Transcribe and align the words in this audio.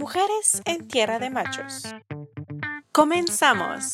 Mujeres 0.00 0.62
en 0.64 0.88
Tierra 0.88 1.18
de 1.18 1.28
Machos. 1.28 1.82
Comenzamos. 2.90 3.92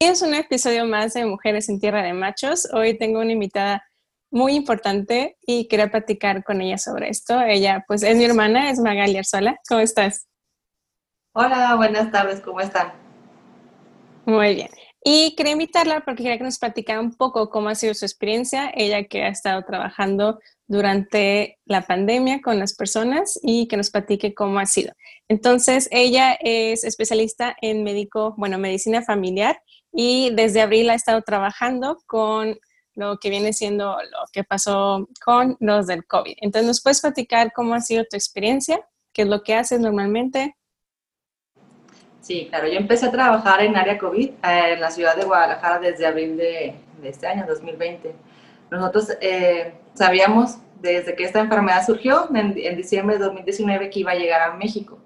Es 0.00 0.20
un 0.20 0.34
episodio 0.34 0.84
más 0.84 1.14
de 1.14 1.26
Mujeres 1.26 1.68
en 1.68 1.78
Tierra 1.78 2.02
de 2.02 2.12
Machos. 2.12 2.66
Hoy 2.74 2.98
tengo 2.98 3.20
una 3.20 3.30
invitada 3.30 3.88
muy 4.32 4.56
importante 4.56 5.38
y 5.46 5.68
quería 5.68 5.92
platicar 5.92 6.42
con 6.42 6.60
ella 6.60 6.76
sobre 6.76 7.08
esto. 7.08 7.40
Ella, 7.40 7.84
pues, 7.86 8.02
es 8.02 8.16
mi 8.16 8.24
hermana, 8.24 8.68
es 8.72 8.80
Magali 8.80 9.16
Arzola. 9.16 9.60
¿Cómo 9.68 9.80
estás? 9.80 10.26
Hola, 11.36 11.76
buenas 11.76 12.10
tardes, 12.10 12.40
¿cómo 12.40 12.60
están? 12.60 12.92
Muy 14.26 14.56
bien. 14.56 14.70
Y 15.04 15.36
quería 15.36 15.52
invitarla 15.52 16.00
porque 16.00 16.24
quería 16.24 16.38
que 16.38 16.44
nos 16.44 16.58
platicara 16.58 16.98
un 16.98 17.14
poco 17.14 17.48
cómo 17.48 17.68
ha 17.68 17.76
sido 17.76 17.94
su 17.94 18.04
experiencia, 18.04 18.72
ella 18.74 19.04
que 19.04 19.22
ha 19.22 19.28
estado 19.28 19.62
trabajando 19.62 20.40
durante 20.68 21.58
la 21.64 21.82
pandemia 21.82 22.40
con 22.42 22.58
las 22.58 22.74
personas 22.74 23.38
y 23.42 23.66
que 23.66 23.78
nos 23.78 23.90
platique 23.90 24.34
cómo 24.34 24.58
ha 24.58 24.66
sido. 24.66 24.92
Entonces, 25.26 25.88
ella 25.90 26.36
es 26.40 26.84
especialista 26.84 27.56
en 27.62 27.82
médico, 27.82 28.34
bueno, 28.36 28.58
medicina 28.58 29.02
familiar 29.02 29.60
y 29.92 30.30
desde 30.34 30.60
abril 30.60 30.90
ha 30.90 30.94
estado 30.94 31.22
trabajando 31.22 31.98
con 32.06 32.58
lo 32.94 33.18
que 33.18 33.30
viene 33.30 33.52
siendo 33.52 33.96
lo 33.96 34.18
que 34.32 34.44
pasó 34.44 35.08
con 35.24 35.56
los 35.60 35.86
del 35.86 36.04
COVID. 36.04 36.34
Entonces, 36.42 36.66
¿nos 36.66 36.82
puedes 36.82 37.00
platicar 37.00 37.52
cómo 37.52 37.74
ha 37.74 37.80
sido 37.80 38.04
tu 38.04 38.16
experiencia? 38.16 38.80
¿Qué 39.12 39.22
es 39.22 39.28
lo 39.28 39.42
que 39.42 39.54
haces 39.54 39.80
normalmente? 39.80 40.54
Sí, 42.20 42.46
claro, 42.50 42.68
yo 42.68 42.74
empecé 42.74 43.06
a 43.06 43.10
trabajar 43.10 43.62
en 43.62 43.74
área 43.74 43.96
COVID 43.96 44.28
eh, 44.28 44.72
en 44.72 44.80
la 44.80 44.90
ciudad 44.90 45.16
de 45.16 45.24
Guadalajara 45.24 45.78
desde 45.78 46.04
abril 46.04 46.36
de, 46.36 46.74
este 47.04 47.26
año, 47.26 47.46
2020. 47.46 48.14
Nosotros 48.70 49.16
eh, 49.22 49.72
sabíamos 49.98 50.58
desde 50.80 51.14
que 51.14 51.24
esta 51.24 51.40
enfermedad 51.40 51.84
surgió, 51.84 52.28
en, 52.34 52.54
diciembre 52.76 53.18
de 53.18 53.24
2019, 53.24 53.90
que 53.90 54.00
iba 54.00 54.12
a 54.12 54.16
llegar 54.16 54.42
a 54.42 54.54
México. 54.54 54.98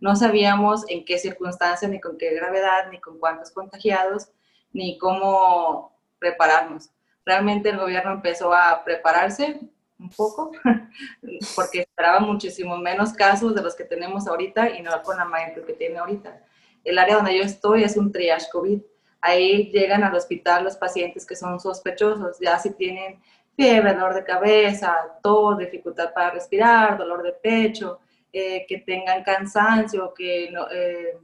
No 0.00 0.16
sabíamos 0.16 0.84
en 0.88 1.04
qué 1.04 1.18
circunstancias, 1.18 1.90
ni 1.90 2.00
con 2.00 2.16
qué 2.18 2.34
gravedad, 2.34 2.90
ni 2.90 3.00
con 3.00 3.18
cuántos 3.18 3.50
contagiados, 3.50 4.30
ni 4.72 4.98
cómo 4.98 5.96
prepararnos. 6.18 6.90
Realmente 7.24 7.68
el 7.68 7.78
gobierno 7.78 8.12
empezó 8.12 8.54
a 8.54 8.82
prepararse 8.84 9.60
un 9.98 10.10
poco, 10.10 10.52
porque 11.56 11.80
esperaba 11.80 12.20
muchísimo 12.20 12.76
menos 12.78 13.12
casos 13.12 13.54
de 13.54 13.62
los 13.62 13.74
que 13.74 13.84
tenemos 13.84 14.26
ahorita 14.26 14.70
y 14.70 14.82
no 14.82 15.02
con 15.02 15.16
la 15.16 15.24
magnitud 15.24 15.64
que 15.64 15.74
tiene 15.74 15.98
ahorita 15.98 16.42
el 16.88 16.98
área 16.98 17.16
donde 17.16 17.36
yo 17.36 17.42
estoy 17.42 17.84
es 17.84 17.96
un 17.96 18.12
triage 18.12 18.46
COVID. 18.50 18.80
Ahí 19.20 19.70
llegan 19.72 20.04
al 20.04 20.14
hospital 20.14 20.64
los 20.64 20.76
pacientes 20.76 21.26
que 21.26 21.36
son 21.36 21.58
sospechosos, 21.60 22.38
ya 22.40 22.58
si 22.58 22.70
tienen 22.74 23.20
fiebre, 23.58 23.92
dolor 23.92 24.14
de 24.14 24.22
cabeza, 24.22 24.96
tos, 25.20 25.58
dificultad 25.58 26.14
para 26.14 26.30
respirar, 26.30 26.96
dolor 26.96 27.24
de 27.24 27.32
pecho, 27.32 27.98
eh, 28.32 28.64
que 28.68 28.78
tengan 28.78 29.24
cansancio, 29.24 30.14
que, 30.14 30.44
eh, 30.70 31.18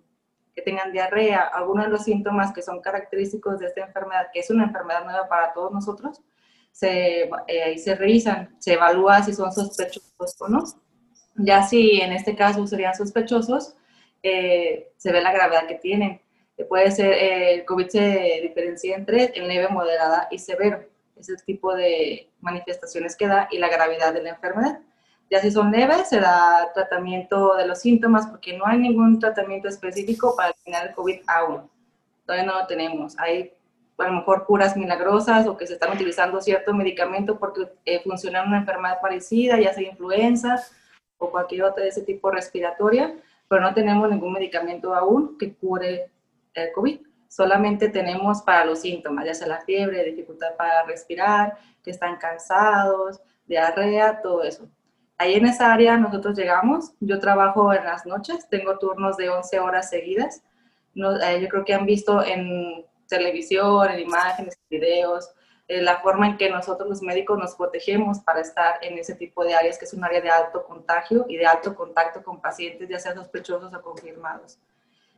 que 0.53 0.63
tengan 0.63 0.91
diarrea, 0.91 1.43
algunos 1.43 1.85
de 1.85 1.93
los 1.93 2.03
síntomas 2.03 2.53
que 2.53 2.61
son 2.61 2.81
característicos 2.81 3.61
de 3.61 3.67
esta 3.67 3.83
enfermedad, 3.83 4.27
que 4.33 4.41
es 4.41 4.51
una 4.51 4.65
enfermedad 4.65 5.05
nueva 5.05 5.29
para 5.29 5.53
todos 5.53 5.71
nosotros, 5.71 6.21
se, 6.73 7.31
eh, 7.47 7.79
se 7.79 7.95
revisan, 7.95 8.57
se 8.59 8.73
evalúa 8.73 9.23
si 9.23 9.33
son 9.33 9.53
sospechosos 9.53 10.37
o 10.41 10.49
no. 10.49 10.65
Ya 11.37 11.63
si 11.63 12.01
en 12.01 12.13
este 12.13 12.35
caso 12.35 12.67
serían 12.67 12.97
sospechosos, 12.97 13.77
eh, 14.25 14.93
se 14.97 15.13
ve 15.13 15.23
la 15.23 15.33
gravedad 15.33 15.69
que 15.69 15.77
tienen. 15.77 16.21
Eh, 16.57 16.65
puede 16.65 16.91
ser, 16.91 17.13
eh, 17.13 17.55
el 17.55 17.65
COVID 17.65 17.89
se 17.89 18.41
diferencia 18.43 18.97
en 18.97 19.07
tres, 19.07 19.31
en 19.35 19.47
leve, 19.47 19.69
moderada 19.69 20.27
y 20.33 20.39
severo. 20.41 20.94
Es 21.17 21.29
el 21.29 21.43
tipo 21.45 21.75
de 21.75 22.29
manifestaciones 22.41 23.17
que 23.17 23.27
da 23.27 23.49
y 23.51 23.59
la 23.59 23.69
gravedad 23.69 24.13
de 24.13 24.23
la 24.23 24.31
enfermedad. 24.31 24.81
Ya 25.31 25.41
si 25.41 25.51
son 25.51 25.71
leves, 25.71 26.09
se 26.09 26.21
da 26.21 26.71
tratamiento 26.75 27.55
de 27.57 27.67
los 27.67 27.81
síntomas 27.81 28.27
porque 28.27 28.57
no 28.57 28.67
hay 28.67 28.79
ningún 28.79 29.19
tratamiento 29.19 29.69
específico 29.69 30.35
para 30.37 30.51
eliminar 30.51 30.89
el 30.89 30.95
COVID 30.95 31.21
aún. 31.27 31.71
Todavía 32.27 32.47
no 32.47 32.61
lo 32.61 32.67
tenemos. 32.67 33.19
Hay 33.19 33.53
a 33.99 34.05
lo 34.05 34.13
mejor 34.13 34.45
curas 34.45 34.77
milagrosas 34.77 35.47
o 35.47 35.57
que 35.57 35.67
se 35.67 35.75
están 35.75 35.95
utilizando 35.95 36.41
cierto 36.41 36.75
medicamento 36.75 37.39
porque 37.39 37.69
funciona 38.03 38.43
en 38.43 38.49
una 38.49 38.59
enfermedad 38.59 39.01
parecida, 39.01 39.59
ya 39.59 39.73
sea 39.73 39.89
influenza 39.89 40.63
o 41.19 41.31
cualquier 41.31 41.63
otra 41.65 41.85
de 41.85 41.91
ese 41.91 42.03
tipo 42.03 42.31
respiratoria, 42.31 43.15
pero 43.49 43.61
no 43.61 43.73
tenemos 43.73 44.11
ningún 44.11 44.33
medicamento 44.33 44.95
aún 44.95 45.39
que 45.39 45.55
cure 45.55 46.11
el 46.55 46.73
COVID. 46.73 47.01
Solamente 47.35 47.89
tenemos 47.89 48.43
para 48.43 48.65
los 48.65 48.83
síntomas, 48.83 49.25
ya 49.25 49.35
sea 49.35 49.49
la 49.49 49.61
fiebre, 49.63 50.05
dificultad 50.05 50.55
para 50.57 50.85
respirar, 50.85 51.59
que 51.83 51.91
están 51.91 52.17
cansados, 52.17 53.21
diarrea, 53.45 54.23
todo 54.23 54.45
eso. 54.45 54.69
Ahí 55.19 55.35
en 55.35 55.47
esa 55.47 55.73
área 55.73 55.97
nosotros 55.97 56.39
llegamos, 56.39 56.93
yo 57.01 57.19
trabajo 57.19 57.75
en 57.75 57.83
las 57.87 58.07
noches, 58.07 58.49
tengo 58.49 58.79
turnos 58.79 59.17
de 59.17 59.31
11 59.31 59.59
horas 59.59 59.91
seguidas. 59.91 60.45
No, 60.95 61.21
eh, 61.21 61.41
yo 61.41 61.49
creo 61.49 61.65
que 61.65 61.75
han 61.75 61.87
visto 61.87 62.23
en 62.25 62.87
televisión, 63.09 63.91
en 63.91 63.99
imágenes, 63.99 64.57
videos, 64.71 65.35
eh, 65.67 65.83
la 65.83 65.97
forma 66.03 66.29
en 66.29 66.37
que 66.37 66.49
nosotros 66.51 66.89
los 66.89 67.03
médicos 67.03 67.37
nos 67.37 67.57
protegemos 67.57 68.21
para 68.21 68.43
estar 68.43 68.79
en 68.81 68.97
ese 68.97 69.17
tipo 69.17 69.43
de 69.43 69.55
áreas, 69.55 69.77
que 69.77 69.87
es 69.87 69.93
un 69.93 70.05
área 70.05 70.21
de 70.21 70.31
alto 70.31 70.65
contagio 70.65 71.27
y 71.29 71.37
de 71.37 71.47
alto 71.47 71.75
contacto 71.75 72.23
con 72.23 72.41
pacientes, 72.41 72.89
ya 72.89 73.01
sean 73.01 73.17
sospechosos 73.17 73.75
o 73.75 73.83
confirmados. 73.83 74.61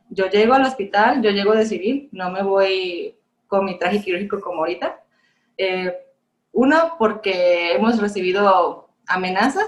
Yo 0.09 0.29
llego 0.29 0.53
al 0.53 0.65
hospital, 0.65 1.21
yo 1.21 1.31
llego 1.31 1.53
de 1.53 1.65
civil, 1.65 2.09
no 2.11 2.31
me 2.31 2.43
voy 2.43 3.15
con 3.47 3.65
mi 3.65 3.77
traje 3.77 4.01
quirúrgico 4.01 4.39
como 4.41 4.59
ahorita. 4.59 5.01
Eh, 5.57 5.93
uno, 6.51 6.95
porque 6.97 7.73
hemos 7.73 7.99
recibido 7.99 8.89
amenazas 9.07 9.67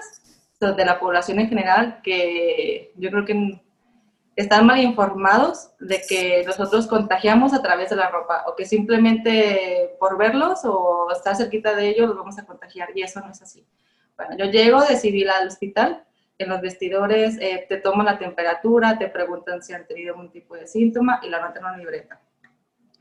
de 0.60 0.86
la 0.86 1.00
población 1.00 1.40
en 1.40 1.48
general 1.48 2.02
que 2.04 2.92
yo 2.98 3.10
creo 3.10 3.26
que 3.26 3.62
están 4.36 4.66
mal 4.66 4.80
informados 4.80 5.72
de 5.80 6.02
que 6.08 6.44
nosotros 6.46 6.88
contagiamos 6.88 7.54
a 7.54 7.62
través 7.62 7.90
de 7.90 7.96
la 7.96 8.10
ropa 8.10 8.44
o 8.48 8.56
que 8.56 8.66
simplemente 8.66 9.96
por 10.00 10.18
verlos 10.18 10.62
o 10.64 11.10
estar 11.12 11.36
cerquita 11.36 11.76
de 11.76 11.90
ellos 11.90 12.08
los 12.08 12.18
vamos 12.18 12.38
a 12.40 12.46
contagiar 12.46 12.90
y 12.96 13.02
eso 13.02 13.20
no 13.22 13.32
es 13.32 13.42
así. 13.42 13.66
Bueno, 14.18 14.38
yo 14.38 14.46
llego 14.46 14.82
de 14.82 14.98
civil 14.98 15.30
al 15.30 15.48
hospital, 15.48 16.04
en 16.40 16.50
los 16.50 16.62
vestidores 16.62 17.38
eh, 17.40 17.66
te 17.70 17.78
toman 17.78 18.08
la 18.08 18.18
temperatura, 18.18 18.98
te 18.98 19.08
preguntan 19.08 19.62
si 19.62 19.74
han 19.74 19.86
tenido 19.86 20.14
algún 20.14 20.32
tipo 20.32 20.56
de 20.56 20.66
síntoma 20.66 21.20
y 21.22 21.30
la 21.30 21.40
notan 21.40 21.58
en 21.58 21.66
una 21.66 21.78
libreta. 21.78 22.20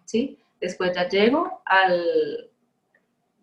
¿Sí? 0.05 0.39
Después 0.61 0.93
ya 0.95 1.09
llego 1.09 1.63
al, 1.65 2.51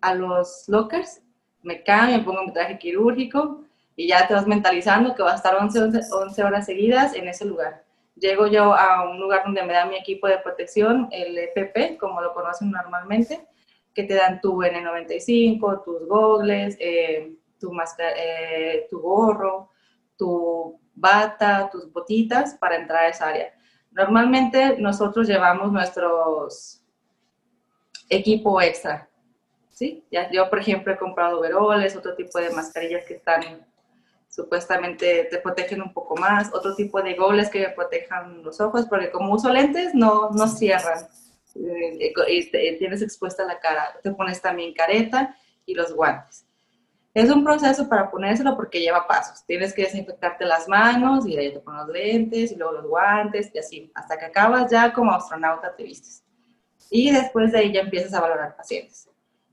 a 0.01 0.13
los 0.13 0.66
lockers, 0.67 1.22
me 1.63 1.81
cambio, 1.84 2.17
me 2.17 2.23
pongo 2.23 2.44
mi 2.44 2.53
traje 2.53 2.78
quirúrgico 2.78 3.63
y 3.95 4.07
ya 4.09 4.28
te 4.28 4.34
vas 4.34 4.45
mentalizando 4.45 5.16
que 5.16 5.23
va 5.23 5.31
a 5.31 5.35
estar 5.35 5.55
11, 5.55 6.01
11 6.11 6.44
horas 6.44 6.66
seguidas 6.66 7.16
en 7.16 7.28
ese 7.28 7.45
lugar 7.45 7.85
llego 8.16 8.47
yo 8.47 8.73
a 8.73 9.09
un 9.09 9.19
lugar 9.19 9.44
donde 9.45 9.63
me 9.63 9.73
da 9.73 9.85
mi 9.85 9.97
equipo 9.97 10.28
de 10.28 10.38
protección, 10.39 11.07
el 11.11 11.38
EPP, 11.38 11.97
como 12.00 12.22
lo 12.22 12.34
conocen 12.34 12.72
normalmente, 12.72 13.45
que 13.94 14.03
te 14.03 14.16
dan 14.16 14.41
tu 14.41 14.61
N95, 14.61 15.84
tus 15.84 16.07
gogles, 16.07 16.78
eh, 16.79 17.34
tu, 17.59 17.72
eh, 18.00 18.88
tu 18.89 19.00
gorro, 19.00 19.69
tu 20.17 20.79
bata, 20.93 21.69
tus 21.71 21.91
botitas 21.91 22.55
para 22.55 22.77
entrar 22.77 23.03
a 23.03 23.09
esa 23.09 23.27
área. 23.27 23.53
Normalmente 23.91 24.77
nosotros 24.77 25.27
llevamos 25.27 25.71
nuestros 25.71 26.81
equipo 28.09 28.61
extra, 28.61 29.09
¿sí? 29.69 30.05
Yo, 30.31 30.49
por 30.49 30.59
ejemplo, 30.59 30.93
he 30.93 30.97
comprado 30.97 31.41
veroles, 31.41 31.95
otro 31.95 32.15
tipo 32.15 32.39
de 32.39 32.51
mascarillas 32.51 33.05
que 33.05 33.15
están 33.15 33.65
supuestamente 34.29 35.25
te 35.31 35.37
protegen 35.39 35.81
un 35.81 35.93
poco 35.93 36.15
más, 36.17 36.53
otro 36.53 36.75
tipo 36.75 37.01
de 37.01 37.15
goles 37.15 37.49
que 37.49 37.69
protejan 37.69 38.43
los 38.43 38.59
ojos, 38.59 38.85
porque 38.87 39.09
como 39.09 39.33
uso 39.33 39.51
lentes 39.51 39.93
no, 39.93 40.29
no 40.31 40.47
cierran 40.47 41.07
eh, 41.55 42.77
tienes 42.77 43.01
expuesta 43.01 43.45
la 43.45 43.59
cara, 43.59 43.97
te 44.03 44.11
pones 44.11 44.41
también 44.41 44.73
careta 44.73 45.37
y 45.65 45.73
los 45.73 45.93
guantes. 45.93 46.44
Es 47.15 47.31
un 47.31 47.45
proceso 47.45 47.87
para 47.87 48.11
ponérselo 48.11 48.57
porque 48.57 48.81
lleva 48.81 49.07
pasos. 49.07 49.45
Tienes 49.45 49.73
que 49.73 49.83
desinfectarte 49.83 50.43
las 50.43 50.67
manos 50.67 51.25
y 51.25 51.37
ahí 51.37 51.53
te 51.53 51.61
pones 51.61 51.83
los 51.83 51.95
lentes 51.95 52.51
y 52.51 52.57
luego 52.57 52.73
los 52.73 52.87
guantes 52.87 53.49
y 53.53 53.57
así, 53.57 53.91
hasta 53.95 54.19
que 54.19 54.25
acabas 54.25 54.69
ya 54.69 54.91
como 54.91 55.13
astronauta 55.13 55.73
te 55.73 55.84
vistes. 55.84 56.25
Y 56.90 57.11
después 57.11 57.53
de 57.53 57.59
ahí 57.59 57.72
ya 57.72 57.79
empiezas 57.79 58.13
a 58.13 58.19
valorar 58.19 58.57
pacientes. 58.57 59.09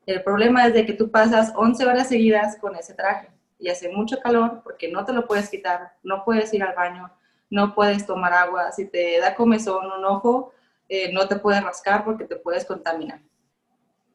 El 0.06 0.24
problema 0.24 0.66
es 0.66 0.74
de 0.74 0.84
que 0.84 0.92
tú 0.92 1.12
pasas 1.12 1.52
11 1.54 1.86
horas 1.86 2.08
seguidas 2.08 2.56
con 2.56 2.74
ese 2.74 2.94
traje 2.94 3.30
y 3.60 3.68
hace 3.68 3.88
mucho 3.90 4.18
calor 4.18 4.62
porque 4.64 4.90
no 4.90 5.04
te 5.04 5.12
lo 5.12 5.28
puedes 5.28 5.48
quitar, 5.48 5.92
no 6.02 6.24
puedes 6.24 6.52
ir 6.52 6.64
al 6.64 6.74
baño, 6.74 7.12
no 7.48 7.76
puedes 7.76 8.04
tomar 8.04 8.32
agua, 8.32 8.72
si 8.72 8.86
te 8.86 9.20
da 9.20 9.36
comezón 9.36 9.86
un 9.86 10.04
ojo, 10.04 10.52
eh, 10.88 11.12
no 11.12 11.28
te 11.28 11.36
puedes 11.36 11.62
rascar 11.62 12.04
porque 12.04 12.24
te 12.24 12.34
puedes 12.34 12.64
contaminar. 12.64 13.20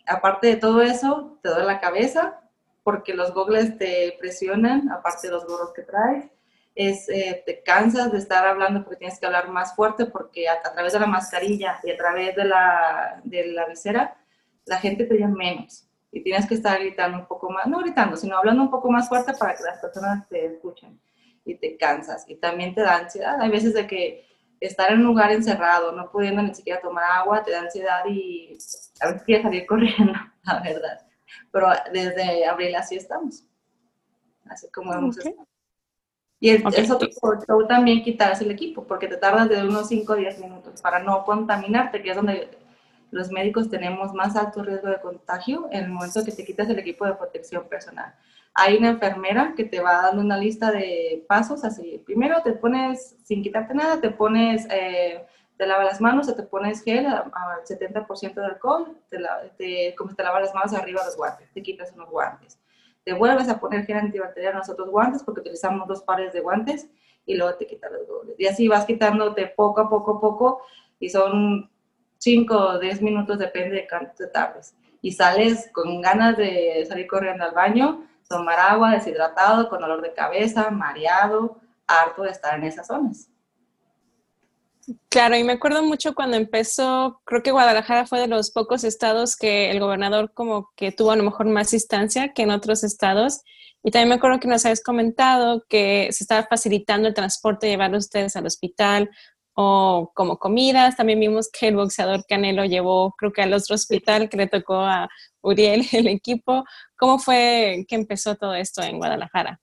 Aparte 0.06 0.48
de 0.48 0.58
todo 0.58 0.82
eso, 0.82 1.40
te 1.42 1.48
duele 1.48 1.64
la 1.64 1.80
cabeza 1.80 2.42
porque 2.88 3.14
los 3.14 3.34
gogles 3.34 3.78
te 3.78 4.16
presionan, 4.18 4.90
aparte 4.90 5.28
de 5.28 5.34
los 5.34 5.46
gorros 5.46 5.74
que 5.74 5.82
traes. 5.82 6.32
Es, 6.74 7.10
eh, 7.10 7.44
te 7.46 7.62
cansas 7.62 8.14
de 8.14 8.18
estar 8.18 8.48
hablando 8.48 8.82
porque 8.82 9.00
tienes 9.00 9.20
que 9.20 9.26
hablar 9.26 9.50
más 9.50 9.76
fuerte 9.76 10.06
porque 10.06 10.48
a, 10.48 10.62
través 10.62 10.94
de 10.94 11.02
la 11.02 11.06
mascarilla 11.06 11.82
y 11.84 11.92
a 11.92 11.98
través 11.98 12.34
de 12.38 12.46
la, 12.46 13.20
de 13.26 13.48
la 13.48 13.66
visera, 13.66 14.16
la 14.64 14.78
gente 14.78 15.04
te 15.04 15.16
oye 15.16 15.28
menos 15.28 15.86
y 16.14 16.24
tienes 16.24 16.48
que 16.48 16.54
estar 16.54 16.80
gritando 16.80 17.18
un 17.18 17.26
poco 17.26 17.50
más, 17.50 17.68
no 17.68 17.80
gritando, 17.80 18.16
sino 18.16 18.38
hablando 18.38 18.64
un 18.64 18.72
poco 18.72 18.90
más 18.90 19.10
fuerte 19.10 19.34
para 19.38 19.54
que 19.54 19.64
las 19.64 19.80
personas 19.82 20.26
te 20.30 20.46
escuchen. 20.46 20.98
y 21.44 21.56
te 21.56 21.76
cansas 21.76 22.24
y 22.30 22.36
también 22.38 22.74
te 22.74 22.84
da 22.84 23.00
ansiedad. 23.00 23.42
Hay 23.42 23.50
veces 23.50 23.74
de 23.74 23.86
que 23.86 24.26
estar 24.62 24.94
en 24.94 25.00
un 25.00 25.08
lugar 25.08 25.34
encerrado, 25.34 25.92
no 25.92 26.10
pudiendo 26.10 26.42
ni 26.42 26.56
siquiera 26.56 26.80
tomar 26.80 27.04
agua, 27.12 27.44
te 27.44 27.52
da 27.52 27.64
ansiedad 27.64 28.06
y 28.08 28.58
a 29.02 29.08
veces 29.08 29.24
quieres 29.26 29.44
salir 29.44 29.66
corriendo, 29.66 30.14
la 30.44 30.62
verdad. 30.62 31.07
Pero 31.52 31.68
desde 31.92 32.46
abril 32.46 32.76
así 32.76 32.96
estamos. 32.96 33.44
Así 34.46 34.70
como 34.72 34.94
hemos 34.94 35.18
estado. 35.18 35.48
Y 36.40 36.50
es, 36.52 36.92
otro 36.92 37.10
show 37.48 37.68
también 37.68 38.04
quitarse 38.04 38.44
el 38.44 38.52
equipo, 38.52 38.86
porque 38.86 39.08
te 39.08 39.18
tardas 39.18 39.50
de 39.50 39.64
unos 39.64 39.88
5 39.88 40.14
o 40.14 40.16
10 40.16 40.40
minutos 40.40 40.82
para 40.82 41.00
no 41.00 41.26
contaminarte, 41.26 42.02
que 42.04 42.12
es 42.12 42.16
donde 42.16 42.50
los 43.10 43.32
médicos 43.32 43.70
tenemos 43.70 44.14
más 44.14 44.36
alto 44.36 44.64
riesgo 44.64 44.90
de 44.90 45.02
contagio 45.02 45.68
en 45.72 45.86
el 45.86 45.90
momento 45.90 46.24
que 46.24 46.32
te 46.32 46.46
quitas 46.46 46.70
el 46.70 46.78
equipo 46.78 47.06
de 47.06 47.16
protección 47.16 47.68
personal. 47.68 48.14
Hay 48.54 48.78
una 48.78 48.90
enfermera 48.90 49.54
que 49.56 49.64
te 49.64 49.80
va 49.80 50.02
dando 50.04 50.22
una 50.22 50.38
lista 50.38 50.72
de 50.72 51.26
pasos, 51.28 51.64
así, 51.64 52.02
primero 52.06 52.42
te 52.44 52.54
pones, 52.54 53.16
sin 53.24 53.42
quitarte 53.42 53.74
nada, 53.74 54.00
te 54.00 54.12
pones, 54.12 54.68
eh, 54.70 55.26
te 55.58 55.66
lavas 55.66 55.86
las 55.86 56.02
manos, 56.02 56.34
te 56.36 56.44
pones 56.44 56.84
gel 56.84 57.06
al 57.08 57.32
70% 57.32 58.34
de 58.34 58.46
alcohol, 58.46 58.98
te, 59.10 59.18
te, 59.58 59.96
como 59.96 60.14
te 60.14 60.24
lavas 60.24 60.44
las 60.44 60.54
manos 60.54 60.74
arriba 60.74 61.04
los 61.04 61.18
guantes, 61.18 61.52
te 61.54 61.62
quitas 61.62 61.92
unos 61.94 62.10
guantes 62.10 62.60
te 63.08 63.14
vuelves 63.14 63.48
a 63.48 63.58
poner 63.58 63.86
gel 63.86 64.00
antibacterial 64.00 64.52
en 64.52 64.58
los 64.58 64.70
otros 64.70 64.90
guantes 64.90 65.24
porque 65.24 65.40
utilizamos 65.40 65.88
dos 65.88 66.02
pares 66.02 66.34
de 66.34 66.42
guantes 66.42 66.90
y 67.26 67.36
luego 67.36 67.56
te 67.56 67.66
quitas 67.66 67.90
los 67.90 68.06
dobles. 68.06 68.36
Y 68.38 68.48
así 68.48 68.68
vas 68.68 68.84
quitándote 68.84 69.48
poco 69.48 69.80
a 69.80 69.90
poco 69.90 70.18
a 70.18 70.20
poco 70.20 70.62
y 71.00 71.10
son 71.10 71.72
5 72.18 72.54
o 72.54 72.80
10 72.80 73.02
minutos, 73.02 73.40
depende 73.40 73.78
de 73.78 73.88
cuánto 73.88 74.28
tardes. 74.28 74.76
Y 75.02 75.14
sales 75.14 75.70
con 75.72 76.02
ganas 76.02 76.36
de 76.36 76.86
salir 76.86 77.08
corriendo 77.08 77.46
al 77.46 77.54
baño, 77.54 78.06
tomar 78.28 78.60
agua, 78.60 78.92
deshidratado, 78.92 79.70
con 79.70 79.80
dolor 79.80 80.02
de 80.02 80.12
cabeza, 80.12 80.70
mareado, 80.70 81.62
harto 81.88 82.24
de 82.24 82.32
estar 82.32 82.56
en 82.60 82.66
esas 82.66 82.88
zonas. 82.88 83.30
Claro, 85.10 85.36
y 85.36 85.44
me 85.44 85.54
acuerdo 85.54 85.84
mucho 85.84 86.16
cuando 86.16 86.38
empezó, 86.38 87.22
creo 87.26 87.44
que 87.44 87.52
Guadalajara 87.52 88.06
fue 88.06 88.22
de 88.22 88.28
los 88.28 88.52
pocos 88.52 88.86
estados 88.86 89.36
que 89.36 89.70
el 89.70 89.82
gobernador 89.82 90.32
como 90.34 90.70
que 90.78 90.94
tuvo 90.94 91.12
a 91.12 91.18
lo 91.18 91.24
mejor 91.24 91.48
más 91.48 91.72
distancia 91.72 92.32
que 92.34 92.44
en 92.44 92.52
otros 92.52 92.86
estados. 92.86 93.42
Y 93.84 93.92
también 93.92 94.10
me 94.10 94.16
acuerdo 94.16 94.40
que 94.40 94.48
nos 94.48 94.66
habías 94.66 94.82
comentado 94.82 95.66
que 95.68 96.08
se 96.12 96.24
estaba 96.24 96.48
facilitando 96.50 97.08
el 97.08 97.14
transporte, 97.14 97.68
llevar 97.68 97.94
ustedes 97.96 98.38
al 98.38 98.46
hospital 98.46 99.10
o 99.54 100.12
como 100.14 100.38
comidas. 100.38 100.96
También 100.96 101.20
vimos 101.20 101.50
que 101.52 101.68
el 101.68 101.76
boxeador 101.76 102.24
Canelo 102.26 102.64
llevó, 102.64 103.14
creo 103.18 103.34
que 103.34 103.42
al 103.42 103.54
otro 103.54 103.76
hospital 103.76 104.30
que 104.30 104.38
le 104.38 104.48
tocó 104.48 104.76
a 104.76 105.10
Uriel 105.42 105.86
el 105.92 106.08
equipo. 106.08 106.64
¿Cómo 106.96 107.20
fue 107.20 107.86
que 107.90 107.96
empezó 107.96 108.36
todo 108.36 108.56
esto 108.56 108.82
en 108.84 109.00
Guadalajara? 109.00 109.60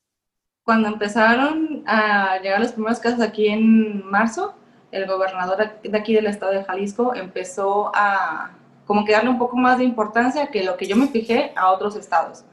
Cuando 0.65 0.89
empezaron 0.89 1.83
a 1.87 2.39
llegar 2.43 2.61
los 2.61 2.73
primeros 2.73 2.99
casos 2.99 3.21
aquí 3.21 3.49
en 3.49 4.05
marzo, 4.07 4.55
el 4.95 5.07
gobernador 5.07 5.81
de 5.83 5.99
aquí 5.99 6.15
del 6.15 6.29
estado 6.29 6.53
de 6.53 6.63
Jalisco 6.63 7.17
empezó 7.17 7.91
a 7.95 8.57
como 8.87 9.05
que 9.05 9.13
darle 9.13 9.31
un 9.31 9.39
poco 9.39 9.57
más 9.57 9.79
de 9.79 9.85
importancia 9.85 10.47
que 10.49 10.63
lo 10.63 10.77
que 10.77 10.87
yo 10.87 10.95
me 10.95 11.09
fijé 11.09 11.53
a 11.57 11.73
otros 11.73 11.97
estados. 11.97 12.45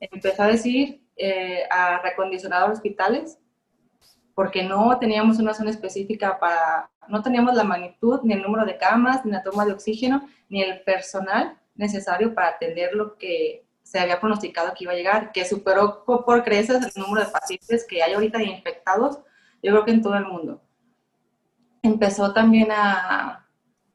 Empezó 0.00 0.42
a 0.42 0.48
decir 0.48 1.06
eh, 1.16 1.62
a 1.70 2.00
recondicionar 2.00 2.68
hospitales 2.68 3.38
porque 4.34 4.64
no 4.64 4.98
teníamos 4.98 5.38
una 5.38 5.54
zona 5.54 5.70
específica 5.70 6.40
para, 6.40 6.90
no 7.06 7.22
teníamos 7.22 7.54
la 7.54 7.62
magnitud, 7.62 8.20
ni 8.24 8.32
el 8.32 8.42
número 8.42 8.64
de 8.64 8.76
camas, 8.76 9.24
ni 9.24 9.30
la 9.30 9.44
toma 9.44 9.64
de 9.64 9.72
oxígeno, 9.72 10.28
ni 10.48 10.62
el 10.62 10.80
personal 10.80 11.56
necesario 11.76 12.34
para 12.34 12.48
atender 12.48 12.92
lo 12.94 13.16
que 13.16 13.64
se 13.84 14.00
había 14.00 14.18
pronosticado 14.18 14.74
que 14.74 14.82
iba 14.82 14.92
a 14.92 14.96
llegar, 14.96 15.30
que 15.30 15.44
superó 15.44 16.04
por 16.04 16.42
creces 16.42 16.82
el 16.82 17.02
número 17.02 17.24
de 17.24 17.30
pacientes 17.30 17.86
que 17.88 18.02
hay 18.02 18.14
ahorita 18.14 18.42
infectados, 18.42 19.18
yo 19.62 19.70
creo 19.70 19.84
que 19.84 19.92
en 19.92 20.02
todo 20.02 20.16
el 20.16 20.24
mundo 20.24 20.60
empezó 21.84 22.32
también 22.32 22.68
a 22.72 23.46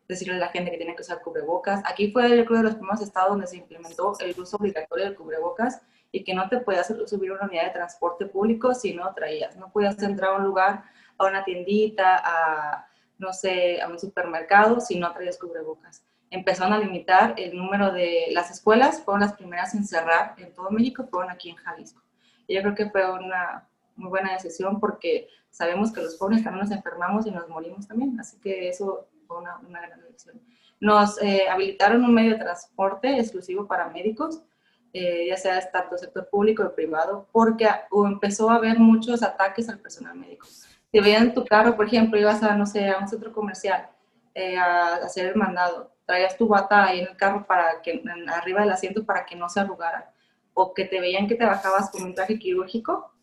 decirle 0.07 0.35
a 0.35 0.37
la 0.39 0.49
gente 0.49 0.71
que 0.71 0.77
tiene 0.77 0.95
que 0.95 1.01
usar 1.01 1.21
cubrebocas. 1.21 1.81
Aquí 1.85 2.11
fue, 2.11 2.37
yo 2.37 2.45
creo, 2.45 2.59
de 2.59 2.63
los 2.63 2.75
primeros 2.75 3.01
estados 3.01 3.31
donde 3.31 3.47
se 3.47 3.57
implementó 3.57 4.13
el 4.19 4.39
uso 4.39 4.57
obligatorio 4.57 5.05
del 5.05 5.15
cubrebocas 5.15 5.81
y 6.11 6.23
que 6.23 6.33
no 6.33 6.47
te 6.49 6.59
podías 6.59 6.87
subir 7.05 7.31
a 7.31 7.35
una 7.35 7.45
unidad 7.45 7.65
de 7.65 7.71
transporte 7.71 8.25
público 8.25 8.73
si 8.73 8.93
no 8.93 9.13
traías. 9.13 9.55
No 9.57 9.71
podías 9.71 10.01
entrar 10.01 10.31
a 10.31 10.37
un 10.37 10.43
lugar, 10.43 10.83
a 11.17 11.25
una 11.25 11.43
tiendita, 11.43 12.21
a, 12.23 12.87
no 13.17 13.33
sé, 13.33 13.81
a 13.81 13.87
un 13.87 13.99
supermercado 13.99 14.79
si 14.79 14.99
no 14.99 15.11
traías 15.11 15.37
cubrebocas. 15.37 16.03
Empezaron 16.31 16.73
a 16.73 16.79
limitar 16.79 17.33
el 17.37 17.57
número 17.57 17.91
de 17.91 18.27
las 18.31 18.51
escuelas, 18.51 19.01
fueron 19.03 19.21
las 19.21 19.33
primeras 19.33 19.73
en 19.73 19.85
cerrar 19.85 20.35
en 20.37 20.53
todo 20.53 20.69
México, 20.69 21.07
fueron 21.09 21.31
aquí 21.31 21.49
en 21.49 21.55
Jalisco. 21.55 22.01
Y 22.47 22.55
yo 22.55 22.61
creo 22.61 22.75
que 22.75 22.89
fue 22.89 23.11
una 23.11 23.68
muy 23.99 24.09
buena 24.09 24.33
decisión 24.33 24.79
porque 24.79 25.27
sabemos 25.49 25.91
que 25.91 26.01
los 26.01 26.17
jóvenes 26.17 26.43
también 26.43 26.65
nos 26.65 26.75
enfermamos 26.75 27.27
y 27.27 27.31
nos 27.31 27.47
morimos 27.49 27.87
también, 27.87 28.19
así 28.19 28.39
que 28.39 28.69
eso 28.69 29.07
fue 29.27 29.37
una, 29.37 29.57
una 29.57 29.81
gran 29.81 30.01
decisión. 30.01 30.41
Nos 30.79 31.21
eh, 31.21 31.47
habilitaron 31.49 32.03
un 32.03 32.13
medio 32.13 32.31
de 32.31 32.39
transporte 32.39 33.19
exclusivo 33.19 33.67
para 33.67 33.89
médicos, 33.89 34.41
eh, 34.93 35.27
ya 35.27 35.37
sea 35.37 35.59
tanto 35.71 35.97
sector 35.97 36.29
público 36.29 36.63
o 36.63 36.73
privado, 36.73 37.27
porque 37.31 37.67
empezó 37.91 38.49
a 38.49 38.55
haber 38.55 38.79
muchos 38.79 39.21
ataques 39.21 39.69
al 39.69 39.79
personal 39.79 40.15
médico. 40.15 40.47
Si 40.47 40.99
veían 40.99 41.33
tu 41.33 41.45
carro, 41.45 41.75
por 41.75 41.85
ejemplo, 41.85 42.19
ibas 42.19 42.41
a, 42.41 42.55
no 42.55 42.65
sé, 42.65 42.89
a 42.89 42.97
un 42.97 43.07
centro 43.07 43.31
comercial 43.31 43.89
eh, 44.33 44.57
a 44.57 44.95
hacer 44.95 45.27
el 45.27 45.35
mandado, 45.35 45.91
traías 46.05 46.37
tu 46.37 46.47
bata 46.47 46.85
ahí 46.85 47.01
en 47.01 47.07
el 47.09 47.17
carro 47.17 47.45
para 47.45 47.81
que, 47.83 48.01
arriba 48.33 48.61
del 48.61 48.71
asiento 48.71 49.05
para 49.05 49.25
que 49.25 49.35
no 49.35 49.49
se 49.49 49.59
arrugara, 49.59 50.11
o 50.53 50.73
que 50.73 50.85
te 50.85 50.99
veían 50.99 51.27
que 51.27 51.35
te 51.35 51.45
bajabas 51.45 51.91
con 51.91 52.03
un 52.03 52.15
traje 52.15 52.39
quirúrgico, 52.39 53.13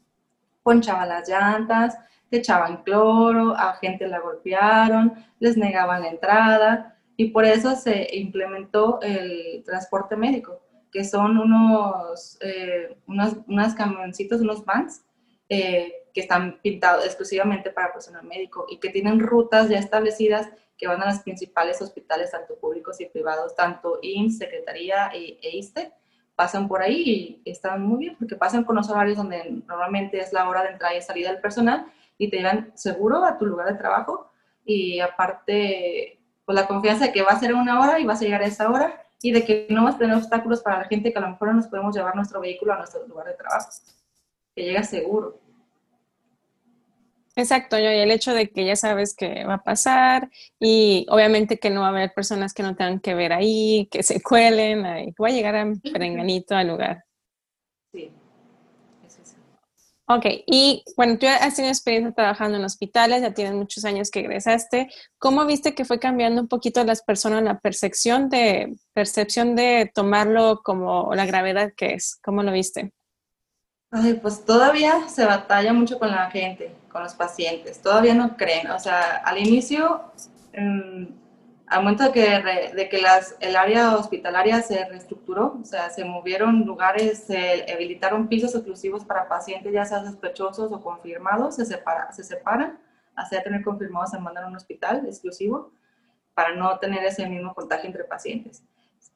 ponchaban 0.67 1.09
las 1.09 1.29
llantas, 1.29 1.97
echaban 2.29 2.83
cloro, 2.83 3.55
a 3.57 3.75
gente 3.75 4.09
la 4.09 4.19
golpearon, 4.19 5.15
les 5.39 5.57
negaban 5.57 6.03
la 6.03 6.09
entrada 6.09 6.99
y 7.17 7.27
por 7.31 7.45
eso 7.45 7.77
se 7.77 8.09
implementó 8.17 8.99
el 9.01 9.63
transporte 9.65 10.17
médico, 10.17 10.61
que 10.91 11.05
son 11.05 11.39
unos, 11.39 12.37
eh, 12.41 12.97
unos 13.07 13.75
camioncitos, 13.75 14.41
unos 14.41 14.65
vans 14.65 15.05
eh, 15.49 15.93
que 16.13 16.23
están 16.23 16.59
pintados 16.61 17.05
exclusivamente 17.05 17.71
para 17.71 17.93
personal 17.93 18.25
médico 18.25 18.67
y 18.69 18.81
que 18.81 18.91
tienen 18.91 19.21
rutas 19.21 19.69
ya 19.69 19.79
establecidas 19.79 20.49
que 20.77 20.89
van 20.89 21.01
a 21.01 21.13
los 21.13 21.21
principales 21.21 21.81
hospitales, 21.81 22.33
tanto 22.33 22.57
públicos 22.57 23.01
y 23.01 23.07
privados, 23.07 23.55
tanto 23.55 24.01
IMSS, 24.03 24.39
Secretaría 24.39 25.13
e, 25.15 25.39
e 25.41 25.57
ISTE, 25.59 25.93
pasan 26.37 26.69
por 26.69 26.83
ahí 26.83 27.41
y 27.45 27.51
están 27.51 27.83
muy 27.83 27.99
bien 27.99 28.17
porque 28.19 28.37
pasan 28.37 28.63
con 28.65 28.77
los 28.77 28.89
horarios 28.91 29.17
donde 29.17 29.63
normalmente 29.67 30.21
es 30.21 30.33
la 30.33 30.49
hora 30.49 30.63
de 30.63 30.71
entrada 30.71 30.95
y 30.95 31.03
salida 31.03 31.33
del 31.33 31.41
personal 31.41 31.87
y 32.19 32.31
te 32.31 32.37
llevan 32.37 32.73
seguro 32.75 33.25
a 33.25 33.39
tu 33.39 33.47
lugar 33.47 33.67
de 33.69 33.79
trabajo 33.79 34.31
y 34.65 35.01
aparte 35.01 36.21
pues 36.45 36.55
la 36.55 36.67
confianza 36.67 37.07
de 37.07 37.13
que 37.13 37.23
va 37.23 37.33
a 37.33 37.41
ser 37.41 37.55
una 37.55 37.81
hora 37.81 37.99
y 37.99 38.05
vas 38.05 38.21
a 38.21 38.25
llegar 38.25 38.43
a 38.43 38.47
esa 38.47 38.71
hora 38.71 39.03
y 39.23 39.33
de 39.33 39.45
que 39.45 39.67
no 39.71 39.85
vas 39.85 39.97
a 39.97 39.99
tener 39.99 40.17
obstáculos 40.17 40.61
para 40.61 40.79
la 40.79 40.85
gente 40.85 41.13
que 41.13 41.19
a 41.19 41.23
lo 41.23 41.31
mejor 41.31 41.49
no 41.49 41.55
nos 41.55 41.67
podemos 41.67 41.97
llevar 41.97 42.15
nuestro 42.15 42.41
vehículo 42.41 42.75
a 42.75 42.79
nuestro 42.79 43.07
lugar 43.07 43.27
de 43.27 43.35
trabajo, 43.35 43.71
que 44.55 44.63
llega 44.63 44.85
seguro. 44.85 45.41
Exacto, 47.39 47.79
y 47.79 47.85
el 47.85 48.11
hecho 48.11 48.33
de 48.33 48.49
que 48.49 48.65
ya 48.65 48.77
sabes 48.77 49.15
que 49.15 49.45
va 49.45 49.55
a 49.55 49.63
pasar 49.63 50.31
y 50.59 51.05
obviamente 51.11 51.59
que 51.59 51.69
no 51.69 51.83
va 51.83 51.89
a 51.89 51.91
haber 51.91 52.15
personas 52.15 52.55
que 52.55 52.63
no 52.63 52.75
tengan 52.75 52.99
que 52.99 53.15
ver 53.15 53.35
ahí, 53.35 53.89
que 53.91 54.03
se 54.03 54.23
cuelen, 54.23 54.85
que 55.15 55.23
va 55.23 55.29
a 55.29 55.33
llegar 55.33 55.55
a 55.55 55.71
perenganito 55.93 56.57
al 56.57 56.69
lugar. 56.69 57.05
Sí, 57.93 58.11
eso 59.07 59.21
es. 59.21 59.37
Ok, 60.09 60.25
y 60.47 60.83
bueno, 60.97 61.19
tú 61.19 61.27
has 61.27 61.55
tenido 61.55 61.73
experiencia 61.73 62.15
trabajando 62.15 62.57
en 62.57 62.65
hospitales, 62.65 63.21
ya 63.21 63.35
tienes 63.35 63.53
muchos 63.53 63.85
años 63.85 64.11
que 64.11 64.21
egresaste. 64.21 64.89
¿Cómo 65.19 65.45
viste 65.45 65.75
que 65.75 65.85
fue 65.85 65.99
cambiando 65.99 66.41
un 66.41 66.49
poquito 66.49 66.83
las 66.85 67.03
personas 67.03 67.43
la 67.43 67.59
percepción 67.59 68.31
de, 68.31 68.79
percepción 68.95 69.55
de 69.57 69.91
tomarlo 69.95 70.63
como 70.65 71.15
la 71.15 71.27
gravedad 71.27 71.75
que 71.77 71.93
es? 71.93 72.19
¿Cómo 72.23 72.43
lo 72.43 72.51
viste? 72.51 72.95
Ay, 73.91 74.15
pues 74.15 74.45
todavía 74.45 75.07
se 75.09 75.27
batalla 75.27 75.75
mucho 75.75 75.99
con 75.99 76.11
la 76.11 76.31
gente, 76.31 76.75
con 76.97 77.03
los 77.03 77.15
pacientes. 77.15 77.83
Todavía 77.83 78.15
no 78.15 78.39
creen. 78.39 78.71
O 78.71 78.79
sea, 78.79 79.17
al 79.17 79.37
inicio, 79.37 80.01
mm, 80.57 81.05
al 81.67 81.83
momento 81.83 82.05
de 82.05 82.13
que, 82.13 82.73
de 82.75 82.89
que 82.89 83.03
las, 83.03 83.37
el 83.41 83.55
área 83.55 83.97
hospitalaria 83.97 84.63
se 84.63 84.83
reestructuró, 84.87 85.59
o 85.61 85.65
sea, 85.67 85.91
se 85.91 86.07
movieron 86.07 86.65
lugares, 86.65 87.25
se 87.25 87.71
habilitaron 87.71 88.29
pisos 88.29 88.55
exclusivos 88.55 89.05
para 89.05 89.29
pacientes, 89.29 89.75
ya 89.75 89.85
sea 89.85 90.07
sospechosos 90.07 90.73
o 90.73 90.81
confirmados, 90.81 91.57
se, 91.57 91.67
separa, 91.67 92.11
se 92.13 92.25
separan, 92.25 92.79
hasta 93.15 93.43
tener 93.43 93.63
confirmados 93.63 94.13
se 94.13 94.19
mandan 94.19 94.45
a 94.45 94.49
un 94.49 94.57
hospital 94.57 95.05
exclusivo 95.07 95.71
para 96.33 96.55
no 96.55 96.79
tener 96.79 97.05
ese 97.05 97.29
mismo 97.29 97.53
contagio 97.53 97.89
entre 97.89 98.05
pacientes. 98.05 98.63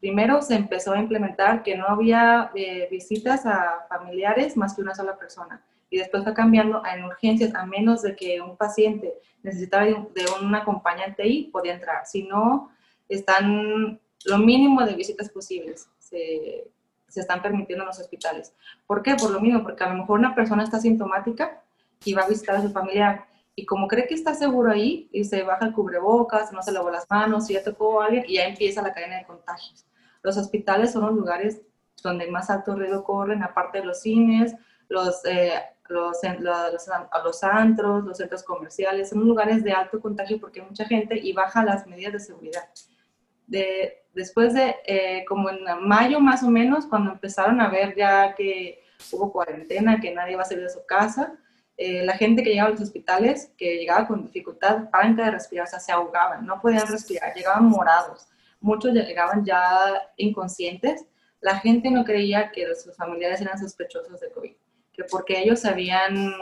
Primero 0.01 0.43
se 0.43 0.55
empezó 0.55 0.93
a 0.93 0.99
implementar 0.99 1.63
que 1.63 1.79
no 1.79 1.87
había 1.87 2.51
eh, 2.55 2.89
visitas 2.91 3.47
a 3.47 3.87
familiares 3.89 4.55
más 4.59 4.75
que 4.75 4.83
una 4.83 4.95
sola 4.95 5.17
persona. 5.17 5.63
Y 5.91 5.99
después 5.99 6.23
fue 6.23 6.33
cambiando 6.33 6.85
a 6.85 6.95
en 6.95 7.05
urgencias, 7.05 7.55
a 7.55 7.67
menos 7.67 8.03
de 8.03 8.17
que 8.17 8.41
un 8.41 8.57
paciente 8.57 9.15
necesitara 9.43 9.87
de 9.87 10.25
un 10.41 10.55
acompañante 10.55 11.23
ahí, 11.23 11.45
podía 11.53 11.75
entrar. 11.75 12.07
Si 12.07 12.23
no, 12.23 12.71
están 13.09 14.01
lo 14.25 14.39
mínimo 14.39 14.85
de 14.85 14.95
visitas 14.95 15.29
posibles. 15.31 15.89
Se, 15.99 16.71
se 17.09 17.21
están 17.21 17.43
permitiendo 17.43 17.83
en 17.83 17.89
los 17.89 17.99
hospitales. 17.99 18.55
¿Por 18.87 19.03
qué? 19.03 19.17
Por 19.17 19.31
lo 19.31 19.41
mismo, 19.41 19.63
porque 19.63 19.85
a 19.85 19.89
lo 19.89 19.97
mejor 19.97 20.19
una 20.19 20.35
persona 20.35 20.63
está 20.63 20.79
sintomática 20.79 21.63
y 22.05 22.15
va 22.15 22.23
a 22.23 22.29
visitar 22.29 22.57
a 22.57 22.63
su 22.63 22.71
familiar. 22.71 23.27
Y 23.57 23.67
como 23.67 23.89
cree 23.89 24.07
que 24.07 24.15
está 24.15 24.35
seguro 24.35 24.71
ahí, 24.71 25.09
y 25.13 25.25
se 25.25 25.43
baja 25.43 25.67
el 25.67 25.73
cubrebocas, 25.73 26.53
no 26.53 26.63
se 26.63 26.73
lavó 26.73 26.91
las 26.91 27.07
manos, 27.11 27.51
y 27.51 27.55
ya 27.55 27.65
tocó 27.65 28.01
a 28.01 28.07
alguien, 28.07 28.25
y 28.27 28.37
ya 28.37 28.45
empieza 28.45 28.81
la 28.81 28.95
cadena 28.95 29.19
de 29.19 29.27
contagios. 29.27 29.87
Los 30.23 30.37
hospitales 30.37 30.93
son 30.93 31.03
los 31.03 31.15
lugares 31.15 31.61
donde 32.03 32.31
más 32.31 32.49
alto 32.49 32.75
riesgo 32.75 33.05
corren, 33.05 33.43
aparte 33.43 33.81
de 33.81 33.85
los 33.85 34.01
cines, 34.01 34.55
los, 34.89 35.25
eh, 35.27 35.53
los, 35.91 36.19
los, 36.39 36.89
los, 37.25 37.45
antros, 37.45 38.05
los 38.05 38.17
centros 38.17 38.43
comerciales, 38.43 39.11
son 39.11 39.21
lugares 39.21 39.63
de 39.65 39.73
alto 39.73 40.01
contagio 40.01 40.41
porque 40.41 40.61
hay 40.61 40.67
mucha 40.67 40.85
gente 40.85 41.19
y 41.19 41.33
baja 41.33 41.65
las 41.65 41.87
medidas 41.87 42.13
de 42.13 42.21
seguridad. 42.21 42.69
De, 43.47 44.05
después 44.15 44.55
de, 44.55 44.77
eh, 44.87 45.25
como 45.29 45.51
en 45.51 45.65
mayo 45.81 46.21
más 46.21 46.43
o 46.43 46.51
menos, 46.51 46.87
cuando 46.87 47.13
empezaron 47.13 47.61
a 47.61 47.69
ver 47.69 47.95
ya 47.97 48.35
que 48.35 48.85
hubo 49.13 49.33
cuarentena, 49.33 50.01
que 50.01 50.15
nadie 50.15 50.35
iba 50.35 50.43
a 50.43 50.47
salir 50.47 50.65
de 50.65 50.71
su 50.71 50.85
casa, 50.87 51.35
eh, 51.77 52.05
la 52.05 52.13
gente 52.13 52.43
que 52.43 52.51
llegaba 52.51 52.69
a 52.69 52.73
los 52.73 52.83
hospitales, 52.83 53.53
que 53.57 53.77
llegaba 53.79 54.07
con 54.07 54.23
dificultad 54.23 54.91
franca 54.91 55.25
de 55.25 55.31
respirar, 55.33 55.67
o 55.67 55.71
sea, 55.71 55.81
se 55.81 55.91
ahogaban, 55.91 56.47
no 56.47 56.61
podían 56.61 56.87
respirar, 56.87 57.35
llegaban 57.35 57.65
morados, 57.65 58.29
muchos 58.61 58.93
llegaban 58.93 59.45
ya 59.45 60.01
inconscientes, 60.17 61.07
la 61.41 61.59
gente 61.59 61.91
no 61.91 62.05
creía 62.05 62.51
que 62.53 62.75
sus 62.75 62.95
familiares 62.95 63.41
eran 63.41 63.59
sospechosos 63.59 64.21
de 64.21 64.31
COVID, 64.31 64.53
que 65.01 65.09
porque 65.11 65.41
ellos 65.41 65.65
habían, 65.65 66.35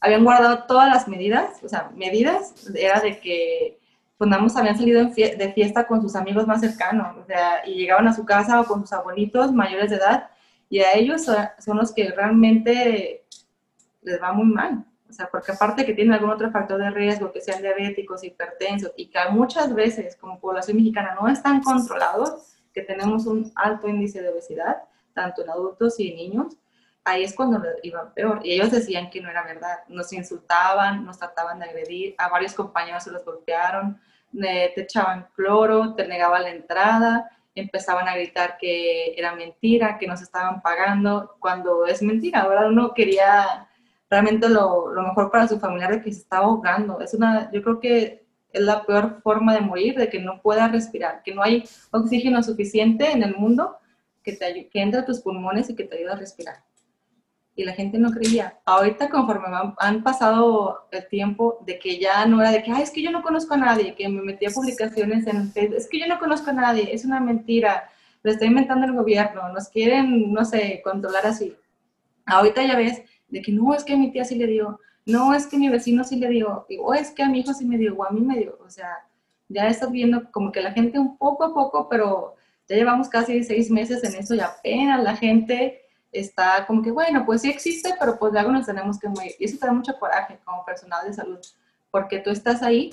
habían 0.00 0.24
guardado 0.24 0.64
todas 0.64 0.88
las 0.88 1.08
medidas, 1.08 1.62
o 1.62 1.68
sea, 1.68 1.90
medidas, 1.94 2.70
era 2.74 3.00
de 3.00 3.18
que 3.18 3.78
pues 4.18 4.56
habían 4.56 4.78
salido 4.78 5.04
de 5.06 5.52
fiesta 5.52 5.86
con 5.86 6.00
sus 6.00 6.14
amigos 6.14 6.46
más 6.46 6.60
cercanos, 6.60 7.16
o 7.16 7.26
sea, 7.26 7.66
y 7.66 7.74
llegaban 7.74 8.06
a 8.06 8.14
su 8.14 8.24
casa 8.24 8.60
o 8.60 8.64
con 8.64 8.82
sus 8.82 8.92
abuelitos 8.92 9.52
mayores 9.52 9.90
de 9.90 9.96
edad, 9.96 10.30
y 10.68 10.78
a 10.78 10.94
ellos 10.94 11.26
son 11.58 11.76
los 11.76 11.92
que 11.92 12.12
realmente 12.12 13.24
les 14.02 14.22
va 14.22 14.32
muy 14.32 14.46
mal. 14.46 14.84
O 15.10 15.12
sea, 15.12 15.28
porque 15.30 15.52
aparte 15.52 15.84
que 15.84 15.92
tienen 15.92 16.14
algún 16.14 16.30
otro 16.30 16.50
factor 16.50 16.78
de 16.80 16.90
riesgo, 16.90 17.32
que 17.32 17.42
sean 17.42 17.60
diabéticos, 17.60 18.24
hipertensos, 18.24 18.92
y 18.96 19.10
que 19.10 19.18
muchas 19.30 19.74
veces 19.74 20.16
como 20.16 20.40
población 20.40 20.78
mexicana 20.78 21.14
no 21.20 21.28
están 21.28 21.60
controlados, 21.60 22.54
que 22.72 22.80
tenemos 22.80 23.26
un 23.26 23.52
alto 23.56 23.88
índice 23.88 24.22
de 24.22 24.30
obesidad, 24.30 24.84
tanto 25.12 25.42
en 25.42 25.50
adultos 25.50 26.00
y 26.00 26.10
en 26.10 26.16
niños, 26.16 26.56
ahí 27.04 27.24
es 27.24 27.34
cuando 27.34 27.62
iban 27.82 28.12
peor. 28.14 28.40
Y 28.44 28.52
ellos 28.52 28.70
decían 28.70 29.10
que 29.10 29.20
no 29.20 29.30
era 29.30 29.44
verdad. 29.44 29.80
Nos 29.88 30.12
insultaban, 30.12 31.04
nos 31.04 31.18
trataban 31.18 31.58
de 31.58 31.66
agredir, 31.66 32.14
a 32.18 32.28
varios 32.28 32.54
compañeros 32.54 33.04
se 33.04 33.10
los 33.10 33.24
golpearon, 33.24 34.00
te 34.32 34.80
echaban 34.80 35.28
cloro, 35.34 35.94
te 35.94 36.06
negaban 36.06 36.42
la 36.42 36.50
entrada, 36.50 37.30
empezaban 37.54 38.08
a 38.08 38.14
gritar 38.14 38.56
que 38.58 39.14
era 39.16 39.34
mentira, 39.34 39.98
que 39.98 40.06
nos 40.06 40.22
estaban 40.22 40.62
pagando, 40.62 41.36
cuando 41.38 41.86
es 41.86 42.02
mentira. 42.02 42.40
Ahora 42.40 42.66
uno 42.66 42.94
quería 42.94 43.68
realmente 44.08 44.48
lo, 44.48 44.92
lo 44.92 45.02
mejor 45.02 45.30
para 45.30 45.48
su 45.48 45.58
familiar 45.58 45.90
de 45.92 46.02
que 46.02 46.12
se 46.12 46.20
está 46.20 46.38
ahogando. 46.38 47.00
Es 47.00 47.14
una, 47.14 47.50
yo 47.50 47.62
creo 47.62 47.80
que 47.80 48.22
es 48.52 48.60
la 48.60 48.84
peor 48.84 49.20
forma 49.22 49.54
de 49.54 49.62
morir, 49.62 49.96
de 49.96 50.10
que 50.10 50.18
no 50.20 50.40
pueda 50.42 50.68
respirar, 50.68 51.22
que 51.22 51.34
no 51.34 51.42
hay 51.42 51.64
oxígeno 51.90 52.42
suficiente 52.42 53.10
en 53.10 53.22
el 53.22 53.34
mundo 53.36 53.78
que, 54.22 54.34
te, 54.34 54.68
que 54.68 54.82
entre 54.82 55.00
a 55.00 55.04
tus 55.06 55.20
pulmones 55.20 55.70
y 55.70 55.74
que 55.74 55.84
te 55.84 55.96
ayude 55.96 56.12
a 56.12 56.16
respirar 56.16 56.62
y 57.54 57.64
la 57.64 57.72
gente 57.72 57.98
no 57.98 58.10
creía. 58.10 58.58
Ahorita 58.64 59.10
conforme 59.10 59.46
han 59.78 60.02
pasado 60.02 60.88
el 60.90 61.06
tiempo 61.08 61.58
de 61.66 61.78
que 61.78 61.98
ya 61.98 62.24
no 62.26 62.40
era 62.40 62.50
de 62.50 62.62
que, 62.62 62.72
ay, 62.72 62.82
es 62.82 62.90
que 62.90 63.02
yo 63.02 63.10
no 63.10 63.22
conozco 63.22 63.54
a 63.54 63.58
nadie, 63.58 63.94
que 63.94 64.08
me 64.08 64.22
metía 64.22 64.50
publicaciones 64.50 65.26
en 65.26 65.50
Facebook, 65.52 65.76
es 65.76 65.88
que 65.88 66.00
yo 66.00 66.06
no 66.06 66.18
conozco 66.18 66.50
a 66.50 66.54
nadie, 66.54 66.94
es 66.94 67.04
una 67.04 67.20
mentira, 67.20 67.90
lo 68.22 68.30
está 68.30 68.46
inventando 68.46 68.86
el 68.86 68.94
gobierno, 68.94 69.52
nos 69.52 69.68
quieren, 69.68 70.32
no 70.32 70.44
sé, 70.44 70.80
controlar 70.82 71.26
así. 71.26 71.54
Ahorita 72.24 72.64
ya 72.64 72.76
ves 72.76 73.02
de 73.28 73.42
que 73.42 73.52
no, 73.52 73.74
es 73.74 73.84
que 73.84 73.94
a 73.94 73.96
mi 73.96 74.10
tía 74.10 74.24
sí 74.24 74.36
le 74.36 74.46
dio, 74.46 74.80
no, 75.04 75.34
es 75.34 75.46
que 75.46 75.58
mi 75.58 75.68
vecino 75.68 76.04
sí 76.04 76.16
le 76.16 76.28
dio, 76.28 76.66
o 76.80 76.94
es 76.94 77.10
que 77.10 77.22
a 77.22 77.28
mi 77.28 77.40
hijo 77.40 77.52
sí 77.52 77.66
me 77.66 77.76
dio, 77.76 77.94
o 77.96 78.04
a 78.04 78.10
mí 78.10 78.20
me 78.20 78.38
dio, 78.38 78.58
o 78.64 78.70
sea, 78.70 79.04
ya 79.48 79.68
estás 79.68 79.90
viendo 79.90 80.30
como 80.30 80.52
que 80.52 80.62
la 80.62 80.72
gente 80.72 80.98
un 80.98 81.18
poco 81.18 81.44
a 81.44 81.52
poco, 81.52 81.88
pero 81.88 82.36
ya 82.68 82.76
llevamos 82.76 83.08
casi 83.08 83.42
seis 83.44 83.70
meses 83.70 84.02
en 84.04 84.14
eso 84.14 84.34
y 84.34 84.40
apenas 84.40 85.02
la 85.02 85.16
gente 85.16 85.82
está 86.12 86.66
como 86.66 86.82
que, 86.82 86.90
bueno, 86.90 87.24
pues 87.24 87.40
sí 87.40 87.50
existe, 87.50 87.94
pero 87.98 88.18
pues 88.18 88.32
de 88.32 88.38
algo 88.38 88.52
nos 88.52 88.66
tenemos 88.66 88.98
que 88.98 89.08
morir. 89.08 89.32
Y 89.38 89.46
eso 89.46 89.58
te 89.58 89.66
da 89.66 89.72
mucho 89.72 89.98
coraje 89.98 90.38
como 90.44 90.64
personal 90.64 91.06
de 91.06 91.14
salud, 91.14 91.40
porque 91.90 92.18
tú 92.18 92.30
estás 92.30 92.62
ahí 92.62 92.90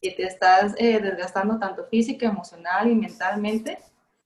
y 0.00 0.14
te 0.14 0.22
estás 0.22 0.74
eh, 0.78 1.00
desgastando 1.00 1.58
tanto 1.58 1.84
física, 1.86 2.26
emocional 2.26 2.90
y 2.90 2.94
mentalmente, 2.94 3.78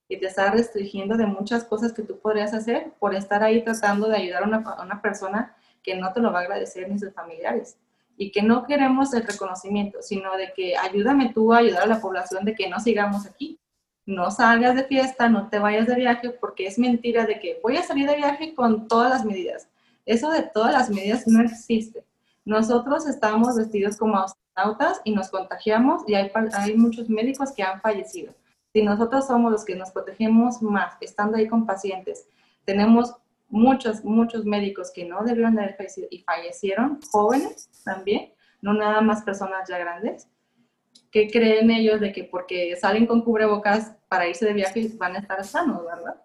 y 0.09 0.19
te 0.19 0.27
estás 0.27 0.53
restringiendo 0.53 1.17
de 1.17 1.27
muchas 1.27 1.65
cosas 1.65 1.93
que 1.93 2.03
tú 2.03 2.19
podrías 2.21 2.53
hacer 2.53 2.93
por 2.99 3.15
estar 3.15 3.43
ahí 3.43 3.65
tratando 3.65 4.09
de 4.09 4.17
ayudar 4.17 4.45
a 4.45 4.47
una, 4.47 4.59
a 4.59 4.83
una 4.83 5.01
persona 5.01 5.57
que 5.83 5.97
no 5.97 6.13
te 6.13 6.21
lo 6.21 6.31
va 6.31 6.41
a 6.41 6.43
agradecer 6.43 6.89
ni 6.89 6.99
sus 6.99 7.13
familiares. 7.15 7.79
Y 8.17 8.31
que 8.31 8.43
no 8.43 8.65
queremos 8.65 9.13
el 9.15 9.27
reconocimiento, 9.27 10.01
sino 10.03 10.37
de 10.37 10.53
que 10.55 10.77
ayúdame 10.77 11.33
tú 11.33 11.53
a 11.53 11.59
ayudar 11.59 11.85
a 11.85 11.87
la 11.87 12.01
población 12.01 12.45
de 12.45 12.55
que 12.55 12.69
no 12.69 12.79
sigamos 12.79 13.27
aquí 13.27 13.59
no 14.07 14.31
salgas 14.31 14.77
de 14.77 14.85
fiesta, 14.85 15.29
no 15.29 15.49
te 15.49 15.59
vayas 15.59 15.87
de 15.87 15.97
viaje, 15.97 16.31
porque 16.31 16.67
es 16.67 16.79
mentira 16.79 17.27
de 17.27 17.41
que 17.41 17.59
voy 17.63 17.77
a 17.77 17.83
salir 17.83 18.09
de 18.09 18.17
viaje 18.17 18.55
con 18.55 18.87
todas 18.89 19.11
las 19.11 19.25
medidas. 19.25 19.69
Eso 20.07 20.31
de 20.31 20.43
todas 20.43 20.73
las 20.73 20.91
medidas 20.91 21.27
no 21.27 21.43
existe. 21.43 22.05
Nosotros 22.45 23.07
estamos 23.07 23.57
vestidos 23.57 23.97
como 23.97 24.19
astronautas 24.19 25.01
y 25.05 25.13
nos 25.13 25.31
contagiamos 25.31 26.03
y 26.07 26.15
hay, 26.15 26.31
muchos 26.77 27.09
médicos 27.09 27.53
que 27.53 27.63
han 27.63 27.81
fallecido. 27.81 28.35
Si 28.73 28.83
nosotros 28.83 29.27
somos 29.27 29.51
los 29.51 29.65
que 29.65 29.75
nos 29.75 29.91
protegemos 29.91 30.61
más, 30.61 30.95
estando 31.01 31.39
ahí 31.39 31.49
con 31.49 31.65
pacientes, 31.65 32.27
tenemos 32.67 33.15
muchos, 33.49 34.05
muchos 34.05 34.45
médicos 34.45 34.91
que 34.91 35.07
no 35.07 35.23
debieron 35.25 35.55
de 35.55 35.63
haber 35.63 35.77
fallecido 35.77 36.09
y 36.11 36.19
fallecieron, 36.23 37.01
jóvenes 37.11 37.71
también, 37.85 38.33
no 38.61 38.75
nada 38.75 39.01
más 39.01 39.23
personas 39.23 39.69
ya 39.69 39.79
grandes. 39.79 40.29
¿Qué 41.15 41.31
creen 41.31 41.71
ellos 41.71 42.01
de 42.01 42.11
que 42.11 42.25
porque 42.25 42.75
salen 42.75 43.07
con 43.07 43.23
cubrebocas 43.23 43.95
para 44.09 44.27
irse 44.27 44.47
de 44.47 44.53
viaje 44.53 44.91
van 44.97 45.15
a 45.15 45.21
estar 45.21 45.45
sanos, 45.45 45.85
verdad? 45.85 46.17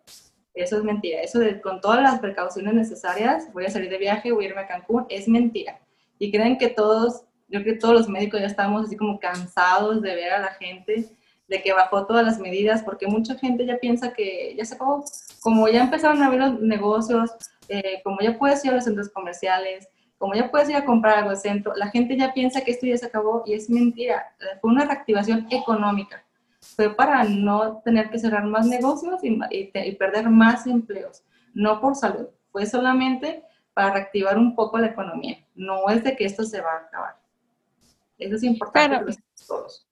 Eso 0.55 0.77
es 0.77 0.83
mentira. 0.83 1.21
Eso 1.21 1.37
de 1.37 1.61
con 1.61 1.79
todas 1.79 2.01
las 2.01 2.19
precauciones 2.19 2.73
necesarias, 2.73 3.53
voy 3.53 3.65
a 3.65 3.69
salir 3.69 3.91
de 3.91 3.99
viaje, 3.99 4.31
voy 4.31 4.45
a 4.45 4.47
irme 4.49 4.61
a 4.61 4.67
Cancún, 4.67 5.05
es 5.07 5.27
mentira. 5.27 5.79
Y 6.17 6.31
creen 6.31 6.57
que 6.57 6.69
todos, 6.69 7.21
yo 7.49 7.61
creo 7.61 7.75
que 7.75 7.79
todos 7.79 7.93
los 7.93 8.09
médicos 8.09 8.39
ya 8.39 8.47
estamos 8.47 8.87
así 8.87 8.97
como 8.97 9.19
cansados 9.19 10.01
de 10.01 10.15
ver 10.15 10.31
a 10.31 10.39
la 10.39 10.53
gente, 10.55 11.05
de 11.47 11.61
que 11.61 11.71
bajó 11.71 12.07
todas 12.07 12.25
las 12.25 12.39
medidas, 12.39 12.81
porque 12.81 13.05
mucha 13.05 13.35
gente 13.35 13.67
ya 13.67 13.77
piensa 13.77 14.11
que 14.11 14.55
ya 14.57 14.65
se 14.65 14.73
acabó. 14.73 15.05
Como 15.41 15.67
ya 15.67 15.83
empezaron 15.83 16.23
a 16.23 16.25
abrir 16.25 16.41
los 16.41 16.61
negocios, 16.61 17.29
eh, 17.67 18.01
como 18.03 18.21
ya 18.21 18.39
puedes 18.39 18.65
ir 18.65 18.71
a 18.71 18.75
los 18.75 18.85
centros 18.85 19.09
comerciales, 19.09 19.87
como 20.19 20.35
ya 20.35 20.51
puedes 20.51 20.69
ir 20.69 20.75
a 20.75 20.85
comprar 20.85 21.19
algo 21.19 21.29
al 21.29 21.37
centro, 21.37 21.73
la 21.75 21.87
gente 21.87 22.17
ya 22.17 22.33
piensa 22.33 22.61
que 22.61 22.71
esto 22.71 22.85
ya 22.85 22.97
se 22.97 23.05
acabó 23.05 23.41
y 23.45 23.53
es 23.53 23.69
mentira. 23.69 24.35
Fue 24.59 24.69
una 24.69 24.83
reactivación 24.83 25.47
económica. 25.49 26.23
Fue 26.59 26.93
para 26.93 27.23
no 27.23 27.81
tener 27.85 28.09
que 28.09 28.19
cerrar 28.19 28.43
más 28.43 28.67
negocios 28.67 29.21
y, 29.23 29.93
perder 29.93 30.29
más 30.29 30.67
empleos. 30.67 31.23
No 31.53 31.79
por 31.79 31.95
salud. 31.95 32.27
Fue 32.51 32.65
solamente 32.65 33.43
para 33.73 33.93
reactivar 33.93 34.37
un 34.37 34.55
poco 34.55 34.77
la 34.77 34.87
economía. 34.87 35.37
No 35.55 35.89
es 35.89 36.03
de 36.03 36.17
que 36.17 36.25
esto 36.25 36.43
se 36.43 36.59
va 36.59 36.73
a 36.73 36.87
acabar. 36.87 37.15
Eso 38.17 38.35
es 38.35 38.43
importante 38.43 38.97
para 38.97 39.15
todos. 39.47 39.87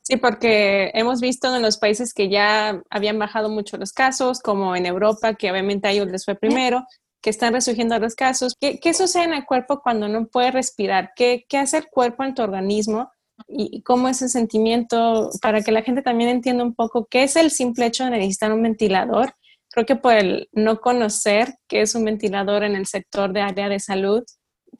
Sí, 0.00 0.16
porque 0.16 0.92
hemos 0.94 1.20
visto 1.20 1.54
en 1.54 1.60
los 1.60 1.76
países 1.76 2.14
que 2.14 2.30
ya 2.30 2.80
habían 2.88 3.18
bajado 3.18 3.50
mucho 3.50 3.76
los 3.76 3.92
casos, 3.92 4.40
como 4.40 4.74
en 4.74 4.86
Europa, 4.86 5.34
que 5.34 5.50
obviamente 5.50 5.88
a 5.88 5.90
ellos 5.90 6.06
les 6.06 6.24
fue 6.24 6.36
primero, 6.36 6.86
que 7.20 7.30
están 7.30 7.54
resurgiendo 7.54 7.98
los 7.98 8.14
casos. 8.14 8.54
¿Qué, 8.60 8.78
¿Qué, 8.78 8.94
sucede 8.94 9.24
en 9.24 9.34
el 9.34 9.44
cuerpo 9.44 9.80
cuando 9.80 10.08
no 10.08 10.26
puede 10.26 10.50
respirar? 10.50 11.12
¿Qué, 11.16 11.44
¿Qué, 11.48 11.58
hace 11.58 11.78
el 11.78 11.88
cuerpo 11.88 12.24
en 12.24 12.34
tu 12.34 12.42
organismo? 12.42 13.10
¿Y 13.48 13.82
cómo 13.82 14.08
es 14.08 14.22
el 14.22 14.28
sentimiento? 14.28 15.30
Para 15.42 15.62
que 15.62 15.72
la 15.72 15.82
gente 15.82 16.02
también 16.02 16.30
entienda 16.30 16.64
un 16.64 16.74
poco 16.74 17.06
qué 17.10 17.24
es 17.24 17.36
el 17.36 17.50
simple 17.50 17.86
hecho 17.86 18.04
de 18.04 18.10
necesitar 18.10 18.52
un 18.52 18.62
ventilador. 18.62 19.34
Creo 19.70 19.84
que 19.84 19.96
por 19.96 20.14
el 20.14 20.48
no 20.52 20.80
conocer 20.80 21.54
qué 21.68 21.82
es 21.82 21.94
un 21.94 22.04
ventilador 22.04 22.64
en 22.64 22.76
el 22.76 22.86
sector 22.86 23.32
de 23.32 23.42
área 23.42 23.68
de 23.68 23.80
salud, 23.80 24.22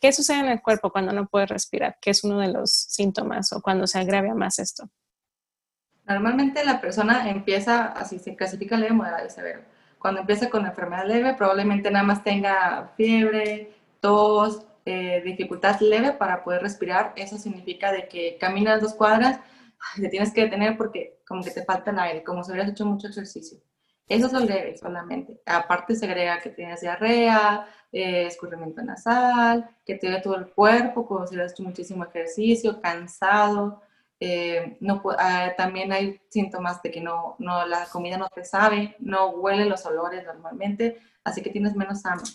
¿qué 0.00 0.12
sucede 0.12 0.38
en 0.38 0.46
el 0.46 0.62
cuerpo 0.62 0.90
cuando 0.90 1.12
no 1.12 1.26
puede 1.26 1.46
respirar? 1.46 1.96
¿Qué 2.00 2.10
es 2.10 2.24
uno 2.24 2.38
de 2.40 2.48
los 2.48 2.70
síntomas 2.70 3.52
o 3.52 3.60
cuando 3.60 3.86
se 3.86 3.98
agrava 3.98 4.34
más 4.34 4.58
esto? 4.58 4.88
Normalmente 6.06 6.64
la 6.64 6.80
persona 6.80 7.28
empieza, 7.28 7.86
así 7.86 8.18
se 8.20 8.36
clasifica 8.36 8.76
leve, 8.76 8.94
moderado 8.94 9.26
y 9.26 9.30
severo 9.30 9.75
cuando 10.06 10.20
empieza 10.20 10.48
con 10.48 10.64
enfermedad 10.64 11.04
leve, 11.04 11.34
probablemente 11.34 11.90
nada 11.90 12.04
más 12.04 12.22
tenga 12.22 12.92
fiebre, 12.96 13.72
tos, 13.98 14.64
eh, 14.84 15.20
dificultad 15.24 15.80
leve 15.80 16.12
para 16.12 16.44
poder 16.44 16.62
respirar. 16.62 17.12
Eso 17.16 17.36
significa 17.38 17.90
de 17.90 18.06
que 18.06 18.38
caminas 18.38 18.80
dos 18.80 18.94
cuadras, 18.94 19.40
te 19.96 20.08
tienes 20.08 20.32
que 20.32 20.42
detener 20.42 20.76
porque 20.76 21.18
como 21.26 21.42
que 21.42 21.50
te 21.50 21.64
falta 21.64 21.90
el 21.90 21.98
aire, 21.98 22.22
como 22.22 22.44
si 22.44 22.52
hubieras 22.52 22.70
hecho 22.70 22.86
mucho 22.86 23.08
ejercicio. 23.08 23.58
Eso 24.08 24.26
es 24.26 24.32
leve 24.44 24.76
solamente. 24.76 25.40
Aparte 25.44 25.96
se 25.96 26.06
agrega 26.06 26.38
que 26.38 26.50
tienes 26.50 26.82
diarrea, 26.82 27.66
eh, 27.90 28.26
escurrimiento 28.26 28.82
nasal, 28.82 29.68
que 29.84 29.96
te 29.96 30.06
duele 30.06 30.22
todo 30.22 30.36
el 30.36 30.46
cuerpo, 30.52 31.04
como 31.04 31.26
si 31.26 31.34
hubieras 31.34 31.50
hecho 31.50 31.64
muchísimo 31.64 32.04
ejercicio, 32.04 32.80
cansado, 32.80 33.82
eh, 34.20 34.76
no, 34.80 35.02
ah, 35.18 35.52
también 35.56 35.92
hay 35.92 36.20
síntomas 36.30 36.82
de 36.82 36.90
que 36.90 37.00
no, 37.00 37.36
no, 37.38 37.66
la 37.66 37.86
comida 37.86 38.16
no 38.16 38.28
te 38.28 38.44
sabe, 38.44 38.96
no 38.98 39.30
huele 39.30 39.66
los 39.66 39.84
olores 39.86 40.24
normalmente, 40.24 40.98
así 41.24 41.42
que 41.42 41.50
tienes 41.50 41.74
menos 41.76 42.04
hambre. 42.06 42.30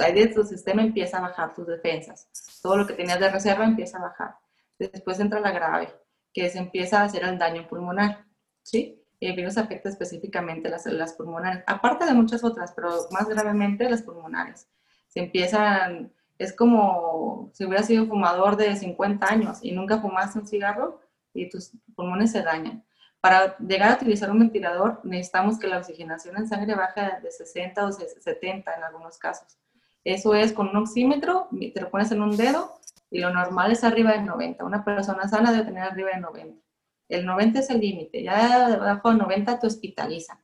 Ahí 0.00 0.12
de 0.12 0.28
tu 0.28 0.44
sistema 0.44 0.82
empieza 0.82 1.18
a 1.18 1.22
bajar 1.22 1.54
tus 1.54 1.66
defensas. 1.66 2.28
Todo 2.62 2.76
lo 2.76 2.86
que 2.86 2.94
tenías 2.94 3.20
de 3.20 3.30
reserva 3.30 3.64
empieza 3.64 3.98
a 3.98 4.02
bajar. 4.02 4.36
Después 4.78 5.18
entra 5.20 5.40
la 5.40 5.50
grave, 5.50 5.88
que 6.32 6.48
se 6.50 6.58
empieza 6.58 7.00
a 7.00 7.04
hacer 7.04 7.24
el 7.24 7.38
daño 7.38 7.66
pulmonar, 7.66 8.26
¿sí? 8.62 8.98
el 9.20 9.34
virus 9.34 9.58
afecta 9.58 9.88
específicamente 9.88 10.68
las 10.68 10.84
células 10.84 11.14
pulmonares, 11.14 11.64
aparte 11.66 12.04
de 12.04 12.14
muchas 12.14 12.44
otras, 12.44 12.72
pero 12.72 12.90
más 13.10 13.28
gravemente 13.28 13.88
las 13.88 14.02
pulmonares. 14.02 14.68
Se 15.08 15.20
empiezan, 15.20 16.12
es 16.38 16.54
como 16.54 17.50
si 17.52 17.64
hubieras 17.64 17.86
sido 17.86 18.06
fumador 18.06 18.56
de 18.56 18.76
50 18.76 19.26
años 19.26 19.58
y 19.62 19.72
nunca 19.72 20.00
fumaste 20.00 20.38
un 20.38 20.46
cigarro 20.46 21.00
y 21.34 21.48
tus 21.50 21.72
pulmones 21.94 22.32
se 22.32 22.42
dañan. 22.42 22.84
Para 23.20 23.58
llegar 23.58 23.90
a 23.90 23.94
utilizar 23.96 24.30
un 24.30 24.38
ventilador 24.38 25.00
necesitamos 25.02 25.58
que 25.58 25.66
la 25.66 25.78
oxigenación 25.78 26.36
en 26.36 26.48
sangre 26.48 26.74
baje 26.74 27.00
de 27.22 27.30
60 27.30 27.84
o 27.84 27.92
70 27.92 28.74
en 28.74 28.84
algunos 28.84 29.18
casos. 29.18 29.58
Eso 30.04 30.34
es 30.34 30.52
con 30.52 30.68
un 30.68 30.76
oxímetro, 30.76 31.48
te 31.50 31.80
lo 31.80 31.90
pones 31.90 32.12
en 32.12 32.22
un 32.22 32.36
dedo 32.36 32.78
y 33.10 33.18
lo 33.18 33.30
normal 33.30 33.72
es 33.72 33.82
arriba 33.82 34.12
de 34.12 34.22
90. 34.22 34.64
Una 34.64 34.84
persona 34.84 35.28
sana 35.28 35.50
debe 35.50 35.64
tener 35.64 35.82
arriba 35.82 36.10
de 36.14 36.20
90. 36.20 36.62
El 37.08 37.26
90 37.26 37.58
es 37.58 37.70
el 37.70 37.80
límite, 37.80 38.22
ya 38.22 38.68
debajo 38.68 39.10
de 39.10 39.16
90 39.16 39.58
te 39.58 39.66
hospitalizan. 39.66 40.38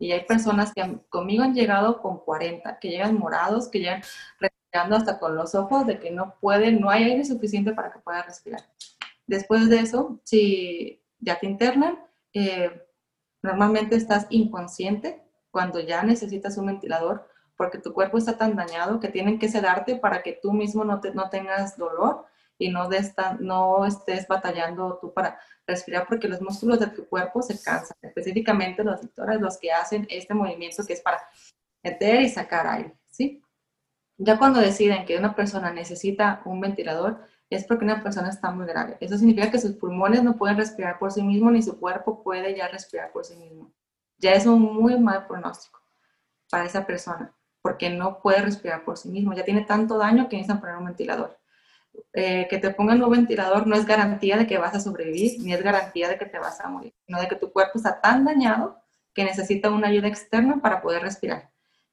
Y 0.00 0.12
hay 0.12 0.24
personas 0.24 0.72
que 0.72 1.00
conmigo 1.08 1.42
han 1.42 1.54
llegado 1.54 2.00
con 2.00 2.18
40, 2.18 2.78
que 2.78 2.88
llegan 2.88 3.18
morados, 3.18 3.68
que 3.68 3.80
llegan 3.80 4.02
respirando 4.70 4.96
hasta 4.96 5.18
con 5.18 5.34
los 5.34 5.54
ojos, 5.54 5.86
de 5.86 5.98
que 5.98 6.10
no 6.10 6.34
pueden, 6.40 6.80
no 6.80 6.90
hay 6.90 7.04
aire 7.04 7.24
suficiente 7.24 7.72
para 7.72 7.92
que 7.92 8.00
puedan 8.00 8.24
respirar. 8.24 8.62
Después 9.26 9.68
de 9.68 9.80
eso, 9.80 10.20
si 10.24 11.02
ya 11.20 11.38
te 11.38 11.46
internan, 11.46 11.98
eh, 12.34 12.86
normalmente 13.42 13.96
estás 13.96 14.26
inconsciente 14.30 15.22
cuando 15.50 15.80
ya 15.80 16.02
necesitas 16.02 16.56
un 16.58 16.66
ventilador 16.66 17.28
porque 17.56 17.78
tu 17.78 17.92
cuerpo 17.92 18.18
está 18.18 18.36
tan 18.36 18.54
dañado 18.54 19.00
que 19.00 19.08
tienen 19.08 19.38
que 19.38 19.48
sedarte 19.48 19.96
para 19.96 20.22
que 20.22 20.38
tú 20.40 20.52
mismo 20.52 20.84
no, 20.84 21.00
te, 21.00 21.12
no 21.12 21.28
tengas 21.28 21.76
dolor 21.76 22.26
y 22.56 22.68
no, 22.68 22.88
no 23.40 23.86
estés 23.86 24.28
batallando 24.28 24.98
tú 25.00 25.12
para 25.12 25.40
respirar 25.66 26.06
porque 26.06 26.28
los 26.28 26.40
músculos 26.40 26.78
de 26.78 26.88
tu 26.88 27.08
cuerpo 27.08 27.42
se 27.42 27.60
cansan, 27.60 27.96
específicamente 28.02 28.84
los 28.84 29.00
doctores, 29.00 29.40
los 29.40 29.58
que 29.58 29.72
hacen 29.72 30.06
este 30.08 30.34
movimiento 30.34 30.84
que 30.86 30.92
es 30.92 31.00
para 31.00 31.20
meter 31.82 32.20
y 32.20 32.28
sacar 32.28 32.66
aire, 32.66 32.94
¿sí? 33.10 33.42
Ya 34.18 34.38
cuando 34.38 34.60
deciden 34.60 35.06
que 35.06 35.16
una 35.16 35.34
persona 35.34 35.72
necesita 35.72 36.42
un 36.44 36.60
ventilador, 36.60 37.20
es 37.50 37.64
porque 37.64 37.84
una 37.84 38.02
persona 38.02 38.28
está 38.28 38.50
muy 38.50 38.66
grave. 38.66 38.96
Eso 39.00 39.16
significa 39.16 39.50
que 39.50 39.58
sus 39.60 39.72
pulmones 39.72 40.22
no 40.22 40.36
pueden 40.36 40.56
respirar 40.56 40.98
por 40.98 41.12
sí 41.12 41.22
mismos 41.22 41.52
ni 41.52 41.62
su 41.62 41.78
cuerpo 41.78 42.22
puede 42.22 42.54
ya 42.56 42.68
respirar 42.68 43.12
por 43.12 43.24
sí 43.24 43.36
mismo. 43.36 43.72
Ya 44.18 44.32
es 44.32 44.46
un 44.46 44.60
muy 44.60 44.98
mal 44.98 45.26
pronóstico 45.26 45.80
para 46.50 46.64
esa 46.64 46.86
persona, 46.86 47.34
porque 47.62 47.90
no 47.90 48.20
puede 48.20 48.42
respirar 48.42 48.84
por 48.84 48.98
sí 48.98 49.08
mismo. 49.08 49.32
Ya 49.34 49.44
tiene 49.44 49.62
tanto 49.62 49.96
daño 49.98 50.28
que 50.28 50.36
necesitan 50.36 50.60
poner 50.60 50.76
un 50.76 50.86
ventilador. 50.86 51.38
Eh, 52.12 52.46
que 52.48 52.58
te 52.58 52.70
pongan 52.70 53.02
un 53.02 53.10
ventilador 53.10 53.66
no 53.66 53.74
es 53.76 53.86
garantía 53.86 54.36
de 54.36 54.46
que 54.46 54.58
vas 54.58 54.74
a 54.74 54.80
sobrevivir, 54.80 55.40
ni 55.40 55.52
es 55.52 55.62
garantía 55.62 56.08
de 56.08 56.18
que 56.18 56.26
te 56.26 56.38
vas 56.38 56.60
a 56.60 56.68
morir, 56.68 56.94
sino 57.06 57.20
de 57.20 57.28
que 57.28 57.36
tu 57.36 57.52
cuerpo 57.52 57.72
está 57.76 58.00
tan 58.00 58.24
dañado 58.24 58.80
que 59.14 59.24
necesita 59.24 59.70
una 59.70 59.88
ayuda 59.88 60.08
externa 60.08 60.60
para 60.60 60.80
poder 60.80 61.02
respirar. 61.02 61.50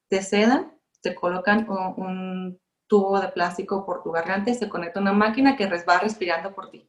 Te 0.08 0.22
sedan, 0.22 0.75
te 1.06 1.14
colocan 1.14 1.70
un, 1.70 2.60
tubo 2.88 3.20
de 3.20 3.28
plástico 3.30 3.86
por 3.86 4.02
tu 4.02 4.12
garganta 4.12 4.50
y 4.50 4.56
se 4.56 4.70
conecta 4.70 5.00
una 5.00 5.14
máquina 5.14 5.56
que 5.56 5.68
va 5.68 6.00
respirando 6.00 6.54
por 6.54 6.70
ti. 6.72 6.88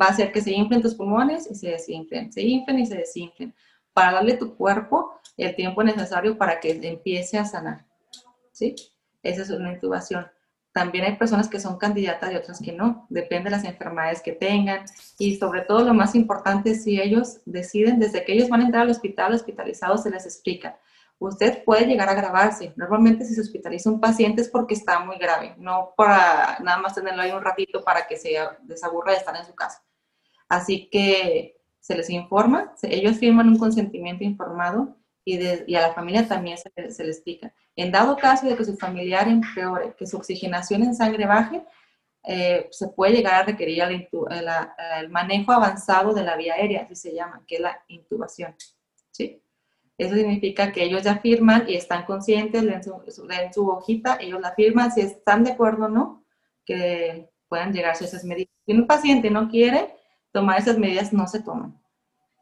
Va 0.00 0.06
a 0.06 0.10
hacer 0.10 0.30
que 0.30 0.40
se 0.40 0.52
inflen 0.52 0.82
tus 0.82 0.94
pulmones 0.94 1.50
y 1.50 1.54
se 1.54 1.70
desinflen, 1.70 2.32
se 2.32 2.42
inflen 2.42 2.78
y 2.78 2.86
se 2.86 2.96
desinflen, 2.96 3.54
para 3.92 4.12
darle 4.12 4.34
tu 4.34 4.56
cuerpo 4.56 5.20
el 5.36 5.54
tiempo 5.56 5.82
necesario 5.82 6.38
para 6.38 6.60
que 6.60 6.70
empiece 6.82 7.38
a 7.38 7.44
sanar. 7.44 7.86
¿Sí? 8.52 8.74
Esa 9.22 9.42
es 9.42 9.50
una 9.50 9.72
intubación. 9.72 10.26
También 10.72 11.04
hay 11.04 11.16
personas 11.16 11.48
que 11.48 11.58
son 11.58 11.76
candidatas 11.76 12.32
y 12.32 12.36
otras 12.36 12.60
que 12.60 12.72
no, 12.72 13.06
depende 13.08 13.50
de 13.50 13.56
las 13.56 13.64
enfermedades 13.64 14.22
que 14.22 14.32
tengan 14.32 14.84
y 15.18 15.36
sobre 15.36 15.62
todo 15.62 15.84
lo 15.84 15.94
más 15.94 16.14
importante 16.14 16.74
si 16.74 17.00
ellos 17.00 17.40
deciden, 17.46 17.98
desde 17.98 18.24
que 18.24 18.32
ellos 18.34 18.48
van 18.48 18.60
a 18.60 18.64
entrar 18.66 18.82
al 18.82 18.90
hospital 18.90 19.32
hospitalizados, 19.32 20.02
se 20.04 20.10
les 20.10 20.24
explica. 20.24 20.78
Usted 21.18 21.64
puede 21.64 21.86
llegar 21.86 22.08
a 22.08 22.14
grabarse. 22.14 22.72
Normalmente 22.76 23.24
si 23.24 23.34
se 23.34 23.40
hospitaliza 23.40 23.90
un 23.90 24.00
paciente 24.00 24.42
es 24.42 24.48
porque 24.48 24.74
está 24.74 25.00
muy 25.00 25.16
grave, 25.16 25.54
no 25.58 25.94
para 25.96 26.58
nada 26.60 26.78
más 26.78 26.94
tenerlo 26.94 27.22
ahí 27.22 27.32
un 27.32 27.42
ratito 27.42 27.82
para 27.82 28.06
que 28.06 28.16
se 28.16 28.36
desaburra 28.62 29.12
de 29.12 29.18
estar 29.18 29.34
en 29.36 29.46
su 29.46 29.54
casa. 29.54 29.82
Así 30.48 30.88
que 30.90 31.56
se 31.80 31.96
les 31.96 32.10
informa, 32.10 32.74
ellos 32.82 33.16
firman 33.16 33.48
un 33.48 33.58
consentimiento 33.58 34.24
informado 34.24 34.96
y, 35.24 35.74
a 35.74 35.80
la 35.80 35.92
familia 35.92 36.28
también 36.28 36.58
se, 36.58 36.70
se, 36.90 37.04
le 37.04 37.10
explica. 37.10 37.52
En 37.74 37.90
dado 37.90 38.16
caso 38.16 38.46
de 38.46 38.56
que 38.56 38.64
su 38.64 38.76
familiar 38.76 39.26
empeore, 39.26 39.94
que 39.96 40.06
su 40.06 40.16
oxigenación 40.16 40.82
en 40.82 40.94
sangre 40.94 41.26
baje, 41.26 41.64
eh, 42.28 42.66
se 42.72 42.88
puede 42.88 43.14
llegar 43.14 43.34
a 43.34 43.44
requerir 43.44 43.84
el, 43.84 45.10
manejo 45.10 45.52
avanzado 45.52 46.12
de 46.12 46.24
la 46.24 46.36
vía 46.36 46.54
aérea, 46.54 46.82
así 46.82 46.96
se 46.96 47.14
llama, 47.14 47.42
que 47.46 47.54
es 47.56 47.60
la 47.60 47.80
intubación. 47.86 48.56
¿sí? 49.12 49.40
Eso 49.98 50.14
significa 50.14 50.72
que 50.72 50.84
ellos 50.84 51.02
ya 51.02 51.18
firman 51.18 51.68
y 51.68 51.74
están 51.74 52.04
conscientes, 52.04 52.62
leen 52.62 52.82
su, 52.82 52.92
su 53.52 53.68
hojita, 53.68 54.18
ellos 54.20 54.40
la 54.40 54.52
firman, 54.52 54.92
si 54.92 55.00
están 55.00 55.44
de 55.44 55.52
acuerdo 55.52 55.86
o 55.86 55.88
no, 55.88 56.24
que 56.64 57.30
puedan 57.48 57.72
llegarse 57.72 58.04
a 58.04 58.08
esas 58.08 58.24
medidas. 58.24 58.52
Si 58.66 58.72
un 58.72 58.86
paciente 58.86 59.30
no 59.30 59.48
quiere 59.48 59.94
tomar 60.32 60.58
esas 60.58 60.78
medidas, 60.78 61.12
no 61.12 61.26
se 61.26 61.40
toman 61.40 61.80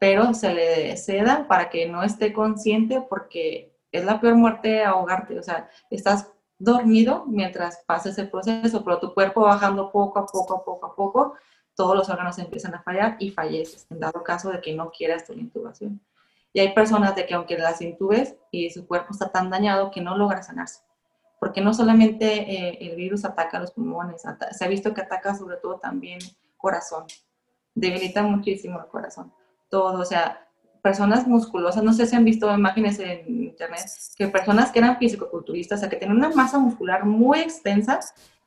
pero 0.05 0.35
se 0.35 0.53
le 0.53 0.97
ceda 0.99 1.47
para 1.49 1.71
que 1.71 1.89
no 1.89 2.03
esté 2.03 2.35
consciente 2.35 3.01
porque 3.01 3.75
es 3.91 4.05
la 4.05 4.21
peor 4.21 4.35
muerte 4.35 4.85
ahogarte, 4.85 5.39
o 5.39 5.43
sea, 5.43 5.71
estás 5.89 6.31
dormido 6.59 7.25
mientras 7.27 7.83
pasa 7.87 8.11
ese 8.11 8.27
proceso, 8.27 8.85
pero 8.85 9.01
tu 9.01 9.15
cuerpo 9.15 9.41
bajando 9.41 9.91
poco 9.91 10.19
a 10.19 10.27
poco, 10.27 10.57
a 10.57 10.63
poco 10.63 10.87
a 10.87 10.95
poco, 10.95 11.35
todos 11.75 11.97
los 11.97 12.11
órganos 12.11 12.39
empiezan 12.39 12.75
a 12.75 12.83
fallar 12.83 13.17
y 13.19 13.31
falleces, 13.31 13.87
en 13.89 14.01
dado 14.01 14.23
caso 14.23 14.51
de 14.51 14.61
que 14.61 14.75
no 14.75 14.91
quieras 14.91 15.25
tu 15.25 15.33
intubación. 15.33 15.99
Y 16.55 16.61
hay 16.61 16.73
personas 16.73 17.15
de 17.17 17.27
que 17.27 17.35
aunque 17.35 17.59
las 17.59 17.83
intubes 17.83 18.37
y 18.53 18.71
su 18.71 18.87
cuerpo 18.87 19.09
está 19.11 19.31
tan 19.31 19.51
dañado 19.51 19.91
que 19.91 20.01
no 20.01 20.17
logra 20.17 20.43
sanarse, 20.43 20.83
porque 21.41 21.61
no 21.61 21.75
solamente 21.75 22.27
eh, 22.27 22.79
el 22.81 22.97
virus 22.97 23.25
ataca 23.25 23.59
los 23.59 23.73
pulmones, 23.73 24.23
se 24.53 24.65
ha 24.65 24.69
visto 24.69 24.95
que 24.95 25.03
ataca 25.03 25.35
sobre 25.35 25.57
todo 25.57 25.81
también 25.81 26.21
corazón, 26.57 27.05
debilita 27.75 28.23
muchísimo 28.23 28.79
el 28.79 28.87
corazón. 28.87 29.33
Todo, 29.69 30.01
o 30.01 30.05
sea, 30.05 30.49
personas 30.81 31.27
musculosas, 31.27 31.83
no 31.83 31.93
sé 31.93 32.07
si 32.07 32.15
han 32.15 32.25
visto 32.25 32.53
imágenes 32.55 33.01
en 33.01 33.27
internet, 33.43 33.87
que 34.17 34.29
personas 34.29 34.71
que 34.71 34.79
eran 34.79 34.97
fisicoculturistas, 34.97 35.79
o 35.79 35.81
sea, 35.81 35.89
que 35.89 35.97
tienen 35.97 36.17
una 36.17 36.31
masa 36.31 36.59
muscular 36.59 37.05
muy 37.05 37.41
extensa, 37.41 37.99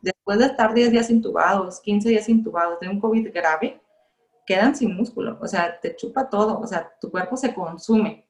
después 0.01 0.39
de 0.39 0.45
estar 0.45 0.73
10 0.73 0.91
días 0.91 1.09
intubados, 1.09 1.81
15 1.81 2.07
días 2.07 2.29
intubados 2.29 2.79
de 2.79 2.87
un 2.87 3.01
COVID 3.01 3.33
grave, 3.33 3.81
quedan 4.47 4.75
sin 4.75 4.95
músculo, 4.95 5.37
o 5.41 5.47
sea, 5.47 5.79
te 5.79 5.95
chupa 5.95 6.29
todo, 6.29 6.59
o 6.59 6.65
sea, 6.65 6.91
tu 6.99 7.11
cuerpo 7.11 7.37
se 7.37 7.53
consume 7.53 8.27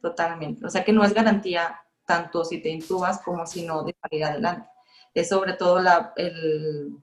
totalmente, 0.00 0.64
o 0.64 0.70
sea 0.70 0.84
que 0.84 0.92
no 0.92 1.04
es 1.04 1.12
garantía 1.12 1.82
tanto 2.06 2.44
si 2.44 2.62
te 2.62 2.70
intubas 2.70 3.20
como 3.20 3.46
si 3.46 3.66
no 3.66 3.82
de 3.82 3.94
salir 4.00 4.24
adelante. 4.24 4.70
Es 5.12 5.28
sobre 5.28 5.52
todo 5.54 5.80
la, 5.80 6.14
el, 6.16 6.96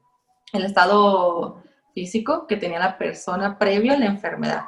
el 0.54 0.66
estado 0.66 1.62
físico 1.94 2.48
que 2.48 2.58
tenía 2.58 2.80
la 2.80 2.98
persona 2.98 3.60
previo 3.60 3.94
a 3.94 3.98
la 3.98 4.06
enfermedad 4.06 4.66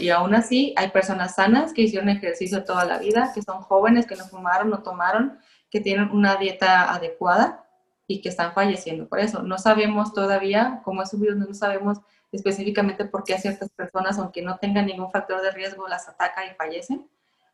y 0.00 0.10
aún 0.10 0.34
así 0.34 0.74
hay 0.76 0.90
personas 0.90 1.36
sanas 1.36 1.72
que 1.72 1.82
hicieron 1.82 2.08
ejercicio 2.08 2.64
toda 2.64 2.84
la 2.84 2.98
vida, 2.98 3.30
que 3.34 3.42
son 3.42 3.62
jóvenes, 3.62 4.06
que 4.06 4.16
no 4.16 4.24
fumaron, 4.24 4.70
no 4.70 4.82
tomaron, 4.82 5.38
que 5.70 5.80
tienen 5.80 6.10
una 6.10 6.36
dieta 6.36 6.92
adecuada 6.92 7.64
y 8.06 8.20
que 8.20 8.28
están 8.28 8.52
falleciendo 8.54 9.08
por 9.08 9.20
eso. 9.20 9.42
No 9.42 9.58
sabemos 9.58 10.12
todavía 10.12 10.80
cómo 10.84 11.02
es 11.02 11.10
su 11.10 11.18
virus, 11.18 11.36
no 11.36 11.54
sabemos 11.54 11.98
específicamente 12.32 13.04
por 13.04 13.24
qué 13.24 13.34
a 13.34 13.38
ciertas 13.38 13.70
personas, 13.70 14.18
aunque 14.18 14.42
no 14.42 14.58
tengan 14.58 14.86
ningún 14.86 15.10
factor 15.10 15.40
de 15.42 15.50
riesgo, 15.50 15.88
las 15.88 16.08
ataca 16.08 16.44
y 16.46 16.54
fallecen. 16.54 17.08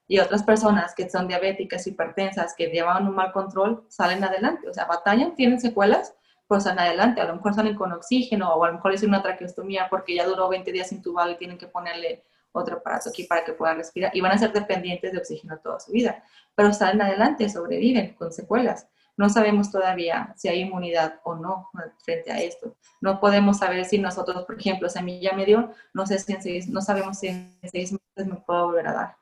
Y 0.07 0.19
otras 0.19 0.43
personas 0.43 0.95
que 0.95 1.09
son 1.09 1.29
diabéticas, 1.29 1.87
hipertensas, 1.87 2.55
que 2.55 2.67
llevan 2.67 3.09
un 3.09 3.15
mal 3.15 3.33
control, 3.33 3.85
salen 3.89 4.23
adelante. 4.23 4.69
O 4.69 4.75
sea, 4.75 4.85
batallan, 4.85 5.35
tienen 5.35 5.61
secuelas, 5.61 6.15
pues 6.47 6.67
adelante, 6.67 7.21
a 7.21 7.25
lo 7.25 7.37
mejor 7.37 7.55
salen 7.55 7.75
con 7.75 7.93
oxígeno 7.93 8.53
o 8.53 8.65
a 8.65 8.69
lo 8.69 8.75
mejor 8.75 8.93
les 8.93 9.03
una 9.03 9.23
traqueostomía 9.23 9.89
porque 9.89 10.15
ya 10.15 10.27
duró 10.27 10.49
20 10.49 10.71
días 10.73 10.93
intubado 10.93 11.31
y 11.31 11.37
tienen 11.37 11.57
que 11.57 11.67
ponerle 11.67 12.23
otro 12.53 12.77
aparato 12.77 13.09
aquí 13.09 13.25
para 13.25 13.45
que 13.45 13.53
puedan 13.53 13.79
respirar 13.79 14.15
y 14.15 14.21
van 14.21 14.33
a 14.33 14.39
ser 14.39 14.53
dependientes 14.53 15.13
de 15.13 15.19
oxígeno 15.19 15.59
toda 15.59 15.81
su 15.81 15.91
vida, 15.91 16.23
pero 16.55 16.73
salen 16.73 17.03
adelante, 17.03 17.49
sobreviven 17.49 18.15
con 18.15 18.33
secuelas. 18.33 18.87
No 19.17 19.29
sabemos 19.29 19.71
todavía 19.71 20.35
si 20.37 20.49
hay 20.49 20.61
inmunidad 20.61 21.21
o 21.25 21.35
no 21.35 21.71
frente 22.05 22.33
a 22.33 22.41
esto. 22.41 22.77
No 23.01 23.21
podemos 23.21 23.59
saber 23.59 23.85
si 23.85 23.99
nosotros, 23.99 24.45
por 24.45 24.59
ejemplo, 24.59 24.89
si 24.89 24.99
a 24.99 25.03
mí 25.03 25.21
ya 25.21 25.33
me 25.33 25.47
dio, 25.47 25.73
no 25.93 26.07
sé 26.07 26.19
si 26.19 26.33
en 26.33 26.43
seis, 26.43 26.69
no 26.69 26.81
sabemos 26.81 27.19
si 27.19 27.29
en 27.29 27.57
seis 27.71 27.93
meses 27.93 28.33
me 28.33 28.37
puedo 28.37 28.67
volver 28.67 28.89
a 28.89 28.93
dar. 28.93 29.17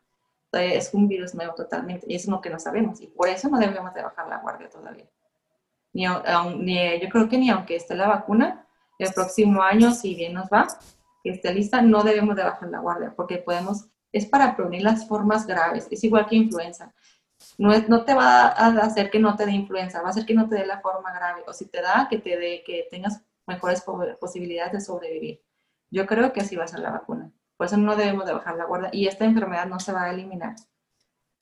es 0.52 0.92
un 0.94 1.08
virus 1.08 1.34
nuevo 1.34 1.54
totalmente 1.54 2.06
y 2.08 2.14
es 2.14 2.26
lo 2.26 2.40
que 2.40 2.50
no 2.50 2.58
sabemos 2.58 3.00
y 3.00 3.06
por 3.06 3.28
eso 3.28 3.48
no 3.48 3.58
debemos 3.58 3.94
de 3.94 4.02
bajar 4.02 4.28
la 4.28 4.38
guardia 4.38 4.68
todavía 4.68 5.06
ni, 5.92 6.06
ni, 6.58 7.00
yo 7.00 7.08
creo 7.08 7.28
que 7.28 7.38
ni 7.38 7.50
aunque 7.50 7.76
esté 7.76 7.94
la 7.94 8.08
vacuna, 8.08 8.66
el 8.98 9.12
próximo 9.12 9.62
año, 9.62 9.92
si 9.92 10.14
bien 10.14 10.34
nos 10.34 10.48
va, 10.48 10.66
que 11.22 11.30
esté 11.30 11.52
lista, 11.52 11.82
no 11.82 12.02
debemos 12.02 12.36
de 12.36 12.44
bajar 12.44 12.68
la 12.68 12.80
guardia, 12.80 13.12
porque 13.16 13.38
podemos, 13.38 13.86
es 14.12 14.26
para 14.26 14.56
prevenir 14.56 14.82
las 14.82 15.06
formas 15.06 15.46
graves, 15.46 15.88
es 15.90 16.02
igual 16.04 16.26
que 16.26 16.36
influenza. 16.36 16.92
No, 17.58 17.72
es, 17.72 17.88
no 17.88 18.04
te 18.04 18.14
va 18.14 18.48
a 18.48 18.68
hacer 18.82 19.10
que 19.10 19.18
no 19.18 19.36
te 19.36 19.46
dé 19.46 19.52
influenza, 19.52 20.00
va 20.02 20.08
a 20.08 20.10
hacer 20.10 20.26
que 20.26 20.34
no 20.34 20.48
te 20.48 20.56
dé 20.56 20.66
la 20.66 20.80
forma 20.80 21.12
grave, 21.12 21.42
o 21.46 21.52
si 21.52 21.66
te 21.66 21.80
da, 21.80 22.06
que 22.10 22.18
te 22.18 22.36
dé, 22.36 22.62
que 22.64 22.88
tengas 22.90 23.22
mejores 23.46 23.84
posibilidades 24.20 24.72
de 24.72 24.80
sobrevivir. 24.80 25.42
Yo 25.90 26.06
creo 26.06 26.32
que 26.32 26.40
así 26.40 26.56
va 26.56 26.64
a 26.64 26.68
ser 26.68 26.80
la 26.80 26.90
vacuna. 26.90 27.30
Por 27.56 27.66
eso 27.66 27.76
no 27.76 27.96
debemos 27.96 28.26
de 28.26 28.32
bajar 28.32 28.56
la 28.56 28.64
guardia 28.64 28.90
y 28.92 29.06
esta 29.06 29.24
enfermedad 29.24 29.66
no 29.66 29.78
se 29.78 29.92
va 29.92 30.04
a 30.04 30.10
eliminar, 30.10 30.56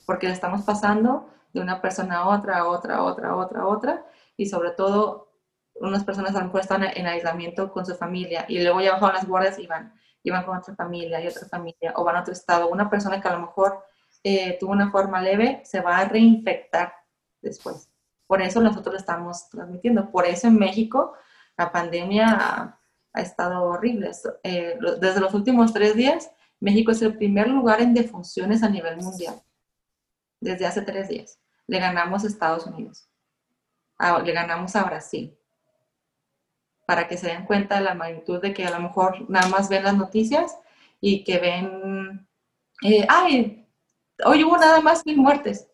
porque 0.06 0.28
estamos 0.28 0.62
pasando 0.62 1.28
de 1.52 1.60
una 1.60 1.80
persona 1.80 2.18
a 2.18 2.28
otra, 2.28 2.58
a 2.58 2.68
otra, 2.68 2.96
a 2.96 3.02
otra, 3.02 3.30
a 3.30 3.36
otra, 3.36 3.60
a 3.62 3.66
otra, 3.66 4.06
y 4.36 4.46
sobre 4.46 4.70
todo 4.72 5.30
unas 5.74 6.04
personas 6.04 6.34
a 6.34 6.40
lo 6.40 6.46
mejor 6.46 6.60
están 6.60 6.84
en 6.84 7.06
aislamiento 7.06 7.72
con 7.72 7.86
su 7.86 7.94
familia 7.94 8.44
y 8.48 8.62
luego 8.62 8.80
ya 8.80 8.92
bajan 8.92 9.14
las 9.14 9.26
guardias 9.26 9.58
y 9.58 9.66
van, 9.66 9.94
y 10.22 10.30
van 10.30 10.44
con 10.44 10.58
otra 10.58 10.74
familia 10.74 11.20
y 11.20 11.28
otra 11.28 11.48
familia, 11.48 11.92
o 11.96 12.04
van 12.04 12.16
a 12.16 12.20
otro 12.20 12.32
estado. 12.32 12.68
Una 12.68 12.90
persona 12.90 13.20
que 13.20 13.28
a 13.28 13.34
lo 13.34 13.40
mejor 13.40 13.82
eh, 14.22 14.56
tuvo 14.58 14.72
una 14.72 14.90
forma 14.90 15.20
leve 15.22 15.62
se 15.64 15.80
va 15.80 15.98
a 15.98 16.04
reinfectar 16.04 16.94
después. 17.40 17.90
Por 18.26 18.42
eso 18.42 18.60
nosotros 18.60 18.96
estamos 18.96 19.48
transmitiendo. 19.48 20.10
Por 20.10 20.26
eso 20.26 20.46
en 20.46 20.58
México 20.58 21.14
la 21.56 21.72
pandemia 21.72 22.76
ha, 23.12 23.20
estado 23.20 23.64
horrible. 23.64 24.12
Eh, 24.44 24.78
desde 25.00 25.20
los 25.20 25.34
últimos 25.34 25.72
tres 25.72 25.96
días, 25.96 26.30
México 26.60 26.92
es 26.92 27.02
el 27.02 27.16
primer 27.16 27.48
lugar 27.48 27.80
en 27.80 27.92
defunciones 27.92 28.62
a 28.62 28.68
nivel 28.68 28.98
mundial. 28.98 29.42
Desde 30.40 30.66
hace 30.66 30.82
tres 30.82 31.08
días. 31.08 31.40
Le 31.66 31.80
ganamos 31.80 32.24
a 32.24 32.28
Estados 32.28 32.66
Unidos. 32.66 33.08
le 34.24 34.32
ganamos 34.32 34.76
a 34.76 34.84
Brasil 34.84 35.36
para 36.90 37.06
que 37.06 37.16
se 37.16 37.28
den 37.28 37.44
cuenta 37.44 37.76
de 37.76 37.82
la 37.82 37.94
magnitud 37.94 38.42
de 38.42 38.52
que 38.52 38.66
a 38.66 38.70
lo 38.70 38.80
mejor 38.80 39.30
nada 39.30 39.46
más 39.48 39.68
ven 39.68 39.84
las 39.84 39.96
noticias 39.96 40.58
y 41.00 41.22
que 41.22 41.38
ven, 41.38 42.26
eh, 42.82 43.06
ay, 43.08 43.59
hoy 44.24 44.44
hubo 44.44 44.56
nada 44.56 44.80
más 44.80 45.04
mil 45.06 45.16
muertes. 45.16 45.66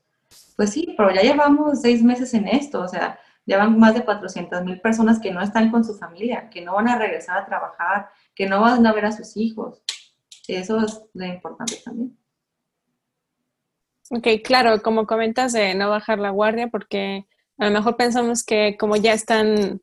Pues 0.57 0.71
sí, 0.71 0.95
pero 0.97 1.13
ya 1.13 1.23
llevamos 1.23 1.81
seis 1.81 2.03
meses 2.03 2.33
en 2.35 2.49
esto, 2.49 2.81
o 2.81 2.89
sea, 2.89 3.19
llevan 3.45 3.79
más 3.79 3.95
de 3.95 4.05
400 4.05 4.65
mil 4.65 4.81
personas 4.81 5.21
que 5.21 5.31
no 5.31 5.41
están 5.41 5.71
con 5.71 5.85
su 5.85 5.95
familia, 5.95 6.51
que 6.51 6.63
no 6.63 6.75
van 6.75 6.89
a 6.89 6.99
regresar 6.99 7.39
a 7.39 7.47
trabajar, 7.47 8.09
que 8.35 8.47
no 8.47 8.61
van 8.61 8.87
a 8.87 8.93
ver 8.93 9.07
a 9.07 9.13
sus 9.13 9.37
hijos. 9.37 9.83
Eso 10.49 10.81
es 10.81 11.01
lo 11.15 11.25
importante 11.27 11.77
también. 11.85 12.19
Ok, 14.11 14.29
claro, 14.45 14.83
como 14.83 15.07
comentas 15.07 15.53
de 15.53 15.75
no 15.75 15.91
bajar 15.91 16.19
la 16.19 16.31
guardia, 16.31 16.69
porque 16.69 17.27
a 17.59 17.67
lo 17.67 17.71
mejor 17.73 17.97
pensamos 17.97 18.45
que 18.45 18.77
como 18.79 18.97
ya 18.97 19.13
están 19.13 19.81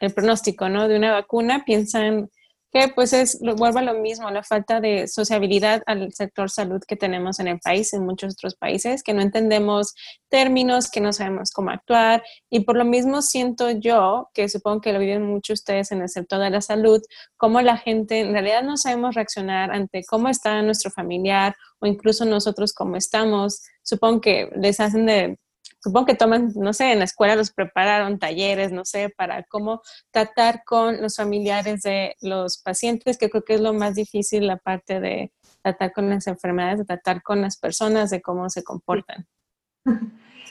el 0.00 0.14
pronóstico 0.14 0.68
¿no? 0.68 0.88
de 0.88 0.96
una 0.96 1.12
vacuna, 1.12 1.64
piensan 1.64 2.30
que 2.72 2.88
pues 2.88 3.12
es, 3.12 3.38
vuelve 3.56 3.80
a 3.80 3.82
lo 3.82 3.94
mismo, 3.94 4.30
la 4.30 4.42
falta 4.42 4.80
de 4.80 5.06
sociabilidad 5.08 5.82
al 5.86 6.12
sector 6.12 6.50
salud 6.50 6.80
que 6.86 6.96
tenemos 6.96 7.40
en 7.40 7.48
el 7.48 7.58
país, 7.58 7.92
en 7.92 8.04
muchos 8.04 8.34
otros 8.34 8.54
países, 8.54 9.02
que 9.02 9.14
no 9.14 9.22
entendemos 9.22 9.94
términos, 10.28 10.90
que 10.90 11.00
no 11.00 11.12
sabemos 11.12 11.50
cómo 11.50 11.70
actuar 11.70 12.22
y 12.48 12.60
por 12.60 12.76
lo 12.76 12.84
mismo 12.84 13.22
siento 13.22 13.70
yo, 13.70 14.30
que 14.34 14.48
supongo 14.48 14.80
que 14.80 14.92
lo 14.92 14.98
viven 14.98 15.26
muchos 15.26 15.60
ustedes 15.60 15.92
en 15.92 16.00
el 16.00 16.08
sector 16.08 16.40
de 16.40 16.50
la 16.50 16.60
salud, 16.60 17.00
cómo 17.36 17.60
la 17.60 17.76
gente 17.76 18.20
en 18.20 18.32
realidad 18.32 18.62
no 18.62 18.76
sabemos 18.76 19.14
reaccionar 19.14 19.70
ante 19.70 20.02
cómo 20.04 20.28
está 20.28 20.62
nuestro 20.62 20.90
familiar 20.90 21.54
o 21.80 21.86
incluso 21.86 22.24
nosotros 22.24 22.72
cómo 22.72 22.96
estamos. 22.96 23.62
Supongo 23.82 24.20
que 24.20 24.48
les 24.56 24.80
hacen 24.80 25.06
de 25.06 25.38
supongo 25.80 26.06
que 26.06 26.14
toman, 26.14 26.52
no 26.54 26.72
sé, 26.72 26.92
en 26.92 26.98
la 26.98 27.04
escuela 27.04 27.36
los 27.36 27.50
prepararon 27.50 28.18
talleres, 28.18 28.70
no 28.70 28.84
sé, 28.84 29.12
para 29.16 29.42
cómo 29.44 29.82
tratar 30.10 30.62
con 30.64 31.00
los 31.00 31.16
familiares 31.16 31.82
de 31.82 32.16
los 32.20 32.58
pacientes, 32.58 33.18
que 33.18 33.30
creo 33.30 33.44
que 33.44 33.54
es 33.54 33.60
lo 33.60 33.72
más 33.72 33.94
difícil, 33.94 34.46
la 34.46 34.58
parte 34.58 35.00
de 35.00 35.32
tratar 35.62 35.92
con 35.92 36.08
las 36.08 36.26
enfermedades, 36.26 36.80
de 36.80 36.84
tratar 36.84 37.22
con 37.22 37.40
las 37.40 37.56
personas, 37.56 38.10
de 38.10 38.20
cómo 38.20 38.48
se 38.50 38.62
comportan. 38.62 39.26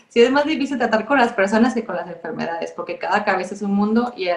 Sí, 0.09 0.21
es 0.21 0.31
más 0.31 0.45
difícil 0.45 0.79
tratar 0.79 1.05
con 1.05 1.19
las 1.19 1.33
personas 1.33 1.75
que 1.75 1.85
con 1.85 1.95
las 1.95 2.09
enfermedades, 2.09 2.71
porque 2.71 2.97
cada 2.97 3.23
cabeza 3.23 3.53
es 3.53 3.61
un 3.61 3.73
mundo 3.73 4.13
y 4.17 4.29
eh, 4.29 4.35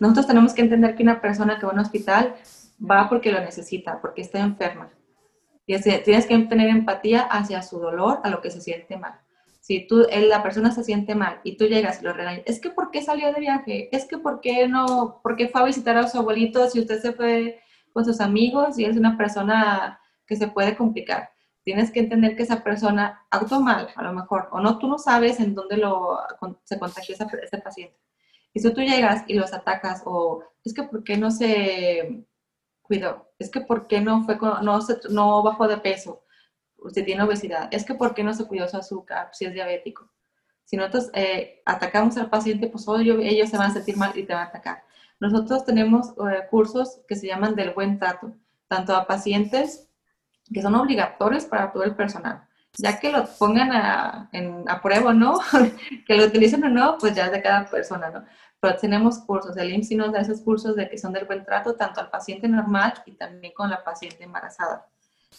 nosotros 0.00 0.26
tenemos 0.26 0.52
que 0.52 0.62
entender 0.62 0.96
que 0.96 1.04
una 1.04 1.20
persona 1.20 1.60
que 1.60 1.66
va 1.66 1.70
a 1.70 1.74
un 1.74 1.80
hospital 1.80 2.34
va 2.78 3.08
porque 3.08 3.30
lo 3.30 3.38
necesita, 3.38 4.00
porque 4.00 4.22
está 4.22 4.40
enferma. 4.40 4.90
Y 5.64 5.80
tienes 5.80 6.26
que 6.26 6.36
tener 6.38 6.68
empatía 6.68 7.22
hacia 7.22 7.62
su 7.62 7.78
dolor, 7.78 8.18
a 8.24 8.30
lo 8.30 8.40
que 8.40 8.50
se 8.50 8.60
siente 8.60 8.96
mal 8.96 9.21
si 9.62 9.86
tú, 9.86 10.04
la 10.10 10.42
persona 10.42 10.72
se 10.72 10.82
siente 10.82 11.14
mal 11.14 11.40
y 11.44 11.56
tú 11.56 11.66
llegas 11.66 12.00
y 12.02 12.04
lo 12.04 12.12
regañas, 12.12 12.42
es 12.46 12.60
que 12.60 12.70
¿por 12.70 12.90
qué 12.90 13.00
salió 13.00 13.32
de 13.32 13.38
viaje? 13.40 13.88
Es 13.96 14.06
que 14.06 14.18
¿por 14.18 14.40
qué 14.40 14.66
no? 14.66 15.20
¿Por 15.22 15.36
qué 15.36 15.48
fue 15.48 15.60
a 15.60 15.64
visitar 15.64 15.96
a 15.96 16.08
su 16.08 16.18
abuelito 16.18 16.68
si 16.68 16.80
usted 16.80 17.00
se 17.00 17.12
fue 17.12 17.60
con 17.92 18.04
sus 18.04 18.20
amigos 18.20 18.76
y 18.76 18.84
es 18.84 18.96
una 18.96 19.16
persona 19.16 20.00
que 20.26 20.34
se 20.34 20.48
puede 20.48 20.76
complicar? 20.76 21.30
Tienes 21.62 21.92
que 21.92 22.00
entender 22.00 22.36
que 22.36 22.42
esa 22.42 22.64
persona 22.64 23.24
actuó 23.30 23.60
mal, 23.60 23.88
a 23.94 24.02
lo 24.02 24.12
mejor, 24.12 24.48
o 24.50 24.58
no, 24.58 24.78
tú 24.80 24.88
no 24.88 24.98
sabes 24.98 25.38
en 25.38 25.54
dónde 25.54 25.76
lo, 25.76 26.18
se 26.64 26.78
contagió 26.80 27.14
ese 27.14 27.58
paciente. 27.58 27.96
Y 28.52 28.60
si 28.60 28.74
tú 28.74 28.80
llegas 28.80 29.22
y 29.28 29.34
los 29.34 29.52
atacas, 29.52 30.02
o 30.06 30.42
es 30.64 30.74
que 30.74 30.82
¿por 30.82 31.04
qué 31.04 31.16
no 31.16 31.30
se 31.30 32.26
cuidó? 32.82 33.32
Es 33.38 33.48
que 33.48 33.60
¿por 33.60 33.86
qué 33.86 34.00
no, 34.00 34.24
fue, 34.24 34.36
no, 34.40 34.80
no 35.10 35.42
bajó 35.44 35.68
de 35.68 35.78
peso? 35.78 36.24
Usted 36.84 37.04
tiene 37.04 37.22
obesidad, 37.22 37.68
es 37.70 37.84
que 37.84 37.94
¿por 37.94 38.14
qué 38.14 38.22
no 38.22 38.34
se 38.34 38.46
cuidó 38.46 38.68
su 38.68 38.76
azúcar 38.76 39.30
si 39.32 39.44
es 39.44 39.52
diabético? 39.52 40.10
Si 40.64 40.76
nosotros 40.76 41.10
eh, 41.14 41.62
atacamos 41.66 42.16
al 42.16 42.30
paciente, 42.30 42.68
pues 42.68 42.86
ellos 42.88 43.50
se 43.50 43.58
van 43.58 43.70
a 43.70 43.74
sentir 43.74 43.96
mal 43.96 44.16
y 44.16 44.24
te 44.24 44.32
van 44.32 44.44
a 44.44 44.48
atacar. 44.48 44.84
Nosotros 45.20 45.64
tenemos 45.64 46.10
eh, 46.10 46.46
cursos 46.50 47.00
que 47.06 47.14
se 47.14 47.26
llaman 47.26 47.54
del 47.54 47.70
buen 47.70 47.98
trato, 47.98 48.32
tanto 48.68 48.96
a 48.96 49.06
pacientes 49.06 49.88
que 50.52 50.62
son 50.62 50.74
obligatorios 50.74 51.44
para 51.44 51.72
todo 51.72 51.84
el 51.84 51.94
personal. 51.94 52.48
Ya 52.78 52.98
que 52.98 53.12
lo 53.12 53.26
pongan 53.38 53.70
a, 53.72 54.28
en, 54.32 54.64
prueba 54.82 55.12
no, 55.12 55.38
que 56.06 56.14
lo 56.16 56.24
utilicen 56.24 56.64
o 56.64 56.68
no, 56.68 56.96
pues 56.98 57.14
ya 57.14 57.26
es 57.26 57.32
de 57.32 57.42
cada 57.42 57.66
persona, 57.66 58.10
¿no? 58.10 58.24
Pero 58.60 58.76
tenemos 58.76 59.18
cursos, 59.18 59.56
el 59.56 59.72
IMSS 59.74 59.92
nos 59.92 60.12
da 60.12 60.20
esos 60.20 60.40
cursos 60.40 60.76
de 60.76 60.88
que 60.88 60.96
son 60.96 61.12
del 61.12 61.26
buen 61.26 61.44
trato, 61.44 61.74
tanto 61.74 62.00
al 62.00 62.10
paciente 62.10 62.48
normal 62.48 62.94
y 63.06 63.12
también 63.12 63.52
con 63.54 63.68
la 63.68 63.82
paciente 63.82 64.24
embarazada. 64.24 64.86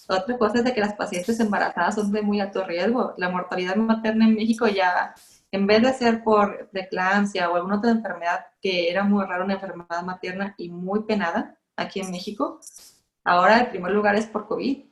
Otra 0.08 0.38
cosa 0.38 0.60
es 0.60 0.64
de 0.64 0.74
que 0.74 0.82
las 0.82 0.96
pacientes 0.96 1.40
embarazadas 1.40 1.96
son 1.96 2.12
de 2.12 2.22
muy 2.22 2.40
alto 2.40 2.64
riesgo. 2.64 3.14
La 3.18 3.30
mortalidad 3.30 3.76
materna 3.76 4.26
en 4.26 4.36
México 4.36 4.68
ya, 4.68 5.14
en 5.52 5.68
vez 5.68 5.82
de 5.82 5.94
ser 5.94 6.24
por 6.24 6.70
preeclampsia 6.70 7.50
o 7.50 7.56
alguna 7.56 7.78
otra 7.78 7.92
enfermedad 7.92 8.46
que 8.62 8.90
era 8.90 9.04
muy 9.04 9.24
rara, 9.26 9.46
una 9.46 9.54
enfermedad 9.56 10.04
materna 10.04 10.56
y 10.58 10.70
muy 10.70 11.04
penada 11.04 11.58
aquí 11.76 12.00
en 12.00 12.12
México, 12.12 12.60
ahora 13.24 13.60
el 13.60 13.68
primer 13.68 13.92
lugar 13.92 14.16
es 14.16 14.26
por 14.26 14.48
COVID. 14.48 14.86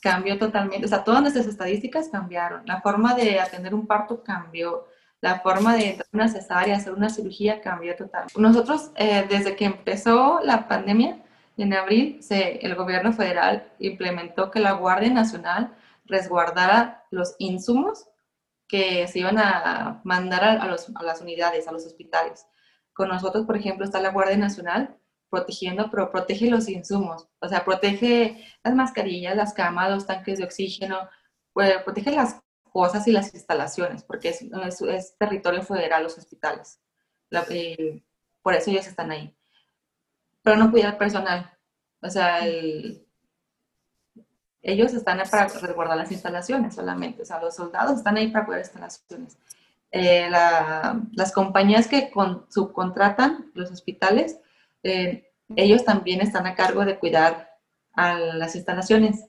Cambió 0.00 0.36
totalmente, 0.36 0.84
o 0.84 0.88
sea, 0.88 1.04
todas 1.04 1.22
nuestras 1.22 1.46
estadísticas 1.46 2.08
cambiaron. 2.08 2.62
La 2.66 2.80
forma 2.80 3.14
de 3.14 3.38
atender 3.38 3.72
un 3.74 3.86
parto 3.86 4.22
cambió. 4.24 4.88
La 5.20 5.38
forma 5.38 5.76
de 5.76 5.90
entrar 5.90 6.08
una 6.12 6.26
cesárea, 6.26 6.76
hacer 6.76 6.92
una 6.92 7.08
cirugía 7.08 7.60
cambió 7.60 7.94
totalmente. 7.94 8.40
Nosotros, 8.40 8.90
eh, 8.96 9.24
desde 9.30 9.54
que 9.54 9.66
empezó 9.66 10.40
la 10.42 10.66
pandemia, 10.66 11.21
en 11.56 11.74
abril, 11.74 12.20
el 12.30 12.74
gobierno 12.74 13.12
federal 13.12 13.70
implementó 13.78 14.50
que 14.50 14.60
la 14.60 14.72
Guardia 14.72 15.10
Nacional 15.10 15.76
resguardara 16.04 17.04
los 17.10 17.34
insumos 17.38 18.08
que 18.68 19.06
se 19.06 19.18
iban 19.18 19.38
a 19.38 20.00
mandar 20.04 20.44
a, 20.44 20.66
las 20.66 21.20
unidades, 21.20 21.68
a 21.68 21.72
los 21.72 21.84
hospitales. 21.84 22.46
Con 22.94 23.08
nosotros, 23.08 23.44
por 23.46 23.56
ejemplo, 23.56 23.84
está 23.84 24.00
la 24.00 24.10
Guardia 24.10 24.36
Nacional 24.36 24.96
protegiendo, 25.28 25.90
pero 25.90 26.10
protege 26.10 26.50
los 26.50 26.68
insumos, 26.68 27.28
o 27.40 27.48
sea, 27.48 27.64
protege 27.64 28.44
las 28.62 28.74
mascarillas, 28.74 29.34
las 29.36 29.54
camas, 29.54 29.90
los 29.90 30.06
tanques 30.06 30.38
de 30.38 30.44
oxígeno, 30.44 31.08
pues, 31.54 31.82
protege 31.84 32.10
las 32.10 32.40
cosas 32.70 33.06
y 33.08 33.12
las 33.12 33.32
instalaciones, 33.34 34.04
porque 34.04 34.28
es, 34.28 35.16
territorio 35.18 35.62
federal 35.62 36.02
los 36.02 36.18
hospitales. 36.18 36.80
Eh, 37.48 38.02
por 38.42 38.54
eso 38.54 38.70
ellos 38.70 38.86
están 38.86 39.10
ahí 39.10 39.34
pero 40.42 40.56
no 40.56 40.70
cuida 40.70 40.90
al 40.90 40.98
personal. 40.98 41.50
O 42.00 42.10
sea, 42.10 42.40
ellos 44.62 44.94
están 44.94 45.20
ahí 45.20 45.26
para 45.30 45.48
resguardar 45.48 45.96
las 45.96 46.12
instalaciones 46.12 46.74
solamente. 46.74 47.22
O 47.22 47.24
sea, 47.24 47.40
los 47.40 47.54
soldados 47.54 47.98
están 47.98 48.16
ahí 48.16 48.28
para 48.28 48.44
cuidar 48.44 48.62
instalaciones. 48.62 49.38
Eh, 49.90 50.28
las 50.30 51.32
compañías 51.32 51.86
que 51.86 52.10
subcontratan 52.48 53.50
los 53.54 53.70
hospitales, 53.70 54.38
eh, 54.82 55.30
ellos 55.54 55.84
también 55.84 56.20
están 56.20 56.46
a 56.46 56.54
cargo 56.54 56.84
de 56.84 56.98
cuidar 56.98 57.50
a 57.94 58.14
las 58.14 58.56
instalaciones. 58.56 59.26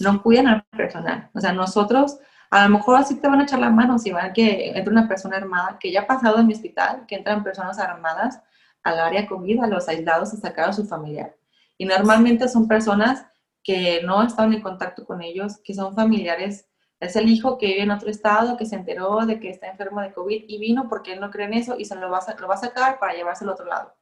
No 0.00 0.22
cuidan 0.22 0.48
al 0.48 0.64
personal. 0.64 1.30
O 1.34 1.40
sea, 1.40 1.52
nosotros, 1.52 2.18
a 2.50 2.64
lo 2.64 2.76
mejor 2.76 2.96
así 2.96 3.14
te 3.14 3.28
van 3.28 3.40
a 3.40 3.44
echar 3.44 3.60
la 3.60 3.70
mano 3.70 3.98
si 3.98 4.10
van 4.10 4.32
que 4.32 4.70
entre 4.70 4.92
una 4.92 5.08
persona 5.08 5.36
armada, 5.36 5.78
que 5.78 5.92
ya 5.92 6.02
ha 6.02 6.06
pasado 6.06 6.38
en 6.38 6.46
mi 6.46 6.54
hospital, 6.54 7.04
que 7.06 7.16
entran 7.16 7.44
personas 7.44 7.78
armadas 7.78 8.40
al 8.82 8.98
área 9.00 9.26
COVID, 9.26 9.60
a 9.62 9.66
los 9.66 9.88
aislados, 9.88 10.32
a 10.32 10.36
sacar 10.36 10.70
a 10.70 10.72
su 10.72 10.86
familiar. 10.86 11.36
Y 11.78 11.84
normalmente 11.84 12.48
son 12.48 12.68
personas 12.68 13.26
que 13.62 14.02
no 14.02 14.22
están 14.22 14.52
en 14.52 14.62
contacto 14.62 15.04
con 15.04 15.22
ellos, 15.22 15.58
que 15.64 15.74
son 15.74 15.94
familiares. 15.94 16.68
Es 17.00 17.16
el 17.16 17.28
hijo 17.28 17.58
que 17.58 17.66
vive 17.66 17.82
en 17.82 17.90
otro 17.90 18.10
estado, 18.10 18.56
que 18.56 18.66
se 18.66 18.76
enteró 18.76 19.24
de 19.26 19.40
que 19.40 19.50
está 19.50 19.68
enfermo 19.68 20.00
de 20.00 20.12
COVID 20.12 20.44
y 20.46 20.58
vino 20.58 20.88
porque 20.88 21.12
él 21.12 21.20
no 21.20 21.30
cree 21.30 21.46
en 21.46 21.54
eso 21.54 21.76
y 21.78 21.84
se 21.84 21.96
lo 21.96 22.10
va 22.10 22.18
a, 22.18 22.40
lo 22.40 22.48
va 22.48 22.54
a 22.54 22.58
sacar 22.58 22.98
para 22.98 23.14
llevarse 23.14 23.44
al 23.44 23.50
otro 23.50 23.66
lado, 23.66 23.94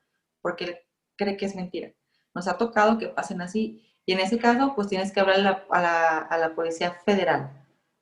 porque 0.42 0.64
él 0.64 0.76
cree 1.16 1.36
que 1.36 1.46
es 1.46 1.54
mentira. 1.54 1.90
Nos 2.34 2.48
ha 2.48 2.58
tocado 2.58 2.98
que 2.98 3.08
pasen 3.08 3.40
así. 3.42 3.86
Y 4.06 4.12
en 4.12 4.20
ese 4.20 4.38
caso, 4.38 4.74
pues 4.74 4.88
tienes 4.88 5.12
que 5.12 5.20
hablar 5.20 5.64
a 5.70 5.80
la, 5.80 6.18
a 6.18 6.38
la 6.38 6.54
Policía 6.54 6.92
Federal. 7.04 7.50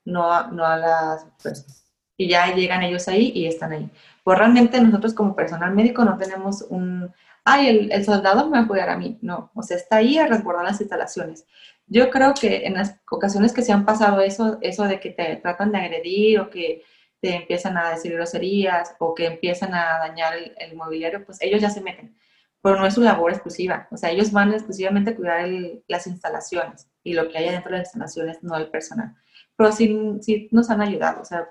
no, 0.04 0.48
no 0.48 0.64
a 0.64 0.76
las 0.76 1.24
personas. 1.42 1.84
Y 2.16 2.28
ya 2.28 2.52
llegan 2.54 2.82
ellos 2.82 3.06
ahí 3.08 3.30
y 3.34 3.46
están 3.46 3.72
ahí. 3.72 3.90
Pues 4.28 4.36
realmente 4.36 4.78
nosotros 4.82 5.14
como 5.14 5.34
personal 5.34 5.74
médico 5.74 6.04
no 6.04 6.18
tenemos 6.18 6.60
un, 6.68 7.10
ay, 7.46 7.68
el, 7.68 7.92
el 7.92 8.04
soldado 8.04 8.44
me 8.44 8.58
va 8.58 8.64
a 8.64 8.68
cuidar 8.68 8.90
a 8.90 8.98
mí. 8.98 9.18
No, 9.22 9.50
o 9.54 9.62
sea, 9.62 9.78
está 9.78 9.96
ahí 9.96 10.18
a 10.18 10.26
resguardar 10.26 10.66
las 10.66 10.82
instalaciones. 10.82 11.46
Yo 11.86 12.10
creo 12.10 12.34
que 12.38 12.66
en 12.66 12.74
las 12.74 13.00
ocasiones 13.10 13.54
que 13.54 13.62
se 13.62 13.72
han 13.72 13.86
pasado 13.86 14.20
eso, 14.20 14.58
eso 14.60 14.84
de 14.84 15.00
que 15.00 15.08
te 15.12 15.36
tratan 15.36 15.72
de 15.72 15.78
agredir 15.78 16.40
o 16.40 16.50
que 16.50 16.82
te 17.22 17.36
empiezan 17.36 17.78
a 17.78 17.88
decir 17.88 18.12
groserías 18.12 18.94
o 18.98 19.14
que 19.14 19.24
empiezan 19.24 19.72
a 19.72 19.98
dañar 20.00 20.34
el, 20.58 20.76
mobiliario, 20.76 21.24
pues 21.24 21.38
ellos 21.40 21.62
ya 21.62 21.70
se 21.70 21.80
meten. 21.80 22.14
Pero 22.60 22.76
no 22.76 22.84
es 22.84 22.92
su 22.92 23.00
labor 23.00 23.30
exclusiva. 23.32 23.88
O 23.90 23.96
sea, 23.96 24.10
ellos 24.10 24.30
van 24.30 24.52
exclusivamente 24.52 25.12
a 25.12 25.16
cuidar 25.16 25.48
las 25.86 26.06
instalaciones 26.06 26.86
y 27.02 27.14
lo 27.14 27.30
que 27.30 27.38
hay 27.38 27.48
dentro 27.48 27.72
de 27.72 27.78
las 27.78 27.94
instalaciones, 27.94 28.42
no 28.42 28.58
el 28.58 28.68
personal. 28.68 29.16
Pero 29.56 29.72
sí, 29.72 30.18
sí 30.20 30.50
nos 30.52 30.68
han 30.68 30.82
ayudado. 30.82 31.22
O 31.22 31.24
sea, 31.24 31.48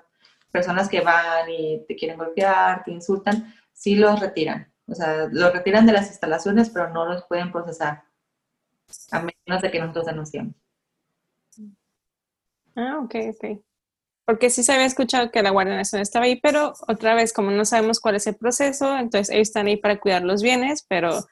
personas 0.58 0.88
que 0.88 1.00
van 1.00 1.48
y 1.48 1.84
te 1.86 1.94
quieren 1.94 2.18
golpear, 2.18 2.82
te 2.84 2.90
insultan, 2.90 3.54
sí 3.72 3.94
los 3.94 4.18
retiran. 4.18 4.72
O 4.86 4.94
sea, 4.94 5.28
los 5.30 5.52
retiran 5.52 5.86
de 5.86 5.92
las 5.92 6.08
instalaciones, 6.08 6.70
pero 6.70 6.90
no 6.90 7.04
los 7.06 7.24
pueden 7.26 7.52
procesar. 7.52 8.02
A 9.12 9.20
menos 9.20 9.62
de 9.62 9.70
que 9.70 9.78
nosotros 9.78 10.06
denunciemos. 10.06 10.54
Ah, 12.74 12.98
ok, 13.02 13.14
ok 13.34 13.60
porque 14.28 14.50
sí 14.50 14.62
se 14.62 14.74
había 14.74 14.84
escuchado 14.84 15.30
que 15.30 15.42
la 15.42 15.48
Guardia 15.48 15.74
Nacional 15.74 16.02
estaba 16.02 16.26
ahí, 16.26 16.36
pero 16.36 16.74
otra 16.86 17.14
vez, 17.14 17.32
como 17.32 17.50
no 17.50 17.64
sabemos 17.64 17.98
cuál 17.98 18.16
es 18.16 18.26
el 18.26 18.36
proceso, 18.36 18.94
entonces 18.98 19.30
ellos 19.30 19.48
están 19.48 19.68
ahí 19.68 19.78
para 19.78 19.98
cuidar 19.98 20.22
los 20.22 20.42
bienes, 20.42 20.84
pero 20.86 21.24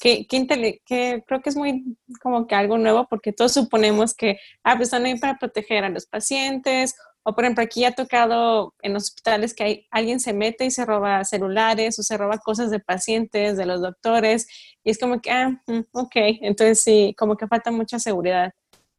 que, 0.00 0.26
que, 0.26 1.22
creo 1.24 1.40
que 1.40 1.48
es 1.48 1.54
muy 1.54 1.96
como 2.20 2.48
que 2.48 2.56
algo 2.56 2.76
nuevo, 2.76 3.06
porque 3.08 3.32
todos 3.32 3.52
suponemos 3.52 4.14
que 4.14 4.40
ah, 4.64 4.74
pues 4.74 4.88
están 4.88 5.04
ahí 5.04 5.16
para 5.16 5.38
proteger 5.38 5.84
a 5.84 5.90
los 5.90 6.06
pacientes, 6.06 6.96
o 7.24 7.34
por 7.34 7.44
ejemplo, 7.44 7.64
aquí 7.64 7.84
ha 7.84 7.92
tocado 7.92 8.74
en 8.82 8.92
los 8.92 9.04
hospitales 9.04 9.54
que 9.54 9.64
hay, 9.64 9.86
alguien 9.90 10.20
se 10.20 10.32
mete 10.32 10.66
y 10.66 10.70
se 10.70 10.84
roba 10.84 11.24
celulares 11.24 11.98
o 11.98 12.02
se 12.02 12.16
roba 12.16 12.38
cosas 12.38 12.70
de 12.70 12.80
pacientes, 12.80 13.56
de 13.56 13.66
los 13.66 13.80
doctores, 13.80 14.46
y 14.84 14.90
es 14.90 14.98
como 14.98 15.20
que, 15.20 15.30
ah, 15.30 15.50
mm, 15.66 15.80
ok, 15.92 16.16
entonces 16.42 16.82
sí, 16.82 17.14
como 17.18 17.36
que 17.36 17.48
falta 17.48 17.70
mucha 17.70 17.98
seguridad 17.98 18.52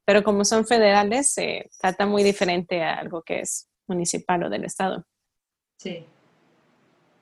pero 0.05 0.23
como 0.23 0.45
son 0.45 0.65
federales, 0.65 1.33
se 1.33 1.69
trata 1.79 2.05
muy 2.05 2.23
diferente 2.23 2.83
a 2.83 2.93
algo 2.93 3.23
que 3.23 3.39
es 3.39 3.67
municipal 3.87 4.43
o 4.43 4.49
del 4.49 4.63
estado. 4.63 5.03
Sí, 5.77 6.05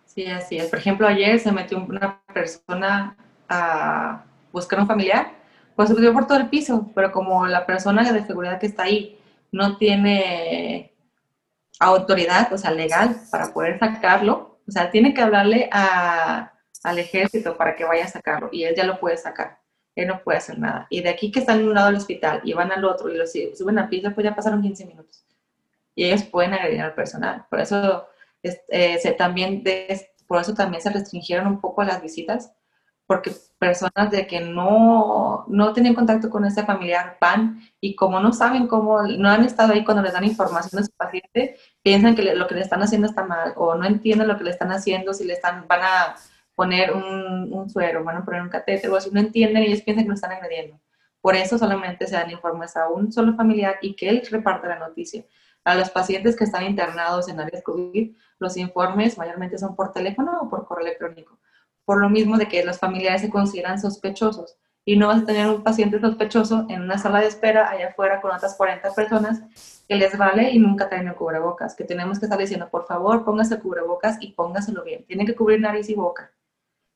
sí, 0.06 0.26
así 0.26 0.58
es. 0.58 0.70
Por 0.70 0.80
ejemplo, 0.80 1.08
ayer 1.08 1.40
se 1.40 1.52
metió 1.52 1.80
una 1.80 2.22
persona 2.34 3.16
a 3.48 4.26
buscar 4.52 4.80
un 4.80 4.88
familiar, 4.88 5.32
pues 5.76 5.90
metió 5.90 6.14
por 6.14 6.28
todo 6.28 6.38
el 6.38 6.50
piso, 6.50 6.92
pero 6.94 7.12
como 7.12 7.48
la 7.48 7.66
persona 7.66 8.12
de 8.12 8.26
seguridad 8.26 8.60
que 8.60 8.68
está 8.68 8.84
ahí 8.84 9.18
no 9.52 9.78
tiene 9.78 10.93
autoridad, 11.80 12.52
o 12.54 12.58
sea, 12.58 12.72
legal 12.72 13.16
para 13.32 13.54
poder 13.54 13.80
sacarlo, 13.80 14.60
o 14.68 14.72
sea, 14.72 14.92
tiene 14.92 15.14
que 15.14 15.22
hablarle 15.22 15.70
al 15.72 17.00
ejército 17.00 17.58
para 17.58 17.76
que 17.76 17.86
vaya 17.86 18.06
a 18.06 18.10
sacarlo 18.10 18.50
y 18.52 18.64
él 18.64 18.76
ya 18.76 18.86
lo 18.86 19.00
puede 19.00 19.18
sacar 19.18 19.64
él 19.96 20.08
no 20.08 20.24
puede 20.24 20.40
hacer 20.40 20.58
nada. 20.60 20.88
Y 20.90 21.02
de 21.02 21.10
aquí 21.10 21.32
que 21.32 21.40
están 21.40 21.60
en 21.60 21.68
un 21.68 21.76
lado 21.76 21.88
del 21.88 21.98
hospital 21.98 22.42
y 22.44 22.54
van 22.54 22.72
al 22.72 22.84
otro 22.86 23.10
y 23.10 23.18
lo 23.18 23.26
suben 23.28 23.80
a 23.80 23.90
piso, 23.90 24.12
pues 24.14 24.26
ya 24.26 24.36
pasaron 24.36 24.62
15 24.62 24.86
minutos. 24.86 25.26
Y 25.96 26.06
ellos 26.06 26.24
pueden 26.24 26.54
agredir 26.54 26.82
al 26.82 26.96
personal. 26.96 27.46
Por 27.50 27.60
eso, 27.60 28.08
eh, 28.42 28.98
se, 29.00 29.12
también 29.12 29.64
por 30.28 30.42
eso 30.42 30.54
también 30.54 30.82
se 30.82 30.90
restringieron 30.90 31.48
un 31.48 31.62
poco 31.62 31.84
las 31.84 32.02
visitas, 32.02 32.52
porque 33.14 33.32
personas 33.60 34.10
de 34.10 34.26
que 34.26 34.42
no, 34.42 35.46
no 35.48 35.72
tienen 35.72 35.94
contacto 35.94 36.32
con 36.32 36.46
ese 36.46 36.66
familiar 36.66 37.16
van 37.22 37.62
y 37.80 37.96
como 37.96 38.20
no 38.20 38.34
saben 38.34 38.66
cómo, 38.66 39.04
no 39.04 39.30
han 39.30 39.46
estado 39.46 39.74
ahí 39.74 39.84
cuando 39.84 40.02
les 40.02 40.14
dan 40.14 40.24
información 40.24 40.82
a 40.82 40.86
su 40.86 40.92
paciente, 40.94 41.58
piensan 41.84 42.16
que 42.16 42.24
lo 42.34 42.48
que 42.48 42.56
le 42.56 42.62
están 42.62 42.82
haciendo 42.82 43.08
está 43.08 43.24
mal 43.24 43.54
o 43.56 43.76
no 43.76 43.86
entienden 43.86 44.28
lo 44.28 44.36
que 44.36 44.46
le 44.46 44.50
están 44.50 44.72
haciendo, 44.72 45.14
si 45.14 45.26
le 45.26 45.34
están, 45.34 45.68
van 45.68 45.82
a 45.84 46.16
poner 46.56 46.92
un, 46.92 47.54
un 47.54 47.70
suero, 47.70 48.04
van 48.04 48.18
a 48.18 48.26
poner 48.26 48.42
un 48.42 48.50
catéter 48.50 48.90
o 48.90 48.96
así, 48.96 49.12
no 49.12 49.20
entienden 49.20 49.62
y 49.62 49.68
ellos 49.68 49.82
piensan 49.82 50.06
que 50.06 50.10
lo 50.10 50.16
están 50.16 50.32
agrediendo. 50.32 50.80
Por 51.22 51.36
eso 51.36 51.60
solamente 51.60 52.08
se 52.08 52.16
dan 52.16 52.32
informes 52.32 52.76
a 52.76 52.90
un 52.90 53.12
solo 53.12 53.36
familiar 53.36 53.76
y 53.84 53.96
que 53.96 54.10
él 54.10 54.28
reparte 54.32 54.68
la 54.68 54.80
noticia. 54.80 55.24
A 55.64 55.76
los 55.76 55.92
pacientes 55.92 56.36
que 56.36 56.46
están 56.46 56.66
internados 56.66 57.30
en 57.30 57.40
áreas 57.40 57.62
COVID, 57.64 58.16
los 58.40 58.58
informes 58.58 59.20
mayormente 59.20 59.60
son 59.60 59.76
por 59.76 59.94
teléfono 59.94 60.40
o 60.42 60.50
por 60.50 60.66
correo 60.66 60.88
electrónico. 60.88 61.38
Por 61.86 62.00
lo 62.00 62.10
mismo 62.10 62.38
de 62.38 62.48
que 62.48 62.64
los 62.64 62.80
familiares 62.80 63.22
se 63.22 63.30
consideran 63.30 63.80
sospechosos 63.80 64.58
y 64.86 64.98
no 64.98 65.08
vas 65.08 65.24
a 65.24 65.26
tener 65.26 65.48
un 65.48 65.64
paciente 65.64 66.00
sospechoso 66.00 66.66
en 66.70 66.82
una 66.82 66.98
sala 66.98 67.20
de 67.20 67.28
espera 67.28 67.70
allá 67.70 67.90
afuera 67.90 68.22
con 68.22 68.32
otras 68.32 68.56
40 68.56 68.94
personas 68.94 69.42
que 69.88 69.96
les 69.96 70.18
vale 70.18 70.52
y 70.52 70.60
nunca 70.60 70.90
traen 70.90 71.08
el 71.08 71.16
cubrebocas, 71.16 71.76
que 71.76 71.84
tenemos 71.84 72.20
que 72.20 72.26
estar 72.26 72.40
diciendo, 72.40 72.70
por 72.70 72.86
favor, 72.86 73.24
póngase 73.24 73.56
el 73.56 73.62
cubrebocas 73.62 74.18
y 74.20 74.32
póngaselo 74.34 74.84
bien. 74.84 75.06
Tiene 75.06 75.26
que 75.26 75.36
cubrir 75.36 75.62
nariz 75.62 75.90
y 75.90 75.96
boca 75.96 76.32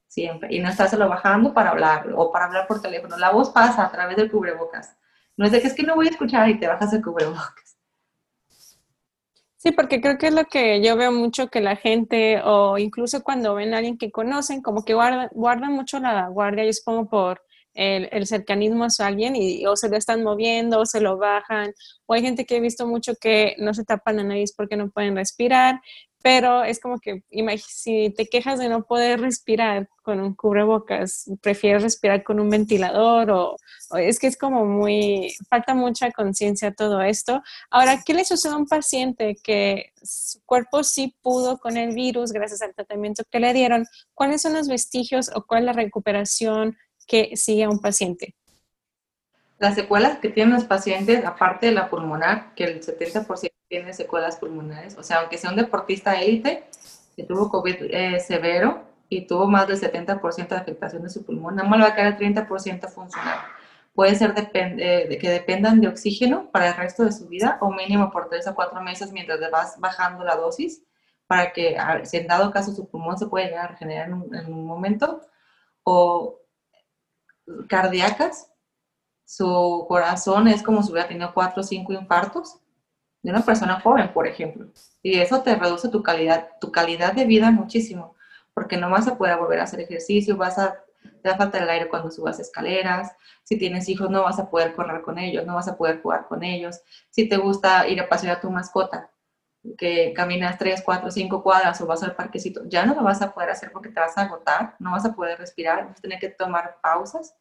siempre, 0.08 0.48
y 0.52 0.60
no 0.60 0.70
estárselo 0.70 1.08
bajando 1.08 1.54
para 1.54 1.72
hablar 1.72 2.12
o 2.16 2.32
para 2.32 2.46
hablar 2.46 2.68
por 2.68 2.82
teléfono. 2.82 3.18
La 3.18 3.32
voz 3.32 3.50
pasa 3.52 3.86
a 3.86 3.92
través 3.92 4.18
del 4.18 4.32
cubrebocas. 4.32 4.96
No 5.36 5.46
es 5.46 5.52
de 5.52 5.62
que 5.62 5.68
es 5.68 5.74
que 5.74 5.84
no 5.84 5.96
voy 5.96 6.08
a 6.08 6.12
escuchar 6.12 6.50
y 6.50 6.60
te 6.60 6.68
bajas 6.68 6.94
el 6.94 7.04
cubrebocas. 7.04 7.67
Sí, 9.68 9.74
porque 9.74 10.00
creo 10.00 10.18
que 10.18 10.28
es 10.28 10.34
lo 10.34 10.46
que 10.46 10.82
yo 10.82 10.96
veo 10.96 11.12
mucho 11.12 11.50
que 11.50 11.60
la 11.60 11.76
gente, 11.76 12.40
o 12.42 12.78
incluso 12.78 13.22
cuando 13.22 13.54
ven 13.54 13.74
a 13.74 13.80
alguien 13.80 13.98
que 13.98 14.12
conocen, 14.12 14.62
como 14.62 14.86
que 14.86 14.94
guardan, 14.94 15.74
mucho 15.74 16.00
la 16.00 16.30
guardia, 16.30 16.64
yo 16.64 16.72
supongo 16.72 17.10
por 17.10 17.42
el, 17.74 18.08
el, 18.14 18.26
cercanismo 18.28 18.86
a 18.86 19.06
alguien 19.06 19.36
y 19.36 19.66
o 19.66 19.76
se 19.76 19.90
lo 19.90 19.98
están 19.98 20.24
moviendo 20.24 20.80
o 20.80 20.86
se 20.86 21.02
lo 21.02 21.18
bajan. 21.18 21.74
O 22.06 22.14
hay 22.14 22.22
gente 22.22 22.46
que 22.46 22.56
he 22.56 22.60
visto 22.62 22.88
mucho 22.88 23.16
que 23.20 23.56
no 23.60 23.74
se 23.74 23.84
tapan 23.84 24.16
la 24.16 24.24
nariz 24.24 24.54
porque 24.56 24.78
no 24.78 24.90
pueden 24.90 25.18
respirar 25.18 25.82
pero 26.28 26.66
es 26.66 26.82
como 26.82 27.00
que 27.00 27.24
si 27.66 28.10
te 28.10 28.28
quejas 28.28 28.60
de 28.60 28.68
no 28.68 28.84
poder 28.84 29.22
respirar 29.22 29.88
con 30.04 30.20
un 30.20 30.36
cubrebocas, 30.36 31.32
prefieres 31.42 31.84
respirar 31.84 32.22
con 32.22 32.42
un 32.42 32.50
ventilador 32.50 33.32
o, 33.32 33.56
es 33.98 34.20
que 34.20 34.28
es 34.28 34.36
como 34.36 34.66
muy, 34.66 35.34
falta 35.50 35.74
mucha 35.74 36.12
conciencia 36.12 36.74
todo 36.74 37.02
esto. 37.02 37.42
Ahora, 37.72 38.04
¿qué 38.06 38.14
le 38.14 38.26
sucede 38.26 38.52
a 38.52 38.58
un 38.58 38.68
paciente 38.68 39.38
que 39.42 39.94
su 40.04 40.44
cuerpo 40.46 40.84
sí 40.84 41.16
pudo 41.22 41.60
con 41.60 41.78
el 41.78 41.96
virus 41.96 42.34
gracias 42.34 42.62
al 42.62 42.76
tratamiento 42.76 43.24
que 43.32 43.40
le 43.40 43.54
dieron? 43.54 43.86
¿Cuáles 44.14 44.42
son 44.42 44.52
los 44.52 44.68
vestigios 44.68 45.32
o 45.34 45.46
cuál 45.46 45.62
es 45.62 45.66
la 45.68 45.74
recuperación 45.82 46.76
que 47.08 47.38
sigue 47.38 47.64
a 47.64 47.70
un 47.70 47.80
paciente? 47.80 48.36
Las 49.60 49.76
secuelas 49.76 50.20
que 50.20 50.28
tienen 50.28 50.56
los 50.56 50.66
pacientes, 50.66 51.24
aparte 51.24 51.68
de 51.68 51.72
la 51.72 51.90
pulmonar, 51.90 52.54
que 52.54 52.66
el 52.66 52.82
70% 52.82 53.57
tiene 53.68 53.94
secuelas 53.94 54.38
pulmonares, 54.38 54.98
o 54.98 55.04
sea, 55.04 55.20
aunque 55.20 55.38
sea 55.38 55.50
un 55.50 55.58
deportista 55.58 56.20
élite 56.22 56.66
que 57.16 57.24
tuvo 57.24 57.50
COVID 57.50 57.76
eh, 57.90 58.20
severo 58.20 58.84
y 59.10 59.28
tuvo 59.28 59.48
más 59.48 59.68
del 59.68 59.80
70% 59.80 60.48
de 60.48 60.56
afectación 60.56 61.04
de 61.04 61.10
su 61.10 61.26
pulmón, 61.26 61.56
nada 61.56 61.68
más 61.68 61.80
le 61.80 61.86
va 61.86 61.92
a 61.92 61.96
quedar 61.96 62.22
el 62.22 62.36
30% 62.36 62.90
funcional. 62.90 63.40
Puede 63.94 64.16
ser 64.16 64.34
eh, 64.54 65.18
que 65.20 65.30
dependan 65.30 65.82
de 65.82 65.88
oxígeno 65.88 66.52
para 66.52 66.68
el 66.70 66.76
resto 66.76 67.04
de 67.04 67.12
su 67.12 67.28
vida 67.28 67.58
o 67.62 67.72
mínimo 67.72 68.12
por 68.12 68.30
3 68.30 68.48
a 68.48 68.54
4 68.56 68.82
meses 68.82 69.12
mientras 69.12 69.40
le 69.40 69.50
vas 69.50 69.80
bajando 69.80 70.24
la 70.24 70.36
dosis 70.36 70.84
para 71.26 71.52
que, 71.52 71.78
si 72.04 72.18
en 72.18 72.28
dado 72.28 72.52
caso 72.52 72.74
su 72.74 72.88
pulmón 72.88 73.18
se 73.18 73.28
puede 73.28 73.48
llegar 73.48 73.66
a 73.66 73.68
regenerar 73.70 74.08
en 74.08 74.14
un, 74.14 74.36
en 74.36 74.54
un 74.54 74.66
momento, 74.66 75.22
o 75.84 76.40
cardíacas, 77.68 78.52
su 79.26 79.86
corazón 79.90 80.48
es 80.48 80.64
como 80.64 80.84
si 80.84 80.92
hubiera 80.92 81.08
tenido 81.08 81.34
4 81.34 81.60
o 81.60 81.64
5 81.64 81.94
infartos 81.94 82.60
de 83.28 83.34
una 83.34 83.44
persona 83.44 83.82
joven, 83.82 84.14
por 84.14 84.26
ejemplo. 84.26 84.68
Y 85.04 85.20
eso 85.20 85.42
te 85.42 85.54
reduce 85.54 85.90
tu 85.90 86.02
calidad, 86.02 86.48
tu 86.62 86.72
calidad 86.72 87.12
de 87.12 87.26
vida 87.26 87.52
muchísimo, 87.52 88.16
porque 88.54 88.78
no 88.78 88.90
vas 88.90 89.06
a 89.10 89.18
poder 89.18 89.38
volver 89.38 89.60
a 89.60 89.64
hacer 89.64 89.82
ejercicio, 89.82 90.38
vas 90.38 90.58
a, 90.58 90.82
te 91.22 91.28
va 91.28 91.36
a 91.36 91.38
faltar 91.38 91.64
el 91.64 91.70
aire 91.70 91.90
cuando 91.90 92.10
subas 92.10 92.40
escaleras, 92.40 93.12
si 93.44 93.58
tienes 93.58 93.90
hijos 93.90 94.10
no 94.10 94.24
vas 94.24 94.40
a 94.40 94.50
poder 94.50 94.74
correr 94.76 95.02
con 95.02 95.18
ellos, 95.20 95.46
no 95.46 95.56
vas 95.56 95.68
a 95.68 95.76
poder 95.76 96.02
jugar 96.02 96.26
con 96.30 96.42
ellos, 96.42 96.80
si 97.10 97.28
te 97.28 97.36
gusta 97.36 97.86
ir 97.90 98.00
a 98.00 98.08
pasear 98.08 98.38
a 98.38 98.40
tu 98.40 98.50
mascota, 98.50 99.12
que 99.78 100.14
caminas 100.16 100.58
3, 100.58 100.82
4, 100.86 101.12
5 101.12 101.44
cuadras 101.44 101.82
o 101.82 101.86
vas 101.86 102.04
al 102.04 102.16
parquecito, 102.16 102.62
ya 102.64 102.86
no 102.86 102.96
lo 102.96 103.04
vas 103.04 103.22
a 103.22 103.34
poder 103.34 103.50
hacer 103.50 103.74
porque 103.74 103.90
te 103.90 104.00
vas 104.00 104.18
a 104.18 104.22
agotar, 104.22 104.76
no 104.80 104.92
vas 104.92 105.04
a 105.04 105.14
poder 105.14 105.38
respirar, 105.38 105.86
vas 105.86 105.98
a 105.98 106.02
tener 106.02 106.18
que 106.18 106.30
tomar 106.30 106.78
pausas. 106.82 107.36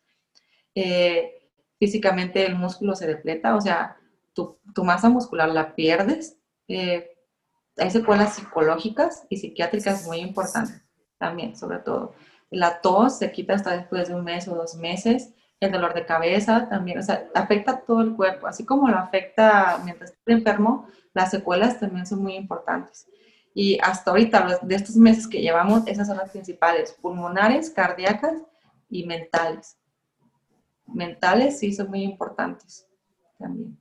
Eh, 0.75 1.49
físicamente 1.79 2.45
el 2.45 2.57
músculo 2.57 2.97
se 2.97 3.07
depleta, 3.07 3.55
o 3.55 3.61
sea, 3.61 3.99
tu, 4.37 4.85
masa 4.85 5.09
muscular 5.09 5.49
la 5.49 5.75
pierdes. 5.75 6.39
Eh, 6.69 7.11
hay 7.77 7.91
secuelas 7.91 8.35
psicológicas 8.35 9.27
y 9.29 9.39
psiquiátricas 9.39 10.07
muy 10.07 10.19
importantes 10.19 10.83
también, 11.19 11.57
sobre 11.57 11.79
todo. 11.79 12.15
La 12.51 12.81
tos 12.81 13.19
se 13.19 13.33
quita 13.33 13.55
hasta 13.55 13.77
después 13.77 14.09
de 14.09 14.15
un 14.15 14.25
mes 14.25 14.47
o 14.47 14.55
dos 14.55 14.77
meses. 14.77 15.33
El 15.59 15.73
dolor 15.73 15.95
de 15.95 16.05
cabeza 16.05 16.69
también, 16.69 16.99
o 16.99 17.03
sea, 17.03 17.29
afecta 17.35 17.81
todo 17.81 18.03
el 18.03 18.15
cuerpo. 18.15 18.47
Así 18.47 18.65
como 18.65 18.89
lo 18.89 18.99
afecta 18.99 19.81
mientras 19.85 20.11
estás 20.11 20.23
enfermo, 20.27 20.87
las 21.15 21.31
secuelas 21.31 21.81
también 21.81 22.07
son 22.07 22.23
muy 22.23 22.35
importantes. 22.37 23.09
Y 23.55 23.79
hasta 23.83 24.11
ahorita, 24.11 24.59
de 24.61 24.75
estos 24.75 24.97
meses 24.97 25.27
que 25.27 25.41
llevamos, 25.41 25.87
esas 25.87 26.07
son 26.07 26.19
las 26.19 26.31
principales, 26.31 26.93
pulmonares, 26.93 27.71
cardíacas 27.71 28.35
y 28.91 29.07
mentales. 29.07 29.79
Mentales 30.87 31.59
sí 31.59 31.73
son 31.73 31.89
muy 31.89 32.03
importantes 32.03 32.87
también. 33.39 33.79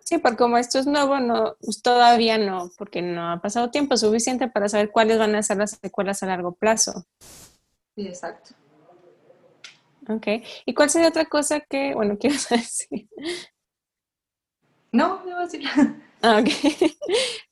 Sí, 0.00 0.18
porque 0.18 0.36
como 0.36 0.58
esto 0.58 0.78
es 0.78 0.86
nuevo, 0.86 1.20
no, 1.20 1.56
pues, 1.60 1.80
todavía 1.80 2.36
no, 2.36 2.70
porque 2.76 3.02
no 3.02 3.32
ha 3.32 3.40
pasado 3.40 3.70
tiempo 3.70 3.96
suficiente 3.96 4.48
para 4.48 4.68
saber 4.68 4.90
cuáles 4.90 5.18
van 5.18 5.34
a 5.34 5.42
ser 5.42 5.56
las 5.58 5.78
secuelas 5.80 6.22
a 6.22 6.26
largo 6.26 6.52
plazo. 6.54 7.06
Sí, 7.94 8.06
exacto. 8.06 8.54
Ok. 10.08 10.26
¿Y 10.66 10.74
cuál 10.74 10.90
sería 10.90 11.08
otra 11.08 11.26
cosa 11.26 11.60
que, 11.60 11.94
bueno, 11.94 12.16
quiero 12.20 12.36
decir? 12.50 13.08
No, 14.90 15.18
no 15.18 15.24
voy 15.24 15.32
a 15.32 15.38
decir. 15.40 15.62
Ah, 16.20 16.40
ok. 16.40 16.48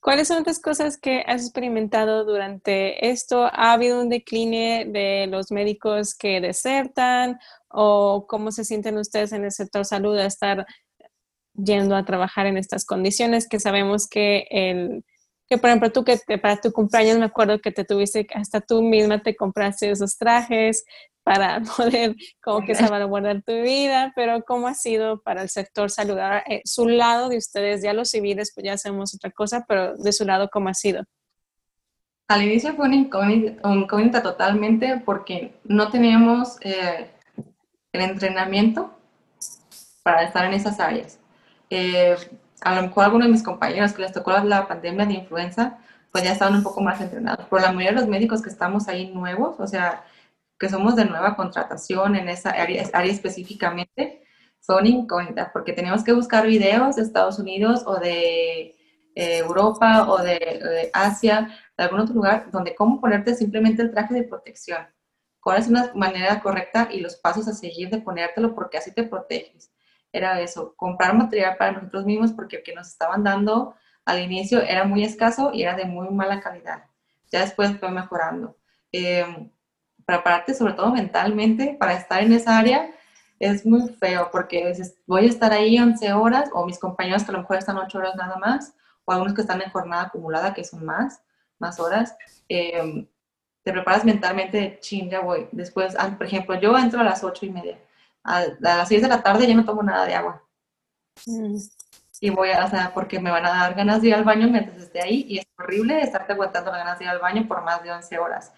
¿Cuáles 0.01 0.27
son 0.27 0.37
otras 0.37 0.59
cosas 0.59 0.97
que 0.97 1.23
has 1.25 1.41
experimentado 1.41 2.25
durante 2.25 3.09
esto? 3.09 3.45
¿Ha 3.45 3.73
habido 3.73 4.01
un 4.01 4.09
decline 4.09 4.85
de 4.85 5.27
los 5.27 5.51
médicos 5.51 6.15
que 6.15 6.39
desertan? 6.41 7.39
¿O 7.69 8.25
cómo 8.27 8.51
se 8.51 8.65
sienten 8.65 8.97
ustedes 8.97 9.31
en 9.31 9.45
el 9.45 9.51
sector 9.51 9.85
salud 9.85 10.17
a 10.17 10.25
estar 10.25 10.65
yendo 11.63 11.95
a 11.95 12.05
trabajar 12.05 12.45
en 12.47 12.57
estas 12.57 12.85
condiciones 12.85 13.47
que 13.47 13.59
sabemos 13.59 14.07
que 14.07 14.47
el 14.49 15.03
que 15.47 15.57
por 15.57 15.69
ejemplo 15.69 15.91
tú 15.91 16.05
que 16.05 16.17
para 16.37 16.61
tu 16.61 16.71
cumpleaños 16.71 17.19
me 17.19 17.25
acuerdo 17.25 17.59
que 17.59 17.73
te 17.73 17.83
tuviste 17.83 18.25
hasta 18.33 18.61
tú 18.61 18.81
misma 18.81 19.21
te 19.21 19.35
compraste 19.35 19.91
esos 19.91 20.17
trajes 20.17 20.85
para 21.23 21.61
poder 21.77 22.15
como 22.43 22.65
que 22.65 22.75
salvaguardar 22.75 23.43
tu 23.43 23.53
vida, 23.61 24.11
pero 24.15 24.43
¿cómo 24.43 24.67
ha 24.67 24.73
sido 24.73 25.21
para 25.21 25.41
el 25.41 25.49
sector 25.49 25.89
salud? 25.89 26.17
Eh, 26.47 26.61
su 26.65 26.87
lado 26.87 27.29
de 27.29 27.37
ustedes, 27.37 27.83
ya 27.83 27.93
los 27.93 28.09
civiles, 28.09 28.51
pues 28.53 28.65
ya 28.65 28.73
hacemos 28.73 29.13
otra 29.13 29.31
cosa, 29.31 29.65
pero 29.67 29.95
de 29.97 30.11
su 30.11 30.25
lado, 30.25 30.49
¿cómo 30.51 30.69
ha 30.69 30.73
sido? 30.73 31.03
Al 32.27 32.43
inicio 32.43 32.73
fue 32.75 32.85
una 32.85 32.95
incógnita, 32.95 34.23
totalmente 34.23 35.01
porque 35.03 35.53
no 35.65 35.89
teníamos 35.89 36.57
eh, 36.61 37.11
el 37.91 38.01
entrenamiento 38.01 38.97
para 40.01 40.23
estar 40.23 40.45
en 40.45 40.53
esas 40.53 40.79
áreas. 40.79 41.19
Eh, 41.71 42.15
a 42.61 42.75
lo 42.75 42.83
mejor 42.83 43.05
algunos 43.05 43.27
de 43.27 43.31
mis 43.31 43.43
compañeros 43.43 43.93
que 43.93 44.03
les 44.03 44.11
tocó 44.11 44.31
la 44.31 44.67
pandemia 44.67 45.05
de 45.05 45.13
influenza, 45.15 45.79
pues 46.11 46.23
ya 46.23 46.33
estaban 46.33 46.55
un 46.55 46.63
poco 46.63 46.81
más 46.81 47.01
entrenados. 47.01 47.47
Por 47.47 47.61
la 47.61 47.71
mayoría 47.71 47.91
de 47.91 48.01
los 48.01 48.09
médicos 48.09 48.41
que 48.41 48.49
estamos 48.49 48.87
ahí 48.87 49.11
nuevos, 49.11 49.59
o 49.59 49.65
sea, 49.65 50.03
que 50.59 50.69
somos 50.69 50.95
de 50.95 51.05
nueva 51.05 51.35
contratación 51.35 52.15
en 52.15 52.29
esa 52.29 52.51
área, 52.51 52.83
área 52.93 53.11
específicamente, 53.11 54.21
son 54.59 54.85
incógnitas, 54.85 55.49
porque 55.51 55.73
tenemos 55.73 56.03
que 56.03 56.13
buscar 56.13 56.45
videos 56.45 56.97
de 56.97 57.01
Estados 57.01 57.39
Unidos 57.39 57.83
o 57.87 57.99
de 57.99 58.75
eh, 59.15 59.37
Europa 59.39 60.07
o 60.09 60.21
de, 60.21 60.91
Asia, 60.93 61.49
de 61.77 61.83
algún 61.83 62.01
otro 62.01 62.15
lugar, 62.15 62.51
donde 62.51 62.75
cómo 62.75 63.01
ponerte 63.01 63.33
simplemente 63.33 63.81
el 63.81 63.91
traje 63.91 64.13
de 64.13 64.23
protección, 64.23 64.87
cuál 65.39 65.59
es 65.59 65.67
una 65.67 65.91
manera 65.95 66.39
correcta 66.41 66.89
y 66.91 66.99
los 66.99 67.15
pasos 67.15 67.47
a 67.47 67.53
seguir 67.53 67.89
de 67.89 68.01
ponértelo, 68.01 68.53
porque 68.53 68.77
así 68.77 68.93
te 68.93 69.03
proteges. 69.03 69.71
Era 70.13 70.41
eso, 70.41 70.73
comprar 70.75 71.15
material 71.15 71.55
para 71.57 71.73
nosotros 71.73 72.05
mismos, 72.05 72.31
porque 72.33 72.57
el 72.57 72.63
que 72.63 72.75
nos 72.75 72.87
estaban 72.89 73.23
dando 73.23 73.75
al 74.05 74.19
inicio 74.19 74.61
era 74.61 74.83
muy 74.83 75.03
escaso 75.03 75.51
y 75.53 75.63
era 75.63 75.75
de 75.75 75.85
muy 75.85 76.09
mala 76.09 76.41
calidad. 76.41 76.83
Ya 77.31 77.41
después 77.41 77.77
fue 77.79 77.91
mejorando. 77.91 78.57
Eh, 78.91 79.49
prepararte 80.05 80.53
sobre 80.53 80.73
todo 80.73 80.91
mentalmente 80.91 81.77
para 81.79 81.93
estar 81.93 82.21
en 82.21 82.33
esa 82.33 82.57
área 82.57 82.91
es 83.39 83.65
muy 83.65 83.87
feo 83.89 84.29
porque 84.31 84.73
voy 85.07 85.25
a 85.25 85.29
estar 85.29 85.51
ahí 85.51 85.79
11 85.79 86.13
horas 86.13 86.49
o 86.53 86.65
mis 86.65 86.77
compañeros 86.77 87.23
que 87.23 87.31
a 87.31 87.33
lo 87.33 87.39
mejor 87.39 87.57
están 87.57 87.77
8 87.77 87.97
horas 87.97 88.15
nada 88.15 88.37
más 88.37 88.73
o 89.05 89.11
algunos 89.11 89.33
que 89.33 89.41
están 89.41 89.61
en 89.61 89.71
jornada 89.71 90.03
acumulada 90.03 90.53
que 90.53 90.63
son 90.63 90.85
más, 90.85 91.21
más 91.57 91.79
horas. 91.79 92.15
Em, 92.47 93.07
te 93.63 93.71
preparas 93.71 94.05
mentalmente, 94.05 94.77
ching, 94.79 95.09
ya 95.09 95.21
voy. 95.21 95.47
Después, 95.51 95.95
ah, 95.97 96.13
por 96.17 96.25
ejemplo, 96.27 96.59
yo 96.59 96.77
entro 96.77 96.99
a 96.99 97.03
las 97.03 97.23
8 97.23 97.45
y 97.45 97.49
media. 97.49 97.79
A, 98.23 98.45
las 98.59 98.87
6 98.87 99.01
de 99.01 99.07
la 99.07 99.23
tarde 99.23 99.47
ya 99.47 99.55
no 99.55 99.65
tomo 99.65 99.83
nada 99.83 100.05
de 100.05 100.15
agua. 100.15 100.43
Mm. 101.25 101.55
Y 102.23 102.29
voy 102.29 102.51
a, 102.51 102.65
o 102.65 102.69
sea, 102.69 102.93
porque 102.93 103.19
me 103.19 103.31
van 103.31 103.45
a 103.45 103.49
dar 103.49 103.73
ganas 103.73 104.01
de 104.01 104.09
ir 104.09 104.15
al 104.15 104.23
baño 104.23 104.47
mientras 104.47 104.77
esté 104.77 105.01
ahí 105.01 105.25
y 105.27 105.39
es 105.39 105.45
horrible 105.57 106.01
estarte 106.01 106.33
aguantando 106.33 106.71
las 106.71 106.81
ganas 106.81 106.99
de 106.99 107.05
ir 107.05 107.09
al 107.09 107.19
baño 107.19 107.47
por 107.47 107.63
más 107.63 107.81
de 107.83 107.91
11 107.91 108.19
horas 108.19 108.53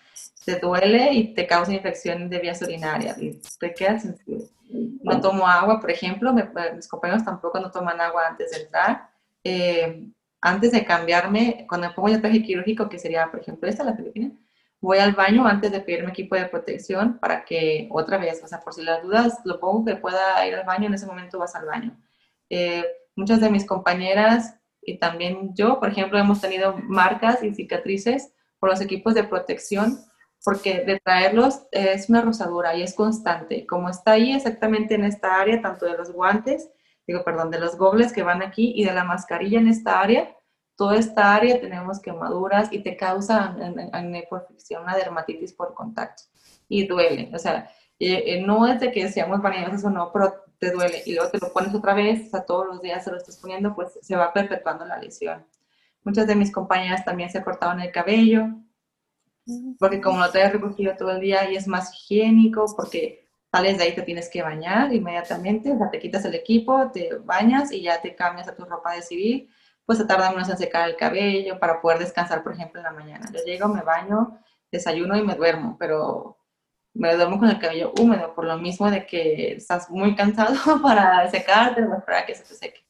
te 0.45 0.59
duele 0.59 1.13
y 1.13 1.33
te 1.33 1.47
causa 1.47 1.73
infección 1.73 2.29
de 2.29 2.39
vías 2.39 2.61
urinarias 2.61 3.17
y 3.21 3.39
te 3.59 3.73
quedas 3.73 4.05
No 4.69 5.21
tomo 5.21 5.47
agua, 5.47 5.79
por 5.79 5.91
ejemplo, 5.91 6.33
mis 6.33 6.87
compañeros 6.87 7.23
tampoco 7.23 7.59
no 7.59 7.71
toman 7.71 7.99
agua 8.01 8.27
antes 8.29 8.51
de 8.51 8.63
entrar. 8.63 9.09
Eh, 9.43 10.09
antes 10.41 10.71
de 10.71 10.83
cambiarme, 10.83 11.65
cuando 11.69 11.87
me 11.87 11.93
pongo 11.93 12.09
el 12.09 12.21
traje 12.21 12.43
quirúrgico, 12.43 12.89
que 12.89 12.99
sería, 12.99 13.31
por 13.31 13.39
ejemplo, 13.39 13.69
esta, 13.69 13.83
la 13.83 13.95
Filipina, 13.95 14.31
voy 14.83 14.97
al 14.97 15.13
baño 15.13 15.47
antes 15.47 15.71
de 15.71 15.79
pedirme 15.79 16.09
equipo 16.09 16.35
de 16.35 16.45
protección 16.45 17.17
para 17.17 17.45
que 17.45 17.87
otra 17.89 18.17
vez, 18.17 18.43
o 18.43 18.47
sea, 18.47 18.59
por 18.59 18.73
si 18.73 18.83
las 18.83 19.01
dudas, 19.01 19.39
lo 19.45 19.57
pongo 19.57 19.85
que 19.85 19.95
pueda 19.95 20.45
ir 20.45 20.55
al 20.55 20.65
baño, 20.65 20.87
en 20.87 20.93
ese 20.93 21.05
momento 21.05 21.39
vas 21.39 21.55
al 21.55 21.65
baño. 21.65 21.97
Eh, 22.49 22.83
muchas 23.15 23.39
de 23.39 23.49
mis 23.49 23.65
compañeras 23.65 24.59
y 24.81 24.99
también 24.99 25.55
yo, 25.55 25.79
por 25.79 25.87
ejemplo, 25.87 26.19
hemos 26.19 26.41
tenido 26.41 26.75
marcas 26.83 27.41
y 27.43 27.55
cicatrices 27.55 28.33
por 28.59 28.69
los 28.69 28.81
equipos 28.81 29.13
de 29.13 29.23
protección 29.23 29.99
porque 30.43 30.83
de 30.83 30.99
traerlos 30.99 31.61
es 31.71 32.09
una 32.09 32.19
rosadura 32.19 32.75
y 32.75 32.83
es 32.83 32.93
constante. 32.93 33.65
Como 33.65 33.87
está 33.87 34.11
ahí 34.11 34.33
exactamente 34.33 34.95
en 34.95 35.05
esta 35.05 35.39
área, 35.39 35.61
tanto 35.61 35.85
de 35.85 35.97
los 35.97 36.11
guantes, 36.11 36.69
digo, 37.07 37.23
perdón, 37.23 37.51
de 37.51 37.59
los 37.61 37.77
gogles 37.77 38.11
que 38.11 38.23
van 38.23 38.41
aquí 38.41 38.73
y 38.75 38.83
de 38.83 38.93
la 38.93 39.05
mascarilla 39.05 39.59
en 39.59 39.69
esta 39.69 40.01
área, 40.01 40.35
toda 40.75 40.97
esta 40.97 41.35
área 41.35 41.59
tenemos 41.59 41.99
quemaduras 41.99 42.71
y 42.71 42.79
te 42.79 42.97
causa 42.97 43.55
fricción, 44.47 44.83
una 44.83 44.95
dermatitis 44.95 45.53
por 45.53 45.73
contacto. 45.73 46.23
Y 46.67 46.87
duele, 46.87 47.29
o 47.33 47.39
sea, 47.39 47.69
eh, 47.99 48.41
no 48.41 48.67
es 48.67 48.79
de 48.79 48.91
que 48.91 49.09
seamos 49.09 49.41
vanidosas 49.41 49.83
o 49.85 49.89
no, 49.89 50.11
pero 50.11 50.33
te 50.59 50.71
duele 50.71 51.03
y 51.05 51.13
luego 51.13 51.29
te 51.29 51.39
lo 51.39 51.51
pones 51.51 51.73
otra 51.75 51.93
vez, 51.93 52.27
o 52.27 52.29
sea, 52.31 52.45
todos 52.45 52.65
los 52.67 52.81
días 52.81 53.03
se 53.03 53.11
lo 53.11 53.17
estás 53.17 53.37
poniendo, 53.37 53.75
pues 53.75 53.99
se 54.01 54.15
va 54.15 54.33
perpetuando 54.33 54.85
la 54.85 54.97
lesión. 54.97 55.45
Muchas 56.03 56.27
de 56.27 56.35
mis 56.35 56.51
compañeras 56.51 57.05
también 57.05 57.29
se 57.29 57.43
cortaban 57.43 57.79
el 57.79 57.91
cabello, 57.91 58.47
porque 59.77 60.01
como 60.01 60.19
lo 60.19 60.31
traes 60.31 60.53
recogido 60.53 60.95
todo 60.97 61.11
el 61.11 61.21
día 61.21 61.49
y 61.51 61.55
es 61.55 61.67
más 61.67 61.93
higiénico, 61.93 62.65
porque 62.75 63.27
sales 63.51 63.77
de 63.77 63.83
ahí 63.83 63.95
te 63.95 64.01
tienes 64.01 64.29
que 64.29 64.41
bañar 64.41 64.93
inmediatamente, 64.93 65.71
o 65.71 65.77
sea, 65.77 65.89
te 65.91 65.99
quitas 65.99 66.25
el 66.25 66.35
equipo, 66.35 66.91
te 66.91 67.15
bañas 67.23 67.71
y 67.71 67.81
ya 67.81 68.01
te 68.01 68.15
cambias 68.15 68.47
a 68.47 68.55
tu 68.55 68.65
ropa 68.65 68.93
de 68.93 69.01
civil, 69.01 69.49
pues 69.85 69.97
se 69.97 70.05
tarda 70.05 70.31
menos 70.31 70.49
en 70.49 70.57
secar 70.57 70.89
el 70.89 70.95
cabello 70.95 71.59
para 71.59 71.81
poder 71.81 71.99
descansar, 71.99 72.43
por 72.43 72.53
ejemplo, 72.53 72.79
en 72.79 72.85
la 72.85 72.91
mañana. 72.91 73.25
Yo 73.31 73.39
llego, 73.45 73.67
me 73.67 73.81
baño, 73.81 74.39
desayuno 74.71 75.17
y 75.17 75.23
me 75.23 75.35
duermo, 75.35 75.77
pero 75.77 76.37
me 76.93 77.15
duermo 77.15 77.39
con 77.39 77.49
el 77.49 77.59
cabello 77.59 77.91
húmedo, 77.99 78.33
por 78.35 78.45
lo 78.45 78.57
mismo 78.57 78.89
de 78.89 79.05
que 79.05 79.53
estás 79.53 79.89
muy 79.89 80.15
cansado 80.15 80.55
para 80.81 81.29
secarte, 81.29 81.83
para 82.05 82.25
que 82.25 82.35
se 82.35 82.43
te 82.43 82.53
seque. 82.55 82.85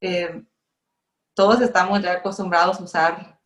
Eh, 0.00 0.44
todos 1.34 1.60
estamos 1.60 2.02
ya 2.02 2.12
acostumbrados 2.12 2.80
a 2.80 2.84
usar 2.84 3.40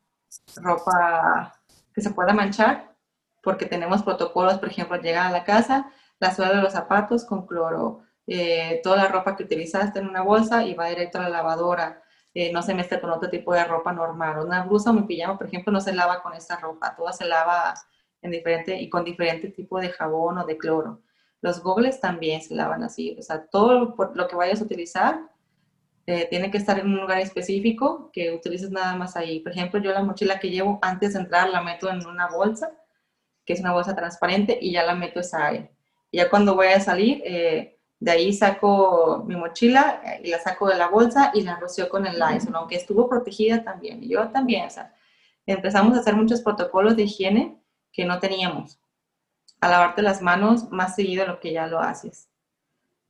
ropa 0.56 1.54
que 1.94 2.00
se 2.00 2.10
pueda 2.10 2.32
manchar, 2.32 2.94
porque 3.42 3.66
tenemos 3.66 4.02
protocolos, 4.02 4.58
por 4.58 4.68
ejemplo, 4.68 5.00
llegar 5.00 5.26
a 5.26 5.30
la 5.30 5.44
casa, 5.44 5.90
la 6.20 6.34
suela 6.34 6.54
de 6.54 6.62
los 6.62 6.72
zapatos 6.72 7.24
con 7.24 7.46
cloro, 7.46 8.02
eh, 8.26 8.80
toda 8.82 8.96
la 8.98 9.08
ropa 9.08 9.36
que 9.36 9.44
utilizaste 9.44 10.00
en 10.00 10.08
una 10.08 10.22
bolsa 10.22 10.64
y 10.64 10.74
va 10.74 10.88
directo 10.88 11.18
a 11.18 11.22
la 11.22 11.28
lavadora, 11.30 12.02
eh, 12.34 12.52
no 12.52 12.62
se 12.62 12.74
mezcla 12.74 13.00
con 13.00 13.10
otro 13.10 13.30
tipo 13.30 13.52
de 13.52 13.64
ropa 13.64 13.92
normal. 13.92 14.44
Una 14.44 14.64
blusa 14.64 14.90
o 14.90 14.94
mi 14.94 15.02
pijama, 15.02 15.38
por 15.38 15.46
ejemplo, 15.46 15.72
no 15.72 15.80
se 15.80 15.92
lava 15.92 16.22
con 16.22 16.34
esta 16.34 16.56
ropa, 16.56 16.94
toda 16.96 17.12
se 17.12 17.24
lava 17.24 17.74
en 18.22 18.30
diferente 18.30 18.80
y 18.80 18.88
con 18.88 19.04
diferente 19.04 19.48
tipo 19.48 19.80
de 19.80 19.90
jabón 19.90 20.38
o 20.38 20.46
de 20.46 20.58
cloro. 20.58 21.00
Los 21.40 21.62
gogles 21.62 22.00
también 22.00 22.40
se 22.42 22.54
lavan 22.54 22.82
así, 22.82 23.16
o 23.18 23.22
sea, 23.22 23.46
todo 23.46 23.94
lo 24.14 24.28
que 24.28 24.36
vayas 24.36 24.60
a 24.60 24.64
utilizar 24.64 25.20
eh, 26.10 26.26
tiene 26.30 26.50
que 26.50 26.56
estar 26.56 26.78
en 26.78 26.86
un 26.86 26.96
lugar 27.00 27.20
específico 27.20 28.10
que 28.14 28.32
utilices 28.32 28.70
nada 28.70 28.96
más 28.96 29.14
ahí. 29.14 29.40
Por 29.40 29.52
ejemplo, 29.52 29.78
yo 29.78 29.92
la 29.92 30.02
mochila 30.02 30.40
que 30.40 30.48
llevo 30.50 30.78
antes 30.80 31.12
de 31.12 31.20
entrar 31.20 31.50
la 31.50 31.60
meto 31.60 31.90
en 31.90 32.04
una 32.06 32.28
bolsa, 32.28 32.72
que 33.44 33.52
es 33.52 33.60
una 33.60 33.74
bolsa 33.74 33.94
transparente, 33.94 34.58
y 34.58 34.72
ya 34.72 34.84
la 34.84 34.94
meto 34.94 35.20
esa 35.20 35.46
área. 35.46 35.70
Ya 36.10 36.30
cuando 36.30 36.54
voy 36.54 36.68
a 36.68 36.80
salir, 36.80 37.22
eh, 37.26 37.77
de 38.00 38.10
ahí 38.10 38.32
saco 38.32 39.24
mi 39.26 39.36
mochila 39.36 40.00
y 40.22 40.28
la 40.28 40.38
saco 40.38 40.68
de 40.68 40.76
la 40.76 40.88
bolsa 40.88 41.32
y 41.34 41.42
la 41.42 41.56
rocío 41.56 41.88
con 41.88 42.06
el 42.06 42.18
Lysol, 42.18 42.54
aunque 42.54 42.76
estuvo 42.76 43.08
protegida 43.08 43.64
también. 43.64 44.02
Y 44.02 44.08
yo 44.08 44.28
también, 44.28 44.66
o 44.66 44.70
sea, 44.70 44.94
empezamos 45.46 45.96
a 45.96 46.00
hacer 46.00 46.14
muchos 46.14 46.40
protocolos 46.42 46.96
de 46.96 47.02
higiene 47.02 47.60
que 47.92 48.04
no 48.04 48.18
teníamos. 48.18 48.78
A 49.60 49.68
lavarte 49.68 50.02
las 50.02 50.22
manos 50.22 50.70
más 50.70 50.94
seguido 50.94 51.24
de 51.24 51.32
lo 51.32 51.40
que 51.40 51.52
ya 51.52 51.66
lo 51.66 51.80
haces. 51.80 52.28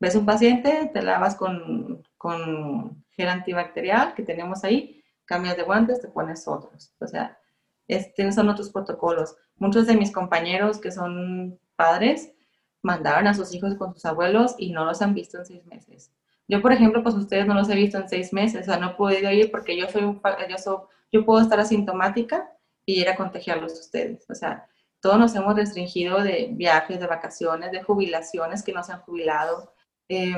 Ves 0.00 0.14
un 0.14 0.24
paciente, 0.24 0.90
te 0.92 1.02
lavas 1.02 1.34
con 1.34 2.02
con 2.18 3.04
gel 3.12 3.28
antibacterial 3.28 4.14
que 4.14 4.24
tenemos 4.24 4.64
ahí, 4.64 5.02
cambias 5.24 5.56
de 5.56 5.62
guantes, 5.62 6.00
te 6.00 6.08
pones 6.08 6.46
otros. 6.46 6.92
O 6.98 7.06
sea, 7.06 7.38
este, 7.86 8.30
son 8.32 8.48
otros 8.48 8.70
protocolos. 8.70 9.36
Muchos 9.56 9.86
de 9.86 9.96
mis 9.96 10.12
compañeros 10.12 10.78
que 10.78 10.90
son 10.90 11.58
padres 11.76 12.32
mandaron 12.82 13.26
a 13.26 13.34
sus 13.34 13.54
hijos 13.54 13.74
con 13.74 13.94
sus 13.94 14.04
abuelos 14.04 14.54
y 14.58 14.70
no 14.70 14.84
los 14.84 15.02
han 15.02 15.14
visto 15.14 15.38
en 15.38 15.46
seis 15.46 15.66
meses. 15.66 16.12
Yo, 16.46 16.62
por 16.62 16.72
ejemplo, 16.72 17.02
pues 17.02 17.14
ustedes 17.14 17.46
no 17.46 17.54
los 17.54 17.68
he 17.68 17.74
visto 17.74 17.98
en 17.98 18.08
seis 18.08 18.32
meses, 18.32 18.62
o 18.62 18.64
sea, 18.64 18.78
no 18.78 18.90
he 18.90 18.94
podido 18.94 19.30
ir 19.30 19.50
porque 19.50 19.76
yo 19.76 19.88
soy 19.88 20.04
un, 20.04 20.20
yo, 20.48 20.58
soy, 20.58 20.76
yo 21.12 21.24
puedo 21.24 21.42
estar 21.42 21.60
asintomática 21.60 22.50
y 22.86 23.00
ir 23.00 23.08
a 23.08 23.16
contagiarlos 23.16 23.72
a 23.72 23.80
ustedes. 23.80 24.24
O 24.30 24.34
sea, 24.34 24.66
todos 25.00 25.18
nos 25.18 25.34
hemos 25.34 25.54
restringido 25.54 26.22
de 26.22 26.48
viajes, 26.52 27.00
de 27.00 27.06
vacaciones, 27.06 27.70
de 27.70 27.82
jubilaciones 27.82 28.62
que 28.62 28.72
no 28.72 28.82
se 28.82 28.92
han 28.92 29.00
jubilado. 29.00 29.74
Eh, 30.08 30.34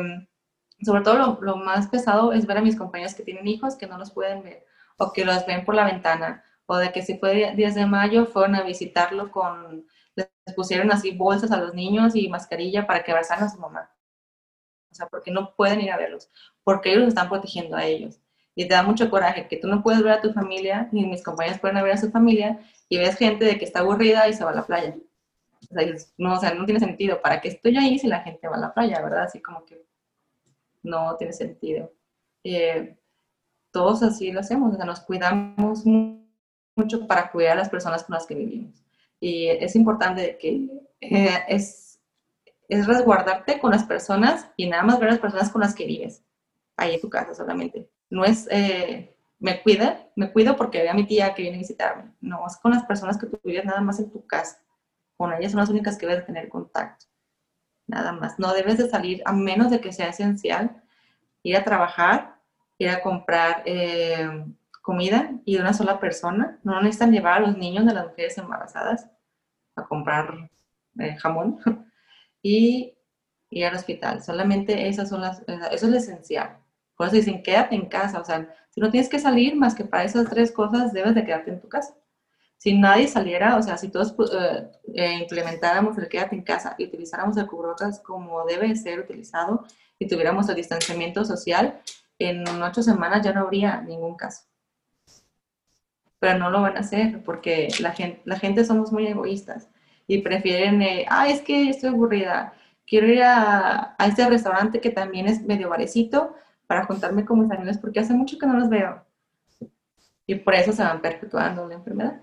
sobre 0.82 1.02
todo 1.02 1.38
lo, 1.40 1.56
más 1.56 1.88
pesado 1.88 2.32
es 2.32 2.46
ver 2.46 2.58
a 2.58 2.62
mis 2.62 2.76
compañeros 2.76 3.14
que 3.14 3.22
tienen 3.22 3.46
hijos 3.46 3.76
que 3.76 3.86
no 3.86 3.98
los 3.98 4.10
pueden 4.10 4.42
ver 4.42 4.64
o 4.96 5.12
que 5.12 5.24
los 5.24 5.46
ven 5.46 5.64
por 5.64 5.74
la 5.74 5.84
ventana 5.84 6.44
o 6.66 6.76
de 6.76 6.92
que 6.92 7.02
si 7.02 7.18
fue 7.18 7.52
10 7.54 7.74
de 7.74 7.86
mayo 7.86 8.26
fueron 8.26 8.54
a 8.54 8.62
visitarlo 8.62 9.30
con, 9.30 9.86
les 10.46 10.54
pusieron 10.54 10.90
así 10.92 11.12
bolsas 11.12 11.50
a 11.52 11.56
los 11.58 11.74
niños 11.74 12.14
y 12.14 12.28
mascarilla 12.28 12.86
para 12.86 13.02
que 13.02 13.12
abrazaran 13.12 13.44
a 13.44 13.50
su 13.50 13.58
mamá. 13.58 13.90
O 14.90 14.94
sea, 14.94 15.06
porque 15.06 15.30
no 15.30 15.54
pueden 15.54 15.80
ir 15.80 15.92
a 15.92 15.96
verlos, 15.96 16.28
porque 16.64 16.92
ellos 16.92 17.08
están 17.08 17.28
protegiendo 17.28 17.76
a 17.76 17.84
ellos. 17.86 18.20
Y 18.54 18.66
te 18.66 18.74
da 18.74 18.82
mucho 18.82 19.08
coraje 19.10 19.46
que 19.48 19.56
tú 19.56 19.68
no 19.68 19.82
puedes 19.82 20.02
ver 20.02 20.12
a 20.12 20.20
tu 20.20 20.32
familia, 20.32 20.88
ni 20.92 21.06
mis 21.06 21.22
compañeros 21.22 21.60
pueden 21.60 21.82
ver 21.82 21.92
a 21.92 21.96
su 21.96 22.10
familia, 22.10 22.60
y 22.88 22.98
ves 22.98 23.16
gente 23.16 23.44
de 23.44 23.58
que 23.58 23.64
está 23.64 23.80
aburrida 23.80 24.28
y 24.28 24.34
se 24.34 24.44
va 24.44 24.50
a 24.50 24.54
la 24.54 24.66
playa. 24.66 24.96
O 25.70 25.74
sea, 25.74 25.94
no, 26.18 26.34
o 26.34 26.40
sea, 26.40 26.54
no 26.54 26.64
tiene 26.64 26.80
sentido. 26.80 27.20
¿Para 27.22 27.40
qué 27.40 27.48
estoy 27.48 27.76
ahí 27.76 27.98
si 27.98 28.08
la 28.08 28.20
gente 28.20 28.48
va 28.48 28.56
a 28.56 28.60
la 28.60 28.74
playa, 28.74 29.00
verdad? 29.00 29.24
Así 29.24 29.40
como 29.40 29.64
que 29.64 29.86
no 30.82 31.16
tiene 31.16 31.32
sentido. 31.32 31.92
Eh, 32.44 32.96
todos 33.70 34.02
así 34.02 34.32
lo 34.32 34.40
hacemos, 34.40 34.72
o 34.72 34.76
sea, 34.76 34.84
nos 34.84 35.00
cuidamos 35.00 35.84
mucho 36.76 37.06
para 37.06 37.30
cuidar 37.30 37.52
a 37.52 37.60
las 37.60 37.68
personas 37.68 38.04
con 38.04 38.14
las 38.14 38.26
que 38.26 38.34
vivimos. 38.34 38.82
Y 39.20 39.48
es 39.48 39.76
importante 39.76 40.38
que 40.38 40.68
eh, 41.00 41.44
es, 41.48 42.00
es 42.68 42.86
resguardarte 42.86 43.58
con 43.58 43.70
las 43.70 43.84
personas 43.84 44.48
y 44.56 44.68
nada 44.68 44.82
más 44.82 44.98
ver 44.98 45.10
a 45.10 45.12
las 45.12 45.20
personas 45.20 45.50
con 45.50 45.60
las 45.60 45.74
que 45.74 45.86
vives, 45.86 46.24
ahí 46.76 46.94
en 46.94 47.00
tu 47.00 47.10
casa 47.10 47.34
solamente. 47.34 47.90
No 48.08 48.24
es, 48.24 48.48
eh, 48.50 49.14
me 49.38 49.62
cuida, 49.62 50.08
me 50.16 50.32
cuido 50.32 50.56
porque 50.56 50.82
veo 50.82 50.90
a 50.90 50.94
mi 50.94 51.06
tía 51.06 51.34
que 51.34 51.42
viene 51.42 51.58
a 51.58 51.60
visitarme. 51.60 52.12
No, 52.20 52.46
es 52.46 52.56
con 52.56 52.72
las 52.72 52.84
personas 52.84 53.18
que 53.18 53.26
tú 53.26 53.38
vives 53.44 53.64
nada 53.64 53.80
más 53.80 54.00
en 54.00 54.10
tu 54.10 54.26
casa. 54.26 54.62
Con 55.16 55.32
ellas 55.34 55.52
son 55.52 55.60
las 55.60 55.70
únicas 55.70 55.98
que 55.98 56.06
debes 56.06 56.26
tener 56.26 56.48
contacto. 56.48 57.06
Nada 57.86 58.12
más. 58.12 58.38
No 58.38 58.54
debes 58.54 58.78
de 58.78 58.88
salir 58.88 59.22
a 59.26 59.32
menos 59.32 59.70
de 59.70 59.80
que 59.80 59.92
sea 59.92 60.08
esencial. 60.08 60.82
Ir 61.42 61.56
a 61.56 61.64
trabajar, 61.64 62.36
ir 62.78 62.88
a 62.88 63.02
comprar 63.02 63.62
eh, 63.66 64.44
comida 64.80 65.32
y 65.44 65.54
de 65.54 65.60
una 65.60 65.72
sola 65.72 66.00
persona. 66.00 66.58
No 66.62 66.80
necesitan 66.80 67.12
llevar 67.12 67.38
a 67.38 67.46
los 67.46 67.56
niños 67.56 67.86
de 67.86 67.94
las 67.94 68.06
mujeres 68.08 68.38
embarazadas 68.38 69.08
a 69.76 69.86
comprar 69.86 70.50
eh, 70.98 71.16
jamón 71.16 71.58
y 72.42 72.94
ir 73.50 73.66
al 73.66 73.76
hospital. 73.76 74.22
Solamente 74.22 74.88
esas 74.88 75.08
son 75.08 75.20
las, 75.20 75.42
eso 75.46 75.86
es 75.86 75.90
lo 75.90 75.96
esencial. 75.96 76.58
Por 76.96 77.06
eso 77.06 77.16
dicen, 77.16 77.42
quédate 77.42 77.74
en 77.74 77.86
casa. 77.86 78.20
O 78.20 78.24
sea, 78.24 78.54
si 78.70 78.80
no 78.80 78.90
tienes 78.90 79.08
que 79.08 79.18
salir 79.18 79.56
más 79.56 79.74
que 79.74 79.84
para 79.84 80.04
esas 80.04 80.28
tres 80.28 80.52
cosas, 80.52 80.92
debes 80.92 81.14
de 81.14 81.24
quedarte 81.24 81.50
en 81.50 81.60
tu 81.60 81.68
casa. 81.68 81.94
Si 82.58 82.76
nadie 82.76 83.08
saliera, 83.08 83.56
o 83.56 83.62
sea, 83.62 83.78
si 83.78 83.88
todos 83.88 84.14
eh, 84.34 84.70
eh, 84.94 85.14
implementáramos 85.14 85.96
el 85.96 86.08
quédate 86.08 86.36
en 86.36 86.42
casa 86.42 86.74
y 86.76 86.84
utilizáramos 86.84 87.38
el 87.38 87.46
cubrebocas 87.46 88.00
como 88.00 88.44
debe 88.44 88.76
ser 88.76 89.00
utilizado 89.00 89.64
y 89.98 90.06
tuviéramos 90.06 90.46
el 90.50 90.56
distanciamiento 90.56 91.24
social, 91.24 91.80
en 92.18 92.46
ocho 92.62 92.82
semanas 92.82 93.24
ya 93.24 93.32
no 93.32 93.40
habría 93.40 93.80
ningún 93.80 94.14
caso. 94.14 94.49
Pero 96.20 96.38
no 96.38 96.50
lo 96.50 96.62
van 96.62 96.76
a 96.76 96.80
hacer 96.80 97.22
porque 97.24 97.68
la 97.80 97.90
gente, 97.92 98.22
la 98.24 98.38
gente 98.38 98.64
somos 98.64 98.92
muy 98.92 99.06
egoístas 99.06 99.68
y 100.06 100.18
prefieren, 100.18 100.82
ah, 101.08 101.28
es 101.28 101.40
que 101.40 101.70
estoy 101.70 101.90
aburrida, 101.90 102.52
quiero 102.86 103.08
ir 103.08 103.22
a, 103.22 103.96
a 103.98 104.06
este 104.06 104.28
restaurante 104.28 104.80
que 104.80 104.90
también 104.90 105.26
es 105.26 105.42
medio 105.42 105.68
barecito 105.68 106.36
para 106.68 106.84
juntarme 106.84 107.24
con 107.24 107.40
mis 107.40 107.50
amigos 107.50 107.78
porque 107.78 107.98
hace 107.98 108.12
mucho 108.12 108.38
que 108.38 108.46
no 108.46 108.54
los 108.54 108.68
veo. 108.68 109.04
Y 110.26 110.36
por 110.36 110.54
eso 110.54 110.72
se 110.72 110.84
van 110.84 111.00
perpetuando 111.00 111.66
la 111.66 111.74
enfermedad. 111.74 112.20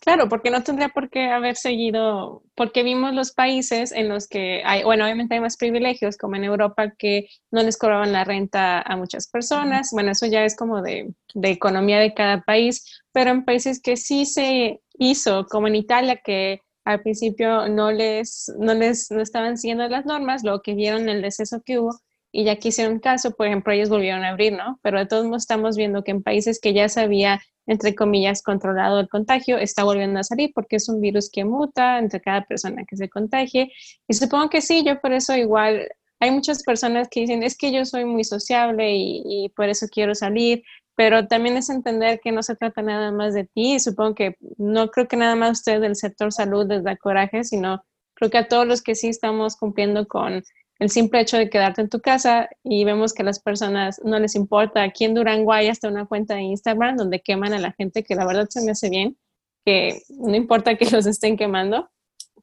Claro, 0.00 0.28
porque 0.28 0.50
no 0.50 0.62
tendría 0.62 0.88
por 0.90 1.10
qué 1.10 1.24
haber 1.30 1.56
seguido, 1.56 2.42
porque 2.54 2.82
vimos 2.84 3.14
los 3.14 3.32
países 3.32 3.90
en 3.92 4.08
los 4.08 4.28
que 4.28 4.62
hay, 4.64 4.84
bueno, 4.84 5.04
obviamente 5.04 5.34
hay 5.34 5.40
más 5.40 5.56
privilegios, 5.56 6.16
como 6.16 6.36
en 6.36 6.44
Europa, 6.44 6.92
que 6.96 7.28
no 7.50 7.62
les 7.62 7.76
cobraban 7.76 8.12
la 8.12 8.24
renta 8.24 8.80
a 8.80 8.96
muchas 8.96 9.28
personas. 9.28 9.90
Bueno, 9.92 10.12
eso 10.12 10.26
ya 10.26 10.44
es 10.44 10.56
como 10.56 10.82
de, 10.82 11.12
de 11.34 11.50
economía 11.50 11.98
de 11.98 12.14
cada 12.14 12.42
país, 12.42 13.02
pero 13.12 13.30
en 13.30 13.44
países 13.44 13.80
que 13.82 13.96
sí 13.96 14.24
se 14.24 14.80
hizo, 14.98 15.46
como 15.46 15.66
en 15.66 15.74
Italia, 15.76 16.20
que 16.24 16.60
al 16.84 17.02
principio 17.02 17.68
no 17.68 17.90
les, 17.90 18.50
no 18.58 18.74
les, 18.74 19.10
no 19.10 19.20
estaban 19.20 19.58
siguiendo 19.58 19.88
las 19.88 20.06
normas, 20.06 20.42
luego 20.44 20.62
que 20.62 20.74
vieron 20.74 21.08
el 21.08 21.22
deceso 21.22 21.60
que 21.64 21.78
hubo, 21.80 21.98
y 22.30 22.44
ya 22.44 22.56
quisieron 22.56 22.98
caso, 22.98 23.32
por 23.32 23.46
ejemplo, 23.46 23.72
ellos 23.72 23.88
volvieron 23.88 24.24
a 24.24 24.30
abrir, 24.30 24.52
¿no? 24.52 24.78
Pero 24.82 24.98
de 24.98 25.06
todos 25.06 25.24
modos 25.24 25.42
estamos 25.42 25.76
viendo 25.76 26.04
que 26.04 26.10
en 26.10 26.22
países 26.22 26.60
que 26.60 26.74
ya 26.74 26.88
se 26.88 27.00
había, 27.00 27.40
entre 27.66 27.94
comillas, 27.94 28.42
controlado 28.42 29.00
el 29.00 29.08
contagio, 29.08 29.58
está 29.58 29.84
volviendo 29.84 30.20
a 30.20 30.24
salir 30.24 30.50
porque 30.54 30.76
es 30.76 30.88
un 30.88 31.00
virus 31.00 31.30
que 31.30 31.44
muta 31.44 31.98
entre 31.98 32.20
cada 32.20 32.42
persona 32.44 32.84
que 32.86 32.96
se 32.96 33.08
contagie. 33.08 33.72
Y 34.06 34.14
supongo 34.14 34.50
que 34.50 34.60
sí, 34.60 34.84
yo 34.84 35.00
por 35.00 35.12
eso 35.12 35.34
igual, 35.36 35.88
hay 36.20 36.30
muchas 36.30 36.62
personas 36.62 37.08
que 37.08 37.20
dicen, 37.20 37.42
es 37.42 37.56
que 37.56 37.72
yo 37.72 37.84
soy 37.84 38.04
muy 38.04 38.24
sociable 38.24 38.92
y, 38.94 39.48
por 39.56 39.68
eso 39.68 39.86
quiero 39.90 40.14
salir, 40.14 40.62
pero 40.96 41.28
también 41.28 41.56
es 41.56 41.70
entender 41.70 42.20
que 42.20 42.32
no 42.32 42.42
se 42.42 42.56
trata 42.56 42.82
nada 42.82 43.12
más 43.12 43.32
de 43.32 43.44
ti. 43.44 43.78
Supongo 43.80 44.14
que 44.16 44.36
no 44.58 44.88
creo 44.90 45.08
que 45.08 45.16
nada 45.16 45.36
más 45.36 45.58
usted 45.58 45.80
del 45.80 45.96
sector 45.96 46.32
salud 46.32 46.66
les 46.68 46.82
da 46.82 46.96
coraje, 46.96 47.44
sino 47.44 47.84
creo 48.14 48.30
que 48.30 48.38
a 48.38 48.48
todos 48.48 48.66
los 48.66 48.82
que 48.82 48.96
sí 48.96 49.08
estamos 49.08 49.56
cumpliendo 49.56 50.08
con 50.08 50.42
el 50.78 50.90
simple 50.90 51.20
hecho 51.20 51.36
de 51.36 51.50
quedarte 51.50 51.80
en 51.80 51.88
tu 51.88 52.00
casa 52.00 52.48
y 52.62 52.84
vemos 52.84 53.12
que 53.12 53.22
a 53.22 53.24
las 53.24 53.40
personas 53.40 54.00
no 54.04 54.18
les 54.18 54.34
importa. 54.34 54.82
Aquí 54.82 55.04
en 55.04 55.14
Durango 55.14 55.52
hasta 55.52 55.88
una 55.88 56.06
cuenta 56.06 56.34
de 56.34 56.42
Instagram 56.42 56.96
donde 56.96 57.20
queman 57.20 57.52
a 57.52 57.58
la 57.58 57.72
gente, 57.72 58.04
que 58.04 58.14
la 58.14 58.26
verdad 58.26 58.46
se 58.48 58.62
me 58.62 58.70
hace 58.70 58.88
bien, 58.88 59.16
que 59.64 60.02
no 60.08 60.36
importa 60.36 60.76
que 60.76 60.88
los 60.90 61.06
estén 61.06 61.36
quemando, 61.36 61.90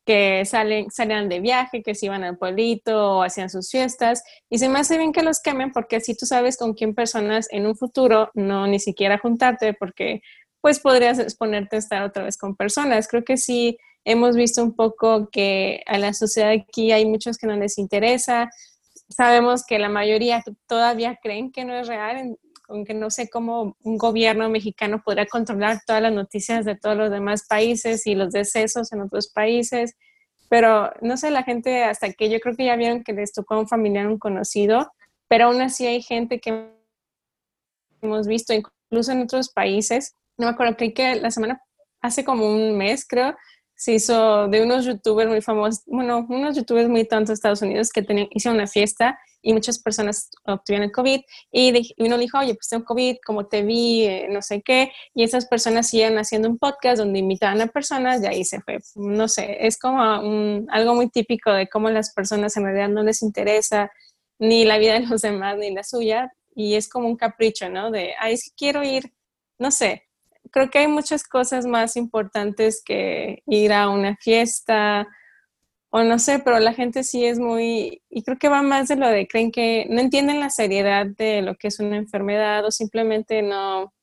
que 0.06 0.44
salen, 0.46 0.92
salían 0.92 1.30
de 1.30 1.40
viaje, 1.40 1.82
que 1.82 1.96
se 1.96 2.08
iban 2.08 2.24
al 2.24 2.38
pueblito 2.38 3.18
o 3.18 3.24
hacían 3.24 3.50
sus 3.50 3.72
fiestas. 3.72 4.24
Y 4.50 4.60
se 4.60 4.70
me 4.70 4.80
hace 4.80 4.98
bien 4.98 5.14
que 5.14 5.24
los 5.24 5.40
quemen 5.40 5.72
porque 5.72 5.96
así 5.96 6.16
tú 6.16 6.26
sabes 6.26 6.58
con 6.58 6.74
quién 6.74 6.94
personas 6.94 7.48
en 7.52 7.66
un 7.66 7.76
futuro 7.76 8.32
no 8.34 8.68
ni 8.68 8.80
siquiera 8.80 9.18
juntarte 9.18 9.74
porque 9.74 10.22
pues 10.62 10.80
podrías 10.80 11.20
exponerte 11.20 11.78
a 11.78 11.80
estar 11.80 12.04
otra 12.04 12.24
vez 12.24 12.38
con 12.38 12.56
personas. 12.56 13.08
Creo 13.08 13.24
que 13.24 13.38
sí 13.38 13.78
hemos 14.06 14.36
visto 14.36 14.64
un 14.64 14.76
poco 14.76 15.30
que 15.30 15.84
a 15.88 15.98
la 15.98 16.14
sociedad 16.14 16.52
aquí 16.52 16.92
hay 16.92 17.06
muchos 17.06 17.38
que 17.38 17.48
no 17.48 17.58
les 17.58 17.78
interesa. 17.78 18.50
Sabemos 19.10 19.66
que 19.66 19.80
la 19.80 19.90
mayoría 19.90 20.44
todavía 20.68 21.20
creen 21.22 21.52
que 21.52 21.66
no 21.66 21.74
es 21.76 21.88
real, 21.88 22.38
aunque 22.70 22.94
no 22.94 23.10
sé 23.10 23.30
cómo 23.30 23.76
un 23.84 23.98
gobierno 23.98 24.50
mexicano 24.50 25.02
podrá 25.04 25.26
controlar 25.26 25.82
todas 25.86 26.02
las 26.02 26.14
noticias 26.14 26.66
de 26.66 26.76
todos 26.76 26.96
los 26.96 27.12
demás 27.12 27.46
países 27.48 28.06
y 28.08 28.16
los 28.16 28.32
decesos 28.32 28.94
en 28.94 29.02
otros 29.02 29.28
países. 29.28 29.96
Pero 30.50 30.92
no 31.02 31.18
sé, 31.18 31.32
la 31.32 31.44
gente 31.44 31.84
hasta 31.84 32.14
que 32.14 32.30
yo 32.30 32.40
creo 32.40 32.56
que 32.56 32.66
ya 32.66 32.76
vieron 32.76 33.04
que 33.04 33.14
les 33.14 33.34
tocó 33.34 33.56
a 33.56 33.60
un 33.60 33.68
familiar, 33.68 34.08
un 34.08 34.20
conocido, 34.20 34.92
pero 35.28 35.46
aún 35.46 35.62
así 35.62 35.88
hay 35.88 36.04
gente 36.04 36.40
que 36.40 36.70
hemos 38.02 38.28
visto 38.28 38.54
incluso 38.54 39.12
en 39.12 39.24
otros 39.24 39.50
países. 39.50 40.16
No 40.38 40.46
me 40.46 40.54
acuerdo, 40.54 40.78
creo 40.78 40.94
que 40.94 41.16
la 41.16 41.32
semana, 41.32 41.62
hace 42.02 42.24
como 42.24 42.48
un 42.48 42.78
mes 42.78 43.08
creo, 43.08 43.36
se 43.76 43.94
hizo 43.94 44.48
de 44.48 44.64
unos 44.64 44.86
youtubers 44.86 45.30
muy 45.30 45.42
famosos, 45.42 45.84
bueno, 45.86 46.26
unos 46.30 46.56
youtubers 46.56 46.88
muy 46.88 47.06
tontos 47.06 47.28
de 47.28 47.34
Estados 47.34 47.62
Unidos 47.62 47.92
que 47.92 48.02
tenían, 48.02 48.28
hicieron 48.32 48.58
una 48.58 48.68
fiesta 48.68 49.20
y 49.42 49.54
muchas 49.54 49.80
personas 49.80 50.32
obtuvieron 50.46 50.86
el 50.86 50.92
COVID 50.92 51.22
y, 51.52 51.94
uno 52.00 52.18
dijo, 52.18 52.40
oye, 52.40 52.56
pues 52.56 52.70
tengo 52.70 52.86
COVID, 52.86 53.18
como 53.24 53.46
te 53.46 53.64
vi, 53.64 54.04
eh, 54.04 54.28
no 54.30 54.42
sé 54.42 54.62
qué, 54.62 54.92
y 55.14 55.24
esas 55.24 55.46
personas 55.46 55.90
siguen 55.90 56.18
haciendo 56.18 56.50
un 56.50 56.58
podcast 56.58 56.98
donde 56.98 57.20
invitaban 57.20 57.62
a 57.62 57.68
personas 57.68 58.24
y 58.24 58.28
ahí 58.28 58.44
se 58.44 58.62
fue. 58.62 58.80
No 58.96 59.28
sé, 59.28 59.58
es 59.68 59.78
como 59.78 60.02
algo 60.02 60.96
muy 60.96 61.10
típico 61.10 61.52
de 61.52 61.68
cómo 61.68 61.90
las 61.90 62.14
personas 62.14 62.58
en 62.58 62.64
realidad 62.64 62.90
no 62.90 63.04
les 63.04 63.22
interesa 63.22 63.92
ni 64.40 64.66
la 64.66 64.78
vida 64.78 64.94
de 64.94 65.06
los 65.06 65.22
demás 65.22 65.58
ni 65.58 65.72
la 65.72 65.84
suya 65.84 66.34
y 66.56 66.76
es 66.76 66.90
como 66.90 67.08
un 67.08 67.18
capricho, 67.18 67.70
¿no? 67.70 67.92
De, 67.92 68.14
ay, 68.20 68.34
es 68.34 68.46
que 68.46 68.56
quiero 68.58 68.84
ir, 68.84 69.14
no 69.60 69.70
sé, 69.70 70.06
creo 70.52 70.70
que 70.70 70.80
hay 70.80 70.88
muchas 70.88 71.24
cosas 71.24 71.66
más 71.66 71.96
importantes 71.96 72.82
que 72.84 73.44
ir 73.46 73.74
a 73.74 73.90
una 73.90 74.16
fiesta 74.18 75.08
o 75.98 76.04
no 76.04 76.20
sé, 76.20 76.40
pero 76.40 76.60
la 76.60 76.74
gente 76.74 77.04
sí 77.04 77.26
es 77.26 77.40
muy, 77.40 78.02
y 78.10 78.24
creo 78.24 78.38
que 78.38 78.50
va 78.50 78.62
más 78.62 78.90
de 78.90 78.98
lo 78.98 79.08
de 79.08 79.28
creen 79.28 79.50
que 79.50 79.88
no 79.90 80.02
entienden 80.02 80.42
la 80.42 80.50
seriedad 80.50 81.06
de 81.06 81.42
lo 81.42 81.56
que 81.56 81.70
es 81.70 81.80
una 81.80 81.96
enfermedad 81.96 82.66
o 82.66 82.72
simplemente 82.72 83.42
no 83.42 83.94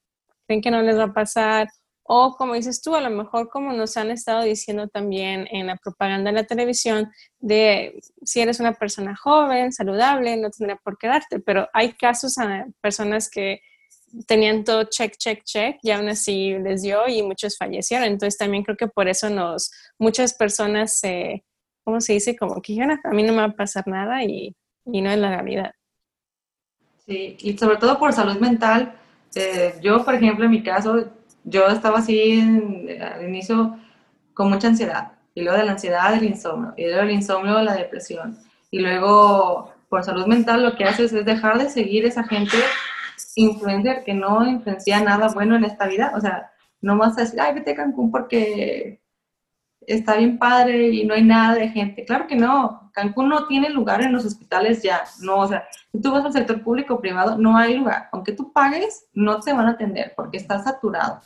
creen 0.47 0.63
que 0.63 0.71
no 0.71 0.81
les 0.81 0.99
va 0.99 1.05
a 1.05 1.13
pasar. 1.13 1.69
O 2.05 2.35
como 2.37 2.55
dices 2.55 2.81
tú, 2.81 2.95
a 2.97 3.03
lo 3.03 3.11
mejor 3.11 3.51
como 3.51 3.73
nos 3.75 3.99
han 3.99 4.11
estado 4.11 4.43
diciendo 4.43 4.89
también 4.89 5.47
en 5.51 5.67
la 5.67 5.77
propaganda 5.77 6.31
en 6.31 6.37
la 6.37 6.45
televisión, 6.45 7.11
de 7.41 8.01
si 8.23 8.41
eres 8.41 8.59
una 8.59 8.73
persona 8.73 9.15
joven, 9.15 9.73
saludable, 9.73 10.37
no 10.39 10.51
tendría 10.51 10.77
por 10.83 10.97
qué 10.97 11.09
darte, 11.09 11.41
pero 11.41 11.69
hay 11.75 11.93
casos 11.93 12.39
a 12.39 12.67
personas 12.81 13.29
que 13.29 13.61
tenían 14.27 14.65
todo 14.65 14.85
check, 14.85 15.17
check, 15.17 15.43
check, 15.45 15.77
y 15.83 15.91
aún 15.91 16.09
así 16.09 16.55
les 16.59 16.83
dio 16.83 17.07
y 17.09 17.23
muchos 17.23 17.57
fallecieron. 17.57 18.09
Entonces 18.09 18.39
también 18.39 18.63
creo 18.63 18.77
que 18.77 18.89
por 18.89 19.09
eso 19.09 19.31
nos, 19.31 19.71
muchas 19.99 20.35
personas 20.35 20.99
se, 20.99 21.45
¿cómo 21.85 22.01
se 22.01 22.15
dice? 22.15 22.37
Como 22.37 22.61
que 22.61 22.81
a 22.81 23.11
mí 23.11 23.23
no 23.23 23.33
me 23.33 23.39
va 23.39 23.45
a 23.45 23.53
pasar 23.53 23.87
nada 23.87 24.25
y, 24.25 24.55
y 24.87 25.01
no 25.01 25.11
es 25.11 25.19
la 25.19 25.31
realidad. 25.31 25.73
Sí, 27.07 27.37
y 27.41 27.59
sobre 27.59 27.77
todo 27.77 27.99
por 27.99 28.13
salud 28.13 28.39
mental. 28.39 28.95
Eh, 29.35 29.75
yo, 29.83 30.05
por 30.05 30.15
ejemplo, 30.15 30.45
en 30.45 30.51
mi 30.51 30.63
caso, 30.63 31.11
yo 31.45 31.67
estaba 31.69 31.99
así 31.99 32.41
al 33.01 33.27
inicio 33.27 33.79
con 34.35 34.51
mucha 34.51 34.69
ansiedad, 34.69 35.13
y 35.35 35.43
luego 35.43 35.59
de 35.59 35.65
la 35.65 35.73
ansiedad 35.73 36.15
el 36.15 36.25
insomnio, 36.25 36.75
y 36.77 36.85
luego 36.85 37.03
el 37.03 37.11
insomnio 37.11 37.63
la 37.63 37.75
depresión, 37.75 38.39
y 38.71 38.79
luego 38.79 39.73
por 39.89 40.05
salud 40.05 40.27
mental 40.27 40.63
lo 40.63 40.77
que 40.77 40.85
haces 40.85 41.13
es 41.13 41.25
dejar 41.27 41.59
de 41.59 41.69
seguir 41.69 42.07
esa 42.07 42.25
gente 42.25 42.57
influencer 43.35 44.05
que 44.05 44.15
no 44.15 44.47
influencia 44.47 45.03
nada 45.03 45.29
bueno 45.35 45.57
en 45.57 45.65
esta 45.65 45.87
vida. 45.87 46.13
O 46.17 46.21
sea, 46.21 46.51
no 46.81 46.97
vas 46.99 47.17
a 47.17 47.23
decir, 47.23 47.41
ay, 47.41 47.55
vete 47.55 47.73
a 47.73 47.77
Cancún 47.77 48.11
porque 48.11 49.01
está 49.87 50.17
bien 50.17 50.39
padre 50.39 50.89
y 50.89 51.05
no 51.05 51.15
hay 51.15 51.23
nada 51.23 51.55
de 51.55 51.69
gente. 51.69 52.05
Claro 52.05 52.27
que 52.27 52.37
no. 52.37 52.91
Cancún 52.93 53.29
no 53.29 53.47
tiene 53.47 53.71
lugar 53.71 54.03
en 54.03 54.13
los 54.13 54.25
hospitales 54.25 54.83
ya. 54.83 55.05
No, 55.21 55.39
o 55.39 55.49
sea, 55.49 55.67
si 55.93 56.01
tú 56.01 56.11
vas 56.11 56.25
al 56.25 56.33
sector 56.33 56.63
público 56.63 56.95
o 56.95 57.01
privado, 57.01 57.39
no 57.39 57.57
hay 57.57 57.75
lugar. 57.75 58.09
Aunque 58.13 58.33
tú 58.33 58.53
pagues, 58.53 59.07
no 59.13 59.41
te 59.41 59.53
van 59.53 59.67
a 59.67 59.73
atender 59.73 60.13
porque 60.17 60.37
está 60.37 60.63
saturado. 60.63 61.21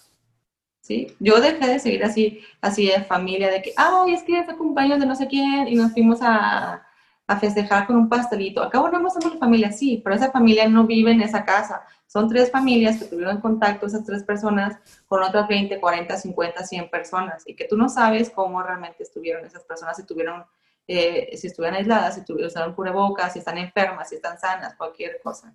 ¿Sí? 0.80 1.08
Yo 1.18 1.40
dejé 1.40 1.66
de 1.66 1.78
seguir 1.80 2.04
así, 2.04 2.40
así 2.60 2.86
de 2.86 3.02
familia, 3.02 3.50
de 3.50 3.60
que, 3.60 3.72
ay, 3.76 4.14
es 4.14 4.22
que 4.22 4.38
es 4.38 4.46
cumpleaños 4.54 5.00
de 5.00 5.06
no 5.06 5.16
sé 5.16 5.26
quién 5.26 5.66
y 5.66 5.74
nos 5.74 5.92
fuimos 5.92 6.20
a, 6.22 6.85
a 7.26 7.38
festejar 7.38 7.86
con 7.86 7.96
un 7.96 8.08
pastelito. 8.08 8.62
Acabo 8.62 8.88
no 8.88 9.10
somos 9.10 9.24
una 9.26 9.38
familia, 9.38 9.72
sí, 9.72 10.00
pero 10.02 10.14
esa 10.14 10.30
familia 10.30 10.68
no 10.68 10.86
vive 10.86 11.10
en 11.10 11.22
esa 11.22 11.44
casa. 11.44 11.84
Son 12.06 12.28
tres 12.28 12.50
familias 12.50 12.98
que 12.98 13.06
tuvieron 13.06 13.40
contacto, 13.40 13.86
esas 13.86 14.04
tres 14.04 14.22
personas, 14.22 14.78
con 15.06 15.22
otras 15.22 15.48
20, 15.48 15.80
40, 15.80 16.16
50, 16.16 16.64
100 16.64 16.90
personas, 16.90 17.42
y 17.46 17.56
que 17.56 17.66
tú 17.66 17.76
no 17.76 17.88
sabes 17.88 18.30
cómo 18.30 18.62
realmente 18.62 19.02
estuvieron 19.02 19.44
esas 19.44 19.64
personas, 19.64 19.96
si 19.96 20.04
tuvieron, 20.04 20.44
eh, 20.86 21.36
si 21.36 21.48
estuvieron 21.48 21.78
aisladas, 21.78 22.14
si 22.14 22.24
tuvieron, 22.24 22.48
usaron 22.48 22.74
cubrebocas, 22.74 23.32
si 23.32 23.40
están 23.40 23.58
enfermas, 23.58 24.08
si 24.08 24.16
están 24.16 24.38
sanas, 24.38 24.76
cualquier 24.76 25.20
cosa. 25.20 25.54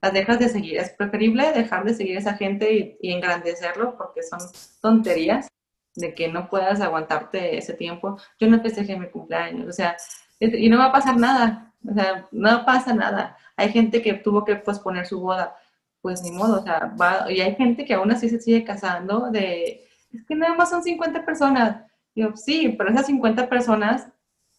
Las 0.00 0.12
dejas 0.12 0.38
de 0.38 0.48
seguir. 0.48 0.78
Es 0.78 0.90
preferible 0.90 1.52
dejar 1.52 1.84
de 1.84 1.94
seguir 1.94 2.16
a 2.16 2.20
esa 2.20 2.34
gente 2.34 2.72
y, 2.72 2.96
y 3.00 3.12
engrandecerlo 3.12 3.96
porque 3.96 4.22
son 4.22 4.38
tonterías 4.80 5.48
de 5.94 6.14
que 6.14 6.28
no 6.28 6.48
puedas 6.48 6.80
aguantarte 6.80 7.56
ese 7.56 7.74
tiempo. 7.74 8.18
Yo 8.38 8.48
no 8.48 8.60
festejé 8.62 8.96
mi 8.96 9.08
cumpleaños, 9.08 9.68
o 9.68 9.72
sea, 9.72 9.96
y 10.40 10.68
no 10.68 10.78
va 10.78 10.86
a 10.86 10.92
pasar 10.92 11.16
nada, 11.16 11.72
o 11.88 11.94
sea, 11.94 12.26
no 12.32 12.64
pasa 12.64 12.94
nada. 12.94 13.36
Hay 13.56 13.70
gente 13.70 14.02
que 14.02 14.14
tuvo 14.14 14.44
que 14.44 14.56
posponer 14.56 15.06
su 15.06 15.20
boda, 15.20 15.56
pues 16.02 16.22
ni 16.22 16.30
modo, 16.30 16.60
o 16.60 16.62
sea, 16.62 16.94
va, 17.00 17.30
y 17.32 17.40
hay 17.40 17.54
gente 17.54 17.84
que 17.84 17.94
aún 17.94 18.10
así 18.10 18.28
se 18.28 18.40
sigue 18.40 18.64
casando 18.64 19.30
de, 19.30 19.86
es 20.12 20.24
que 20.26 20.34
nada 20.34 20.54
más 20.54 20.70
son 20.70 20.82
50 20.82 21.24
personas. 21.24 21.84
Digo, 22.14 22.36
sí, 22.36 22.74
pero 22.78 22.90
esas 22.90 23.06
50 23.06 23.48
personas, 23.48 24.08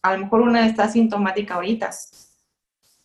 a 0.02 0.14
lo 0.14 0.20
mejor 0.20 0.42
una 0.42 0.66
está 0.66 0.88
sintomática 0.90 1.56
ahorita. 1.56 1.90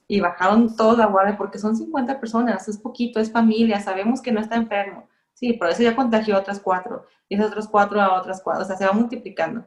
Y 0.09 0.20
bajaron 0.20 0.77
toda 0.77 0.99
la 0.99 1.07
guardia 1.07 1.37
porque 1.39 1.59
son 1.59 1.77
50 1.77 2.20
personas, 2.20 2.68
es 2.68 2.79
poquito, 2.79 3.20
es 3.20 3.33
familia, 3.33 3.81
sabemos 3.81 4.20
que 4.20 4.33
no 4.33 4.41
está 4.41 4.57
enfermo. 4.57 5.09
Sí, 5.35 5.55
por 5.55 5.68
eso 5.70 5.83
ya 5.83 5.97
contagió 5.97 6.37
a 6.37 6.41
otras 6.41 6.61
cuatro, 6.61 7.07
y 7.29 7.37
esos 7.37 7.49
otros 7.49 7.68
cuatro 7.68 8.01
a 8.01 8.18
otras 8.18 8.43
cuatro, 8.43 8.62
o 8.62 8.66
sea, 8.66 8.77
se 8.77 8.87
va 8.87 8.93
multiplicando. 8.93 9.66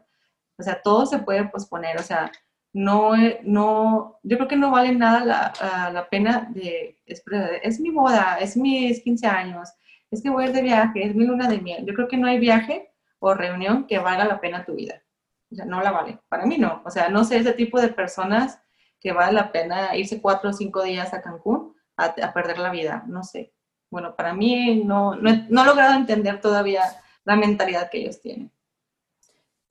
O 0.57 0.63
sea, 0.63 0.81
todo 0.81 1.05
se 1.05 1.19
puede 1.19 1.45
posponer, 1.49 1.99
o 1.99 2.03
sea, 2.03 2.31
no, 2.75 3.13
no, 3.43 4.19
yo 4.23 4.35
creo 4.35 4.49
que 4.49 4.57
no 4.57 4.69
vale 4.69 4.93
nada 4.93 5.23
la, 5.23 5.91
la 5.93 6.09
pena 6.09 6.49
de, 6.51 6.99
es, 7.05 7.23
es, 7.63 7.79
mi 7.79 7.89
boda, 7.89 8.37
es 8.41 8.57
mis 8.57 9.01
15 9.01 9.27
años, 9.27 9.69
es 10.11 10.21
que 10.21 10.29
voy 10.29 10.43
a 10.43 10.47
ir 10.47 10.53
de 10.53 10.61
viaje, 10.61 11.05
es 11.05 11.15
mi 11.15 11.25
luna 11.25 11.47
de 11.47 11.61
miel. 11.61 11.85
Yo 11.85 11.93
creo 11.93 12.09
que 12.09 12.17
no 12.17 12.27
hay 12.27 12.37
viaje 12.37 12.91
o 13.19 13.33
reunión 13.33 13.87
que 13.87 13.97
valga 13.99 14.25
la 14.25 14.41
pena 14.41 14.65
tu 14.65 14.75
vida. 14.75 15.01
O 15.49 15.55
sea, 15.55 15.63
no 15.63 15.81
la 15.81 15.91
vale. 15.91 16.19
Para 16.27 16.45
mí 16.45 16.57
no. 16.57 16.81
O 16.83 16.91
sea, 16.91 17.07
no 17.07 17.23
sé 17.23 17.37
ese 17.37 17.53
tipo 17.53 17.79
de 17.79 17.87
personas 17.87 18.59
que 18.99 19.13
vale 19.13 19.31
la 19.31 19.53
pena 19.53 19.95
irse 19.95 20.21
cuatro 20.21 20.49
o 20.49 20.53
cinco 20.53 20.83
días 20.83 21.13
a 21.13 21.21
Cancún 21.21 21.73
a, 21.95 22.07
a 22.07 22.33
perder 22.33 22.57
la 22.57 22.71
vida. 22.71 23.05
No 23.07 23.23
sé. 23.23 23.53
Bueno, 23.89 24.17
para 24.17 24.33
mí 24.33 24.83
no, 24.83 25.15
no, 25.15 25.31
no 25.49 25.61
he 25.61 25.65
logrado 25.65 25.95
entender 25.95 26.41
todavía 26.41 26.83
la 27.23 27.37
mentalidad 27.37 27.89
que 27.89 27.99
ellos 27.99 28.19
tienen. 28.19 28.51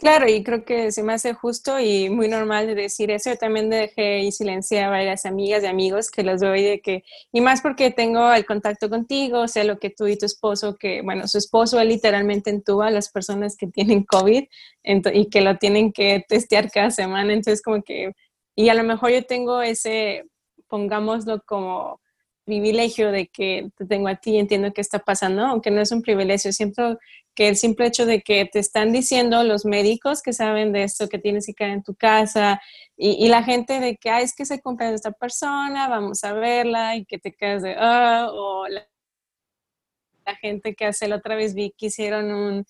Claro, 0.00 0.28
y 0.28 0.42
creo 0.42 0.64
que 0.64 0.90
se 0.90 1.04
me 1.04 1.12
hace 1.12 1.34
justo 1.34 1.78
y 1.78 2.10
muy 2.10 2.26
normal 2.28 2.66
de 2.66 2.74
decir 2.74 3.12
eso. 3.12 3.30
Yo 3.30 3.36
también 3.36 3.70
dejé 3.70 4.20
y 4.20 4.32
silencié 4.32 4.82
a 4.82 4.90
varias 4.90 5.24
amigas 5.24 5.62
y 5.62 5.66
amigos 5.66 6.10
que 6.10 6.24
los 6.24 6.40
veo 6.40 6.56
y 6.56 6.62
de 6.64 6.80
que, 6.80 7.04
y 7.32 7.40
más 7.40 7.60
porque 7.62 7.92
tengo 7.92 8.32
el 8.32 8.44
contacto 8.44 8.90
contigo, 8.90 9.42
o 9.42 9.48
sea, 9.48 9.62
lo 9.62 9.78
que 9.78 9.90
tú 9.90 10.08
y 10.08 10.18
tu 10.18 10.26
esposo, 10.26 10.76
que, 10.76 11.00
bueno, 11.02 11.28
su 11.28 11.38
esposo 11.38 11.82
literalmente 11.84 12.50
entuba 12.50 12.88
a 12.88 12.90
las 12.90 13.08
personas 13.10 13.56
que 13.56 13.68
tienen 13.68 14.02
COVID 14.04 14.44
y 14.82 15.30
que 15.30 15.40
lo 15.42 15.58
tienen 15.58 15.92
que 15.92 16.24
testear 16.28 16.70
cada 16.72 16.90
semana. 16.90 17.32
Entonces, 17.32 17.62
como 17.62 17.82
que, 17.82 18.14
y 18.56 18.68
a 18.70 18.74
lo 18.74 18.82
mejor 18.82 19.10
yo 19.12 19.24
tengo 19.24 19.62
ese, 19.62 20.24
pongámoslo 20.68 21.40
como 21.46 22.00
privilegio 22.44 23.10
de 23.10 23.28
que 23.28 23.70
te 23.76 23.86
tengo 23.86 24.08
a 24.08 24.16
ti 24.16 24.32
y 24.32 24.38
entiendo 24.38 24.72
qué 24.72 24.80
está 24.80 24.98
pasando, 24.98 25.46
aunque 25.46 25.70
no 25.70 25.80
es 25.80 25.92
un 25.92 26.02
privilegio, 26.02 26.52
siempre 26.52 26.96
que 27.34 27.48
el 27.48 27.56
simple 27.56 27.86
hecho 27.86 28.06
de 28.06 28.22
que 28.22 28.44
te 28.46 28.58
están 28.60 28.92
diciendo 28.92 29.42
los 29.42 29.64
médicos 29.64 30.22
que 30.22 30.32
saben 30.32 30.72
de 30.72 30.84
esto, 30.84 31.08
que 31.08 31.18
tienes 31.18 31.46
que 31.46 31.54
quedar 31.54 31.72
en 31.72 31.82
tu 31.82 31.94
casa, 31.94 32.60
y, 32.96 33.28
la 33.28 33.42
gente 33.42 33.80
de 33.80 33.96
que, 33.96 34.10
es 34.20 34.34
que 34.34 34.44
se 34.46 34.60
cumple 34.60 34.88
de 34.88 34.94
esta 34.94 35.12
persona, 35.12 35.88
vamos 35.88 36.22
a 36.24 36.32
verla, 36.32 36.96
y 36.96 37.04
que 37.06 37.18
te 37.18 37.32
quedas 37.32 37.62
de, 37.62 37.74
ah, 37.78 38.28
o 38.32 38.68
la, 38.68 38.86
gente 40.40 40.74
que 40.74 40.86
hace 40.86 41.08
la 41.08 41.16
otra 41.16 41.36
vez 41.36 41.54
vi 41.54 41.74
que 41.76 41.86
hicieron 41.86 42.32
un, 42.32 42.64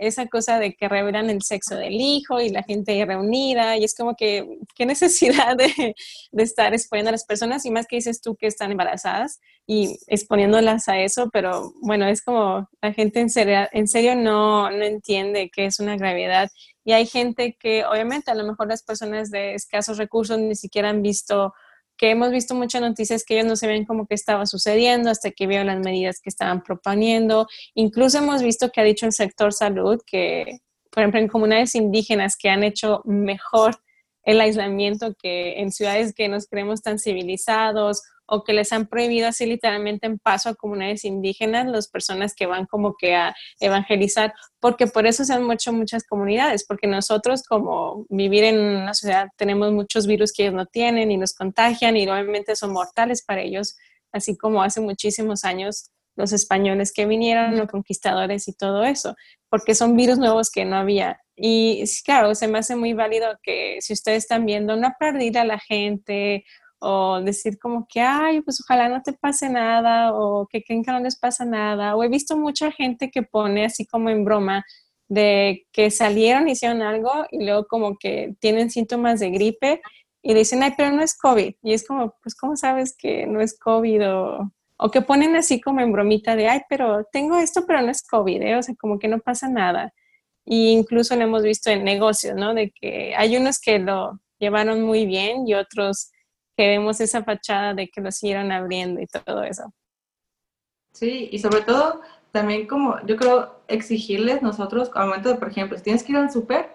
esa 0.00 0.26
cosa 0.26 0.58
de 0.58 0.74
que 0.74 0.88
revelan 0.88 1.28
el 1.30 1.42
sexo 1.42 1.76
del 1.76 1.94
hijo 1.94 2.40
y 2.40 2.48
la 2.48 2.62
gente 2.62 3.04
reunida, 3.04 3.76
y 3.76 3.84
es 3.84 3.94
como 3.94 4.16
que, 4.16 4.58
qué 4.74 4.86
necesidad 4.86 5.56
de, 5.56 5.94
estar 6.32 6.72
exponiendo 6.72 7.10
a 7.10 7.12
las 7.12 7.24
personas, 7.24 7.64
y 7.66 7.70
más 7.70 7.86
que 7.86 7.96
dices 7.96 8.20
tú 8.20 8.34
que 8.34 8.46
están 8.46 8.70
embarazadas 8.72 9.40
y 9.66 9.98
exponiéndolas 10.08 10.88
a 10.88 10.98
eso, 10.98 11.28
pero 11.30 11.72
bueno, 11.82 12.06
es 12.06 12.22
como 12.22 12.68
la 12.80 12.92
gente 12.92 13.20
en 13.20 13.30
serio, 13.30 13.68
en 13.72 13.86
serio 13.86 14.16
no, 14.16 14.70
no 14.70 14.82
entiende 14.84 15.50
que 15.50 15.66
es 15.66 15.78
una 15.80 15.96
gravedad, 15.96 16.50
y 16.84 16.92
hay 16.92 17.06
gente 17.06 17.56
que 17.60 17.84
obviamente 17.84 18.30
a 18.30 18.34
lo 18.34 18.44
mejor 18.44 18.68
las 18.68 18.82
personas 18.82 19.30
de 19.30 19.54
escasos 19.54 19.98
recursos 19.98 20.38
ni 20.38 20.56
siquiera 20.56 20.88
han 20.88 21.02
visto 21.02 21.52
que 22.00 22.10
hemos 22.10 22.30
visto 22.30 22.54
muchas 22.54 22.80
noticias 22.80 23.24
que 23.26 23.34
ellos 23.34 23.46
no 23.46 23.56
sabían 23.56 23.84
cómo 23.84 24.06
que 24.06 24.14
estaba 24.14 24.46
sucediendo 24.46 25.10
hasta 25.10 25.32
que 25.32 25.46
vieron 25.46 25.66
las 25.66 25.80
medidas 25.80 26.18
que 26.22 26.30
estaban 26.30 26.62
proponiendo. 26.62 27.46
Incluso 27.74 28.16
hemos 28.16 28.42
visto 28.42 28.70
que 28.70 28.80
ha 28.80 28.84
dicho 28.84 29.04
el 29.04 29.12
sector 29.12 29.52
salud 29.52 30.00
que, 30.06 30.60
por 30.90 31.02
ejemplo, 31.02 31.20
en 31.20 31.28
comunidades 31.28 31.74
indígenas 31.74 32.38
que 32.38 32.48
han 32.48 32.64
hecho 32.64 33.02
mejor 33.04 33.76
el 34.22 34.40
aislamiento 34.40 35.14
que 35.14 35.60
en 35.60 35.72
ciudades 35.72 36.14
que 36.14 36.28
nos 36.28 36.46
creemos 36.46 36.80
tan 36.80 36.98
civilizados 36.98 38.00
o 38.30 38.44
que 38.44 38.52
les 38.52 38.72
han 38.72 38.86
prohibido 38.86 39.26
así 39.26 39.44
literalmente 39.44 40.06
en 40.06 40.18
paso 40.18 40.48
a 40.48 40.54
comunidades 40.54 41.04
indígenas, 41.04 41.66
las 41.66 41.88
personas 41.88 42.32
que 42.34 42.46
van 42.46 42.66
como 42.66 42.94
que 42.96 43.16
a 43.16 43.34
evangelizar, 43.58 44.32
porque 44.60 44.86
por 44.86 45.06
eso 45.06 45.24
se 45.24 45.34
han 45.34 45.42
muerto 45.42 45.72
muchas 45.72 46.04
comunidades, 46.04 46.64
porque 46.64 46.86
nosotros 46.86 47.42
como 47.42 48.06
vivir 48.08 48.44
en 48.44 48.60
una 48.60 48.94
sociedad 48.94 49.28
tenemos 49.36 49.72
muchos 49.72 50.06
virus 50.06 50.32
que 50.32 50.44
ellos 50.44 50.54
no 50.54 50.66
tienen 50.66 51.10
y 51.10 51.16
nos 51.16 51.34
contagian 51.34 51.96
y 51.96 52.08
obviamente 52.08 52.54
son 52.54 52.72
mortales 52.72 53.24
para 53.24 53.42
ellos, 53.42 53.76
así 54.12 54.36
como 54.36 54.62
hace 54.62 54.80
muchísimos 54.80 55.44
años 55.44 55.90
los 56.14 56.32
españoles 56.32 56.92
que 56.92 57.06
vinieron, 57.06 57.56
los 57.56 57.68
conquistadores 57.68 58.46
y 58.46 58.52
todo 58.52 58.84
eso, 58.84 59.16
porque 59.48 59.74
son 59.74 59.96
virus 59.96 60.18
nuevos 60.18 60.50
que 60.50 60.64
no 60.64 60.76
había. 60.76 61.18
Y 61.34 61.82
claro, 62.04 62.34
se 62.36 62.46
me 62.46 62.58
hace 62.58 62.76
muy 62.76 62.92
válido 62.92 63.38
que 63.42 63.78
si 63.80 63.92
ustedes 63.92 64.24
están 64.24 64.46
viendo 64.46 64.74
una 64.74 64.94
pérdida 65.00 65.40
a 65.40 65.46
la 65.46 65.58
gente 65.58 66.44
o 66.80 67.20
decir 67.20 67.58
como 67.58 67.86
que, 67.88 68.00
ay, 68.00 68.40
pues 68.42 68.60
ojalá 68.62 68.88
no 68.88 69.02
te 69.02 69.12
pase 69.12 69.48
nada, 69.48 70.14
o 70.14 70.46
que 70.48 70.62
creen 70.62 70.82
que 70.82 70.92
no 70.92 71.00
les 71.00 71.18
pasa 71.18 71.44
nada, 71.44 71.96
o 71.96 72.02
he 72.02 72.08
visto 72.08 72.36
mucha 72.36 72.72
gente 72.72 73.10
que 73.10 73.22
pone 73.22 73.64
así 73.66 73.86
como 73.86 74.10
en 74.10 74.24
broma 74.24 74.64
de 75.08 75.66
que 75.72 75.90
salieron, 75.90 76.48
hicieron 76.48 76.82
algo 76.82 77.26
y 77.30 77.44
luego 77.44 77.66
como 77.66 77.96
que 77.98 78.34
tienen 78.40 78.70
síntomas 78.70 79.20
de 79.20 79.30
gripe 79.30 79.82
y 80.22 80.34
dicen, 80.34 80.62
ay, 80.62 80.72
pero 80.76 80.92
no 80.92 81.02
es 81.02 81.16
COVID. 81.16 81.54
Y 81.62 81.72
es 81.72 81.86
como, 81.86 82.14
pues, 82.22 82.34
¿cómo 82.34 82.56
sabes 82.56 82.96
que 82.96 83.26
no 83.26 83.40
es 83.40 83.58
COVID? 83.58 84.08
O, 84.10 84.52
o 84.76 84.90
que 84.90 85.02
ponen 85.02 85.36
así 85.36 85.60
como 85.60 85.80
en 85.80 85.92
bromita 85.92 86.36
de, 86.36 86.48
ay, 86.48 86.60
pero 86.68 87.04
tengo 87.12 87.36
esto, 87.36 87.64
pero 87.66 87.82
no 87.82 87.90
es 87.90 88.02
COVID, 88.06 88.42
¿eh? 88.42 88.56
o 88.56 88.62
sea, 88.62 88.74
como 88.76 88.98
que 88.98 89.08
no 89.08 89.18
pasa 89.18 89.48
nada. 89.48 89.92
Y 90.44 90.70
incluso 90.70 91.16
lo 91.16 91.22
hemos 91.22 91.42
visto 91.42 91.70
en 91.70 91.84
negocios, 91.84 92.34
¿no? 92.36 92.54
De 92.54 92.70
que 92.70 93.14
hay 93.14 93.36
unos 93.36 93.60
que 93.60 93.78
lo 93.78 94.20
llevaron 94.38 94.82
muy 94.82 95.06
bien 95.06 95.46
y 95.46 95.54
otros 95.54 96.10
que 96.56 96.68
vemos 96.68 97.00
esa 97.00 97.22
fachada 97.24 97.74
de 97.74 97.88
que 97.88 98.00
lo 98.00 98.10
siguieron 98.12 98.52
abriendo 98.52 99.00
y 99.00 99.06
todo 99.06 99.42
eso. 99.42 99.72
Sí, 100.92 101.28
y 101.32 101.38
sobre 101.38 101.62
todo 101.62 102.00
también 102.32 102.66
como 102.66 103.00
yo 103.06 103.16
creo 103.16 103.62
exigirles 103.68 104.42
nosotros 104.42 104.90
al 104.94 105.06
momento 105.06 105.30
de, 105.30 105.34
por 105.36 105.48
ejemplo, 105.48 105.76
si 105.76 105.84
tienes 105.84 106.02
que 106.02 106.12
ir 106.12 106.18
al 106.18 106.30
súper, 106.30 106.68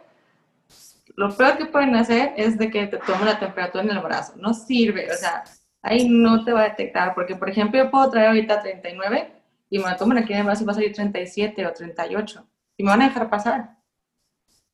lo 1.16 1.36
peor 1.36 1.58
que 1.58 1.66
pueden 1.66 1.96
hacer 1.96 2.34
es 2.36 2.58
de 2.58 2.70
que 2.70 2.88
te 2.88 2.98
tomen 2.98 3.26
la 3.26 3.40
temperatura 3.40 3.84
en 3.84 3.92
el 3.92 4.00
brazo. 4.00 4.34
No 4.38 4.54
sirve, 4.54 5.12
o 5.12 5.16
sea, 5.16 5.44
ahí 5.82 6.10
no 6.10 6.44
te 6.44 6.52
va 6.52 6.62
a 6.62 6.70
detectar, 6.70 7.16
porque 7.16 7.36
por 7.36 7.50
ejemplo 7.50 7.82
yo 7.82 7.90
puedo 7.90 8.10
traer 8.10 8.28
ahorita 8.28 8.62
39 8.62 9.32
y 9.70 9.80
me 9.80 9.86
la 9.86 9.98
toman 9.98 10.18
aquí 10.18 10.34
en 10.34 10.40
el 10.40 10.46
brazo 10.46 10.64
y 10.64 10.66
va 10.66 10.72
a 10.72 10.76
salir 10.76 10.94
37 10.94 11.66
o 11.66 11.74
38 11.74 12.48
y 12.78 12.84
me 12.84 12.90
van 12.90 13.02
a 13.02 13.08
dejar 13.08 13.30
pasar. 13.30 13.76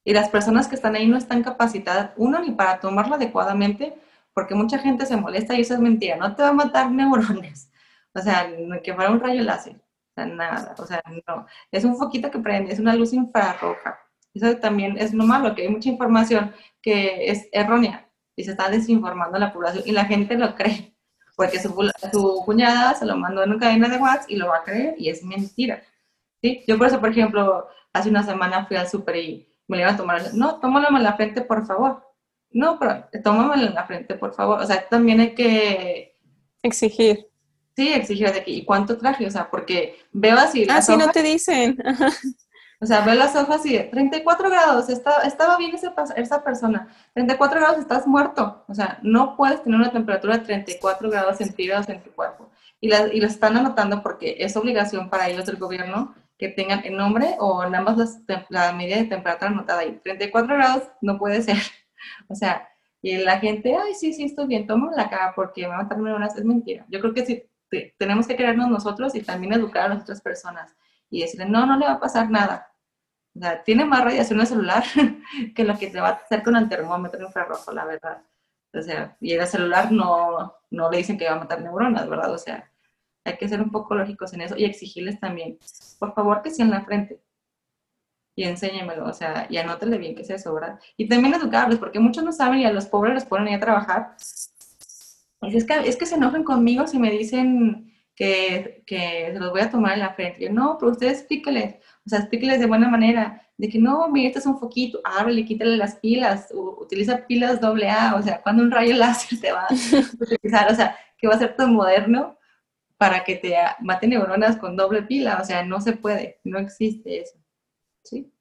Y 0.04 0.14
las 0.14 0.30
personas 0.30 0.68
que 0.68 0.76
están 0.76 0.95
ahí 0.95 1.08
no 1.08 1.18
están 1.18 1.43
capacitadas, 1.43 2.12
uno, 2.18 2.39
ni 2.39 2.52
para 2.52 2.80
tomarlo 2.80 3.16
adecuadamente, 3.16 3.93
porque 4.34 4.55
mucha 4.55 4.79
gente 4.79 5.05
se 5.05 5.17
molesta 5.17 5.55
y 5.55 5.61
eso 5.61 5.73
es 5.73 5.79
mentira, 5.79 6.17
no 6.17 6.36
te 6.36 6.43
va 6.43 6.49
a 6.49 6.53
matar 6.53 6.91
neurones, 6.91 7.71
o 8.13 8.19
sea, 8.21 8.49
que 8.84 8.93
fuera 8.93 9.11
un 9.11 9.19
rayo 9.19 9.43
láser, 9.43 9.75
o 9.75 10.13
sea, 10.15 10.25
nada, 10.25 10.75
o 10.77 10.86
sea, 10.86 11.01
no, 11.27 11.45
es 11.71 11.84
un 11.84 11.97
foquito 11.97 12.32
que 12.32 12.39
prende, 12.39 12.71
es 12.71 12.79
una 12.79 12.95
luz 12.95 13.13
infrarroja, 13.13 13.99
eso 14.34 14.55
también 14.57 14.97
es 14.97 15.13
lo 15.13 15.25
malo, 15.25 15.55
que 15.55 15.63
hay 15.63 15.69
mucha 15.69 15.89
información 15.89 16.53
que 16.82 17.29
es 17.29 17.47
errónea, 17.51 18.07
y 18.36 18.43
se 18.43 18.51
está 18.51 18.69
desinformando 18.69 19.38
la 19.38 19.53
población 19.53 19.84
y 19.86 19.91
la 19.91 20.05
gente 20.05 20.36
lo 20.38 20.55
cree, 20.55 20.95
porque 21.36 21.59
su, 21.59 21.73
cuñada 22.45 22.93
se 22.93 23.05
lo 23.05 23.17
mandó 23.17 23.43
en 23.43 23.51
una 23.51 23.59
cadena 23.59 23.89
de 23.89 23.97
WhatsApp 23.97 24.29
y 24.29 24.36
lo 24.36 24.47
va 24.47 24.57
a 24.57 24.63
creer 24.63 24.95
y 24.97 25.09
es 25.09 25.23
mentira. 25.23 25.82
¿sí? 26.41 26.63
Yo 26.67 26.77
por 26.77 26.88
eso, 26.88 26.99
por 26.99 27.09
ejemplo, 27.09 27.67
hace 27.93 28.09
una 28.09 28.23
semana 28.23 28.65
fui 28.65 28.77
al 28.77 28.88
súper 28.88 29.15
y 29.17 29.47
me 29.67 29.77
le 29.77 29.84
iba 29.84 29.91
a 29.91 29.97
tomar, 29.97 30.34
no, 30.34 30.59
tómalo 30.59 30.95
en 30.95 31.03
la 31.03 31.13
frente, 31.13 31.41
por 31.41 31.65
favor. 31.65 32.03
No, 32.52 32.78
pero 32.80 33.08
tómamelo 33.24 33.68
en 33.68 33.76
la 33.76 33.86
frente, 33.86 34.16
por 34.16 34.34
favor. 34.34 34.60
O 34.62 34.66
sea, 34.66 34.88
también 34.88 35.20
hay 35.20 35.34
que... 35.34 36.18
Exigir. 36.64 37.28
Sí, 37.76 37.93
exigir 37.93 38.32
de 38.32 38.39
aquí. 38.39 38.56
¿Y 38.56 38.66
cuánto 38.66 38.97
traje? 38.97 39.26
O 39.26 39.32
sea, 39.32 39.49
porque 39.49 39.97
veo 40.12 40.38
así... 40.38 40.68
Ah, 40.70 40.82
sí, 40.82 40.95
no 40.97 41.10
te 41.10 41.24
dicen. 41.24 41.78
O 42.84 42.88
sea, 42.88 43.02
veo 43.02 43.14
las 43.14 43.36
hojas 43.36 43.64
y 43.68 43.78
34 43.78 44.49
grados, 44.49 44.89
estaba 44.89 45.56
bien 45.58 45.76
esa, 45.76 45.93
esa 46.16 46.43
persona. 46.43 46.88
34 47.14 47.60
grados, 47.60 47.78
estás 47.78 48.08
muerto. 48.08 48.66
O 48.68 48.74
sea, 48.74 48.97
no 49.04 49.38
puedes 49.38 49.62
tener 49.64 49.80
una 49.80 49.91
temperatura 49.91 50.39
de 50.39 50.45
34 50.45 51.12
grados 51.12 51.38
centígrados 51.38 51.88
en 51.89 52.02
tu 52.02 52.12
cuerpo. 52.12 52.49
Y, 52.80 52.88
la, 52.88 53.06
y 53.14 53.22
lo 53.22 53.28
están 53.28 53.56
anotando 53.56 54.02
porque 54.02 54.38
es 54.39 54.58
obligación 54.58 55.12
para 55.12 55.30
ellos 55.30 55.45
del 55.45 55.58
gobierno 55.58 56.16
que 56.39 56.47
tengan 56.47 56.84
el 56.84 56.97
nombre 56.97 57.36
o 57.38 57.64
en 57.64 57.76
ambas 57.76 57.97
las, 57.97 58.18
la 58.49 58.74
medida 58.74 58.95
de 58.95 59.04
temperatura 59.04 59.52
anotada 59.52 59.82
ahí. 59.82 59.99
34 60.04 60.56
grados 60.56 60.84
no 61.02 61.20
puede 61.20 61.43
ser. 61.43 61.58
O 62.28 62.36
sea, 62.36 62.68
y 63.02 63.18
la 63.18 63.39
gente, 63.39 63.76
ay, 63.76 63.95
sí, 63.95 64.14
sí, 64.14 64.26
estoy 64.26 64.47
bien, 64.47 64.68
tomo 64.68 64.91
la 64.91 65.10
cara 65.10 65.34
porque 65.36 65.68
va 65.68 65.76
a 65.76 65.84
matar 65.84 65.97
neuronas. 65.97 66.38
Es 66.38 66.45
mentira. 66.45 66.86
Yo 66.89 66.99
creo 66.99 67.14
que 67.14 67.26
sí, 67.26 67.43
tenemos 67.97 68.28
que 68.28 68.36
creernos 68.36 68.70
nosotros 68.70 69.16
y 69.16 69.22
también 69.22 69.54
educar 69.54 69.86
a 69.86 69.95
las 69.95 70.04
otras 70.04 70.22
personas 70.22 70.76
y 71.10 71.22
decirle, 71.22 71.45
no, 71.47 71.66
no 71.66 71.78
le 71.78 71.86
va 71.86 71.93
a 71.93 71.99
pasar 71.99 72.30
nada. 72.30 72.72
O 73.36 73.39
sea, 73.39 73.64
tiene 73.64 73.86
más 73.86 74.04
radiación 74.04 74.39
el 74.39 74.47
celular 74.47 74.84
que 75.56 75.64
lo 75.64 75.78
que 75.78 75.88
te 75.88 75.99
va 75.99 76.10
a 76.10 76.12
hacer 76.12 76.43
con 76.43 76.56
el 76.56 76.70
termómetro 76.70 77.26
infrarrojo, 77.26 77.72
la 77.72 77.86
verdad. 77.86 78.22
O 78.74 78.82
sea, 78.82 79.18
y 79.20 79.34
el 79.34 79.47
celular 79.47 79.91
no, 79.91 80.56
no 80.70 80.91
le 80.91 80.97
dicen 80.97 81.18
que 81.18 81.26
va 81.26 81.34
a 81.34 81.39
matar 81.39 81.62
neuronas, 81.62 82.08
¿verdad? 82.10 82.32
O 82.34 82.38
sea, 82.38 82.72
hay 83.24 83.38
que 83.38 83.47
ser 83.47 83.62
un 83.62 83.72
poco 83.72 83.95
lógicos 83.95 84.34
en 84.34 84.41
eso 84.41 84.56
y 84.58 84.66
exigirles 84.66 85.20
también, 85.20 85.58
por 85.99 86.14
favor, 86.14 86.41
que 86.41 86.52
sea 86.52 86.66
en 86.66 86.72
la 86.72 86.84
frente 86.84 87.20
y 88.41 88.43
enséñemelo, 88.45 89.05
o 89.05 89.13
sea, 89.13 89.45
y 89.49 89.57
anótele 89.57 89.97
bien 89.99 90.15
que 90.15 90.23
es 90.23 90.29
eso, 90.31 90.53
¿verdad? 90.53 90.79
Y 90.97 91.07
también 91.07 91.35
educarles, 91.35 91.77
porque 91.77 91.99
muchos 91.99 92.23
no 92.23 92.31
saben 92.31 92.59
y 92.59 92.65
a 92.65 92.73
los 92.73 92.87
pobres 92.87 93.13
les 93.13 93.25
ponen 93.25 93.53
a 93.53 93.59
trabajar. 93.59 94.15
es 95.41 95.65
que, 95.65 95.73
es 95.85 95.95
que 95.95 96.05
se 96.07 96.15
enojan 96.15 96.43
conmigo 96.43 96.87
si 96.87 96.97
me 96.97 97.11
dicen 97.11 97.93
que, 98.15 98.83
que 98.87 99.29
se 99.31 99.39
los 99.39 99.51
voy 99.51 99.61
a 99.61 99.69
tomar 99.69 99.93
en 99.93 99.99
la 99.99 100.13
frente. 100.15 100.41
yo, 100.43 100.51
no, 100.51 100.77
pero 100.79 100.91
ustedes 100.91 101.19
explíqueles, 101.19 101.75
o 102.05 102.09
sea, 102.09 102.19
explíqueles 102.19 102.59
de 102.59 102.65
buena 102.65 102.89
manera, 102.89 103.47
de 103.57 103.69
que 103.69 103.77
no, 103.77 104.09
mire, 104.09 104.29
este 104.29 104.39
es 104.39 104.47
un 104.47 104.59
foquito, 104.59 104.99
ábrele, 105.03 105.45
quítale 105.45 105.77
las 105.77 105.97
pilas, 105.97 106.47
utiliza 106.51 107.27
pilas 107.27 107.61
doble 107.61 107.89
A, 107.89 108.15
o 108.15 108.23
sea, 108.23 108.41
cuando 108.41 108.63
un 108.63 108.71
rayo 108.71 108.95
láser 108.95 109.39
te 109.39 109.51
va 109.51 109.67
a 109.67 109.73
utilizar, 110.19 110.71
o 110.71 110.75
sea, 110.75 110.97
que 111.15 111.27
va 111.27 111.35
a 111.35 111.39
ser 111.39 111.55
tan 111.55 111.73
moderno 111.73 112.39
para 112.97 113.23
que 113.23 113.35
te 113.35 113.55
mate 113.81 114.07
neuronas 114.07 114.57
con 114.57 114.75
doble 114.75 115.03
pila, 115.03 115.39
o 115.39 115.45
sea, 115.45 115.63
no 115.63 115.79
se 115.79 115.93
puede, 115.93 116.39
no 116.43 116.57
existe 116.57 117.21
eso. 117.21 117.40
¿Sí? 118.04 118.32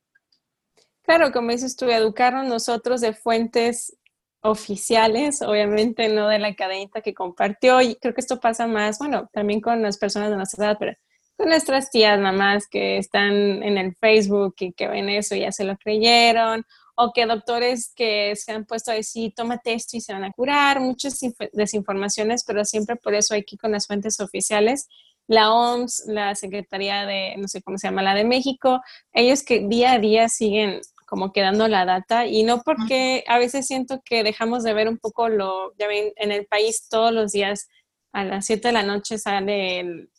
Claro, 1.02 1.32
como 1.32 1.50
dices 1.50 1.76
tú, 1.76 1.86
educarnos 1.86 2.46
nosotros 2.46 3.00
de 3.00 3.12
fuentes 3.12 3.96
oficiales, 4.42 5.42
obviamente 5.42 6.08
no 6.08 6.28
de 6.28 6.38
la 6.38 6.54
cadenita 6.54 7.00
que 7.02 7.14
compartió, 7.14 7.80
y 7.80 7.96
creo 7.96 8.14
que 8.14 8.20
esto 8.20 8.40
pasa 8.40 8.66
más, 8.66 8.98
bueno, 8.98 9.28
también 9.32 9.60
con 9.60 9.82
las 9.82 9.98
personas 9.98 10.30
de 10.30 10.36
nuestra 10.36 10.66
edad, 10.66 10.76
pero 10.78 10.94
con 11.36 11.48
nuestras 11.48 11.90
tías, 11.90 12.18
mamás 12.18 12.68
que 12.68 12.98
están 12.98 13.62
en 13.62 13.78
el 13.78 13.94
Facebook 13.96 14.54
y 14.60 14.72
que 14.72 14.88
ven 14.88 15.08
eso 15.08 15.34
y 15.34 15.40
ya 15.40 15.52
se 15.52 15.64
lo 15.64 15.76
creyeron, 15.76 16.64
o 16.94 17.12
que 17.12 17.26
doctores 17.26 17.92
que 17.94 18.36
se 18.36 18.52
han 18.52 18.64
puesto 18.66 18.90
a 18.90 18.94
decir, 18.94 19.32
tómate 19.34 19.72
esto 19.72 19.96
y 19.96 20.00
se 20.00 20.12
van 20.12 20.24
a 20.24 20.32
curar, 20.32 20.80
muchas 20.80 21.18
desinformaciones, 21.52 22.44
pero 22.44 22.64
siempre 22.64 22.96
por 22.96 23.14
eso 23.14 23.34
hay 23.34 23.44
que 23.44 23.56
con 23.56 23.72
las 23.72 23.86
fuentes 23.86 24.20
oficiales 24.20 24.88
la 25.30 25.52
OMS, 25.54 26.06
la 26.08 26.34
Secretaría 26.34 27.06
de, 27.06 27.36
no 27.36 27.46
sé 27.46 27.62
cómo 27.62 27.78
se 27.78 27.86
llama, 27.86 28.02
la 28.02 28.14
de 28.14 28.24
México, 28.24 28.80
ellos 29.12 29.44
que 29.44 29.60
día 29.60 29.92
a 29.92 29.98
día 30.00 30.28
siguen 30.28 30.80
como 31.06 31.32
quedando 31.32 31.68
la 31.68 31.84
data 31.84 32.26
y 32.26 32.42
no 32.42 32.62
porque 32.62 33.22
a 33.28 33.38
veces 33.38 33.68
siento 33.68 34.02
que 34.04 34.24
dejamos 34.24 34.64
de 34.64 34.74
ver 34.74 34.88
un 34.88 34.98
poco 34.98 35.28
lo, 35.28 35.72
ya 35.78 35.86
ven, 35.86 36.12
en 36.16 36.32
el 36.32 36.46
país 36.46 36.88
todos 36.88 37.12
los 37.12 37.30
días 37.30 37.68
a 38.12 38.24
las 38.24 38.44
7 38.46 38.68
de 38.68 38.72
la 38.72 38.82
noche 38.82 39.18
sale 39.18 39.78
el, 39.78 40.10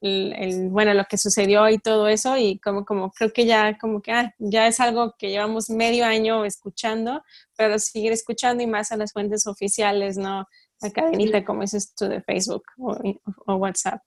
el, 0.00 0.70
bueno, 0.70 0.94
lo 0.94 1.04
que 1.04 1.18
sucedió 1.18 1.68
y 1.68 1.78
todo 1.78 2.08
eso 2.08 2.38
y 2.38 2.58
como, 2.58 2.86
como 2.86 3.10
creo 3.10 3.34
que 3.34 3.44
ya 3.44 3.76
como 3.76 4.00
que 4.00 4.12
ah, 4.12 4.34
ya 4.38 4.66
es 4.66 4.80
algo 4.80 5.14
que 5.18 5.28
llevamos 5.28 5.68
medio 5.68 6.06
año 6.06 6.46
escuchando, 6.46 7.22
pero 7.54 7.78
seguir 7.78 8.12
escuchando 8.12 8.62
y 8.62 8.66
más 8.66 8.92
a 8.92 8.96
las 8.96 9.12
fuentes 9.12 9.46
oficiales, 9.46 10.16
¿no? 10.16 10.46
La 10.80 10.90
cadenita 10.90 11.44
como 11.44 11.62
es 11.64 11.74
esto 11.74 12.08
de 12.08 12.22
Facebook 12.22 12.64
o 12.78 13.56
WhatsApp. 13.56 14.00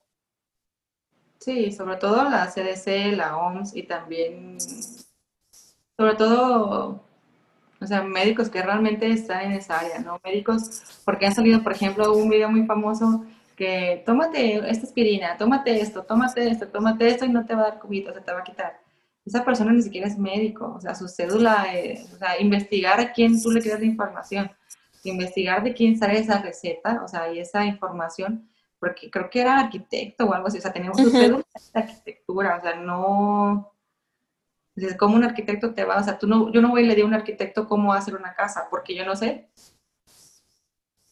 Sí, 1.38 1.72
sobre 1.72 1.96
todo 1.96 2.28
la 2.28 2.50
CDC, 2.50 3.16
la 3.16 3.36
OMS 3.36 3.74
y 3.76 3.84
también, 3.84 4.58
sobre 5.96 6.14
todo, 6.16 7.04
o 7.80 7.86
sea, 7.86 8.02
médicos 8.02 8.50
que 8.50 8.60
realmente 8.60 9.08
están 9.10 9.42
en 9.42 9.52
esa 9.52 9.78
área, 9.78 10.00
¿no? 10.00 10.20
Médicos, 10.24 11.00
porque 11.04 11.26
han 11.26 11.34
salido, 11.34 11.62
por 11.62 11.72
ejemplo, 11.72 12.12
un 12.12 12.28
video 12.28 12.50
muy 12.50 12.66
famoso 12.66 13.24
que 13.56 14.02
tómate 14.04 14.68
esta 14.70 14.86
aspirina, 14.86 15.36
tómate 15.36 15.80
esto, 15.80 16.04
tómate 16.04 16.48
esto, 16.48 16.68
tómate 16.68 17.08
esto 17.08 17.24
y 17.24 17.28
no 17.28 17.46
te 17.46 17.54
va 17.54 17.62
a 17.62 17.70
dar 17.70 17.78
cubito, 17.80 18.12
se 18.12 18.20
te 18.20 18.32
va 18.32 18.40
a 18.40 18.44
quitar. 18.44 18.80
Esa 19.24 19.44
persona 19.44 19.72
ni 19.72 19.82
siquiera 19.82 20.08
es 20.08 20.18
médico, 20.18 20.74
o 20.76 20.80
sea, 20.80 20.94
su 20.94 21.08
cédula, 21.08 21.72
es, 21.74 22.12
o 22.14 22.18
sea, 22.18 22.40
investigar 22.40 23.00
a 23.00 23.12
quién 23.12 23.40
tú 23.40 23.50
le 23.50 23.60
quieres 23.60 23.80
la 23.80 23.86
información, 23.86 24.50
investigar 25.04 25.62
de 25.62 25.74
quién 25.74 25.98
sale 25.98 26.18
esa 26.18 26.40
receta, 26.40 27.02
o 27.04 27.08
sea, 27.08 27.32
y 27.32 27.38
esa 27.38 27.64
información 27.64 28.48
porque 28.78 29.10
creo 29.10 29.28
que 29.30 29.40
era 29.40 29.58
arquitecto 29.58 30.24
o 30.26 30.32
algo 30.32 30.48
así, 30.48 30.58
o 30.58 30.60
sea, 30.60 30.72
teníamos 30.72 30.98
uh 31.00 31.10
de 31.10 31.44
arquitectura, 31.74 32.58
o 32.58 32.62
sea, 32.62 32.76
no, 32.76 33.72
es 34.76 34.96
como 34.96 35.16
un 35.16 35.24
arquitecto 35.24 35.74
te 35.74 35.84
va, 35.84 35.98
o 35.98 36.04
sea, 36.04 36.18
tú 36.18 36.26
no, 36.26 36.52
yo 36.52 36.60
no 36.60 36.70
voy 36.70 36.82
y 36.82 36.86
le 36.86 36.94
digo 36.94 37.06
a 37.06 37.08
un 37.08 37.14
arquitecto 37.14 37.66
cómo 37.66 37.92
hacer 37.92 38.14
una 38.14 38.34
casa, 38.34 38.68
porque 38.70 38.94
yo 38.94 39.04
no 39.04 39.16
sé. 39.16 39.48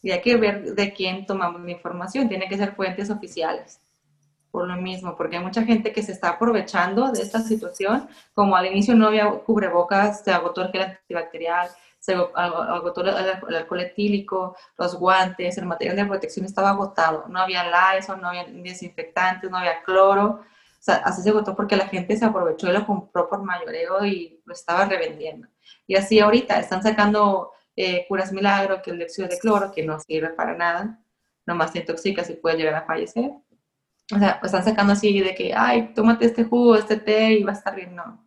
Y 0.01 0.11
hay 0.11 0.21
que 0.21 0.37
ver 0.37 0.73
de 0.75 0.93
quién 0.93 1.25
tomamos 1.25 1.61
la 1.61 1.71
información, 1.71 2.29
tiene 2.29 2.47
que 2.47 2.57
ser 2.57 2.75
fuentes 2.75 3.09
oficiales. 3.09 3.81
Por 4.51 4.67
lo 4.67 4.77
mismo, 4.77 5.17
porque 5.17 5.37
hay 5.37 5.43
mucha 5.43 5.63
gente 5.63 5.91
que 5.91 6.01
se 6.01 6.13
está 6.13 6.29
aprovechando 6.29 7.11
de 7.11 7.21
esta 7.21 7.41
situación, 7.41 8.07
como 8.33 8.55
al 8.55 8.67
inicio 8.67 8.95
no 8.95 9.07
había 9.07 9.29
cubrebocas, 9.29 10.23
se 10.23 10.31
agotó 10.31 10.61
el 10.61 10.71
gel 10.71 10.83
antibacterial, 10.83 11.69
se 12.07 12.13
agotó 12.13 13.01
el, 13.01 13.09
alcohol 13.55 13.81
etílico, 13.81 14.55
los 14.77 14.95
guantes, 14.95 15.57
el 15.57 15.65
material 15.65 15.97
de 15.97 16.05
protección 16.05 16.45
estaba 16.45 16.69
agotado. 16.69 17.25
No 17.27 17.41
había 17.41 17.65
Lysol, 17.65 18.21
no 18.21 18.29
había 18.29 18.45
desinfectantes, 18.45 19.51
no 19.51 19.57
había 19.57 19.83
cloro. 19.83 20.39
O 20.39 20.79
sea, 20.79 20.95
así 21.03 21.21
se 21.21 21.31
agotó 21.31 21.53
porque 21.53 21.75
la 21.75 21.87
gente 21.87 22.15
se 22.15 22.23
aprovechó 22.23 22.69
y 22.69 22.71
lo 22.71 22.85
compró 22.85 23.27
por 23.27 23.43
mayoreo 23.43 24.05
y 24.05 24.41
lo 24.45 24.53
estaba 24.53 24.85
revendiendo. 24.85 25.49
Y 25.85 25.97
así 25.97 26.21
ahorita 26.21 26.57
están 26.61 26.81
sacando 26.81 27.51
eh, 27.75 28.05
curas 28.07 28.31
milagro, 28.31 28.81
que 28.81 28.91
el 28.91 28.99
dióxido 28.99 29.27
de 29.27 29.37
cloro, 29.37 29.73
que 29.73 29.83
no 29.83 29.99
sirve 29.99 30.29
para 30.29 30.55
nada, 30.55 31.01
nomás 31.45 31.73
te 31.73 31.79
intoxicas 31.79 32.29
y 32.29 32.35
puedes 32.35 32.57
llegar 32.57 32.75
a 32.75 32.85
fallecer. 32.85 33.31
O 34.15 34.17
sea, 34.17 34.39
están 34.41 34.63
sacando 34.63 34.93
así 34.93 35.19
de 35.19 35.35
que, 35.35 35.53
ay, 35.53 35.93
tómate 35.93 36.25
este 36.25 36.45
jugo, 36.45 36.77
este 36.77 36.95
té 36.95 37.33
y 37.33 37.43
va 37.43 37.51
a 37.51 37.55
estar 37.55 37.75
bien. 37.75 37.93
No. 37.97 38.25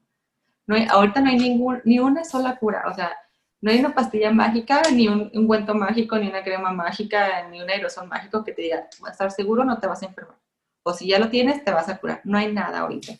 no 0.66 0.76
ahorita 0.91 1.22
no 1.22 1.31
hay 1.31 1.39
ningún, 1.39 1.81
ni 1.87 1.99
una 1.99 2.24
sola 2.24 2.57
cura. 2.57 2.85
O 2.87 2.93
sea, 2.93 3.16
no 3.61 3.71
hay 3.71 3.79
una 3.79 3.95
pastilla 3.95 4.31
mágica, 4.31 4.83
ni 4.93 5.09
un 5.09 5.31
ungüento 5.35 5.75
mágico, 5.75 6.19
ni 6.19 6.29
una 6.29 6.43
crema 6.43 6.73
mágica, 6.73 7.49
ni 7.49 7.61
un 7.61 7.69
aerosol 7.69 8.09
mágico 8.09 8.43
que 8.43 8.53
te 8.53 8.63
diga, 8.63 8.89
vas 9.01 9.11
a 9.11 9.13
estar 9.13 9.31
seguro, 9.31 9.65
no 9.65 9.79
te 9.79 9.87
vas 9.87 10.03
a 10.03 10.07
enfermar. 10.07 10.37
O 10.83 10.95
si 10.95 11.09
ya 11.09 11.19
lo 11.19 11.29
tienes, 11.29 11.63
te 11.63 11.73
vas 11.73 11.89
a 11.89 11.99
curar. 11.99 12.23
No 12.25 12.39
hay 12.39 12.53
nada 12.53 12.81
ahorita 12.81 13.13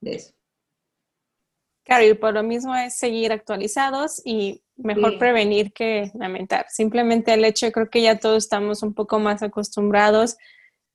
de 0.00 0.14
eso. 0.14 0.32
Claro, 1.84 2.04
y 2.06 2.14
por 2.14 2.34
lo 2.34 2.42
mismo 2.42 2.76
es 2.76 2.96
seguir 2.96 3.32
actualizados 3.32 4.20
y 4.24 4.62
mejor 4.76 5.18
prevenir 5.18 5.72
que 5.72 6.12
lamentar. 6.14 6.66
Simplemente 6.68 7.32
el 7.32 7.44
hecho, 7.44 7.72
creo 7.72 7.88
que 7.88 8.02
ya 8.02 8.18
todos 8.18 8.44
estamos 8.44 8.82
un 8.82 8.92
poco 8.92 9.18
más 9.18 9.42
acostumbrados 9.42 10.36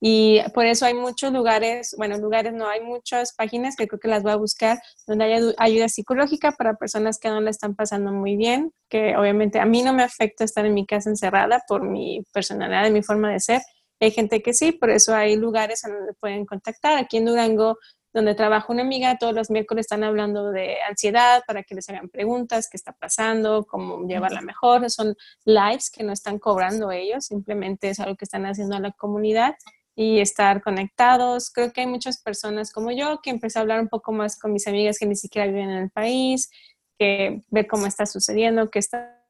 y 0.05 0.41
por 0.53 0.65
eso 0.65 0.85
hay 0.85 0.95
muchos 0.95 1.31
lugares, 1.31 1.95
bueno, 1.97 2.17
lugares 2.17 2.51
no, 2.51 2.67
hay 2.67 2.81
muchas 2.81 3.33
páginas 3.37 3.77
que 3.77 3.87
creo 3.87 4.01
que 4.01 4.09
las 4.09 4.21
voy 4.21 4.33
a 4.33 4.35
buscar 4.35 4.81
donde 5.07 5.23
hay 5.23 5.53
ayuda 5.57 5.87
psicológica 5.87 6.51
para 6.51 6.75
personas 6.75 7.17
que 7.17 7.29
no 7.29 7.39
la 7.39 7.49
están 7.49 7.73
pasando 7.73 8.11
muy 8.11 8.35
bien, 8.35 8.73
que 8.89 9.15
obviamente 9.15 9.61
a 9.61 9.65
mí 9.65 9.81
no 9.81 9.93
me 9.93 10.03
afecta 10.03 10.43
estar 10.43 10.65
en 10.65 10.73
mi 10.73 10.85
casa 10.85 11.09
encerrada 11.09 11.63
por 11.69 11.83
mi 11.83 12.21
personalidad 12.33 12.85
y 12.85 12.91
mi 12.91 13.01
forma 13.01 13.31
de 13.31 13.39
ser. 13.39 13.61
Hay 14.01 14.11
gente 14.11 14.41
que 14.41 14.53
sí, 14.53 14.73
por 14.73 14.89
eso 14.89 15.15
hay 15.15 15.37
lugares 15.37 15.85
en 15.85 15.93
donde 15.93 16.11
pueden 16.15 16.45
contactar. 16.45 16.97
Aquí 16.97 17.15
en 17.15 17.23
Durango, 17.23 17.77
donde 18.11 18.35
trabaja 18.35 18.73
una 18.73 18.81
amiga, 18.81 19.17
todos 19.17 19.33
los 19.33 19.49
miércoles 19.49 19.85
están 19.85 20.03
hablando 20.03 20.51
de 20.51 20.81
ansiedad 20.81 21.43
para 21.47 21.63
que 21.63 21.75
les 21.75 21.87
hagan 21.87 22.09
preguntas, 22.09 22.67
qué 22.69 22.75
está 22.75 22.91
pasando, 22.91 23.65
cómo 23.65 24.05
llevarla 24.05 24.41
mejor. 24.41 24.89
Son 24.89 25.15
lives 25.45 25.89
que 25.89 26.03
no 26.03 26.11
están 26.11 26.39
cobrando 26.39 26.91
ellos, 26.91 27.27
simplemente 27.27 27.87
es 27.87 28.01
algo 28.01 28.17
que 28.17 28.25
están 28.25 28.45
haciendo 28.45 28.75
a 28.75 28.81
la 28.81 28.91
comunidad 28.91 29.55
y 29.95 30.19
estar 30.19 30.61
conectados. 30.61 31.51
Creo 31.51 31.71
que 31.71 31.81
hay 31.81 31.87
muchas 31.87 32.21
personas 32.21 32.71
como 32.71 32.91
yo 32.91 33.19
que 33.21 33.29
empecé 33.29 33.59
a 33.59 33.61
hablar 33.61 33.79
un 33.79 33.89
poco 33.89 34.11
más 34.11 34.39
con 34.39 34.53
mis 34.53 34.67
amigas 34.67 34.97
que 34.99 35.05
ni 35.05 35.15
siquiera 35.15 35.47
viven 35.47 35.69
en 35.69 35.83
el 35.83 35.89
país, 35.91 36.49
que 36.97 37.41
ver 37.49 37.67
cómo 37.67 37.85
está 37.85 38.05
sucediendo, 38.05 38.69
qué 38.69 38.79
está 38.79 39.23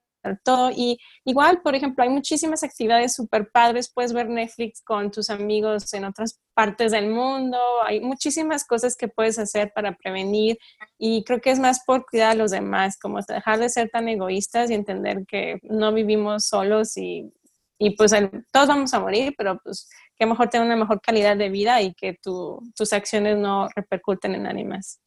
todo. 0.43 0.72
Y 0.72 0.99
igual, 1.26 1.61
por 1.61 1.76
ejemplo, 1.76 2.03
hay 2.03 2.09
muchísimas 2.09 2.64
actividades 2.64 3.14
súper 3.14 3.49
padres. 3.51 3.91
Puedes 3.93 4.14
ver 4.14 4.30
Netflix 4.30 4.82
con 4.82 5.11
tus 5.11 5.30
amigos 5.30 5.93
en 5.93 6.05
otras 6.05 6.39
partes 6.53 6.91
del 6.91 7.09
mundo. 7.09 7.57
Hay 7.86 7.99
muchísimas 7.99 8.66
cosas 8.66 8.95
que 8.95 9.07
puedes 9.07 9.38
hacer 9.39 9.72
para 9.74 9.95
prevenir. 9.97 10.57
Y 10.97 11.24
creo 11.24 11.41
que 11.41 11.51
es 11.51 11.59
más 11.59 11.84
por 11.86 12.05
cuidar 12.05 12.32
a 12.32 12.36
los 12.36 12.51
demás, 12.51 12.97
como 12.97 13.20
dejar 13.22 13.59
de 13.59 13.70
ser 13.70 13.89
tan 13.89 14.07
egoístas 14.07 14.70
y 14.70 14.76
entender 14.76 15.26
que 15.28 15.59
no 15.64 15.93
vivimos 15.93 16.45
solos 16.45 16.97
y, 16.97 17.32
y 17.78 17.95
pues 17.95 18.14
todos 18.51 18.68
vamos 18.68 18.93
a 18.93 18.99
morir, 18.99 19.34
pero 19.38 19.59
pues 19.64 19.89
que 20.24 20.30
mejor 20.30 20.49
tener 20.49 20.65
una 20.65 20.76
mejor 20.76 21.01
calidad 21.01 21.38
de 21.38 21.49
vida 21.49 21.82
y 21.82 21.93
que 21.93 22.13
tu, 22.21 22.61
tus 22.76 22.93
acciones 22.93 23.38
no 23.38 23.69
repercuten 23.76 24.36
en 24.36 24.43
nadie 24.43 24.65
más. 24.65 24.99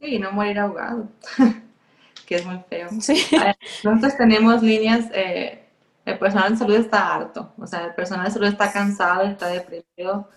Sí, 0.00 0.18
no 0.18 0.32
morir 0.32 0.58
ahogado. 0.58 1.08
que 2.26 2.36
es 2.36 2.46
muy 2.46 2.58
feo. 2.68 2.88
Nosotros 2.90 4.16
tenemos 4.16 4.62
líneas, 4.62 5.06
eh, 5.12 5.64
el 6.04 6.18
personal 6.18 6.52
de 6.52 6.58
salud 6.58 6.74
está 6.76 7.14
harto, 7.14 7.52
o 7.58 7.66
sea, 7.66 7.86
el 7.86 7.94
personal 7.94 8.26
de 8.26 8.32
salud 8.32 8.46
está 8.46 8.72
cansado, 8.72 9.22
está 9.22 9.48
deprimido, 9.48 10.28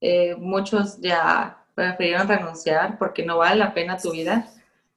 eh, 0.00 0.34
muchos 0.36 1.00
ya 1.00 1.64
prefirieron 1.74 2.28
renunciar 2.28 2.98
porque 2.98 3.24
no 3.24 3.38
vale 3.38 3.56
la 3.56 3.74
pena 3.74 3.98
tu 3.98 4.12
vida 4.12 4.48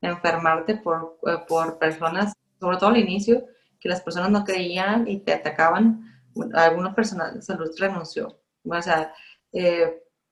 enfermarte 0.02 0.76
por, 0.76 1.18
eh, 1.28 1.44
por 1.48 1.78
personas, 1.78 2.34
sobre 2.60 2.78
todo 2.78 2.90
al 2.90 2.98
inicio, 2.98 3.46
que 3.80 3.90
las 3.90 4.02
personas 4.02 4.30
no 4.30 4.44
creían 4.44 5.08
y 5.08 5.20
te 5.20 5.34
atacaban. 5.34 6.06
Algunos 6.54 6.94
personal 6.94 7.34
de 7.34 7.42
salud 7.42 7.70
renunció. 7.78 8.39
O 8.64 8.82
sea, 8.82 9.14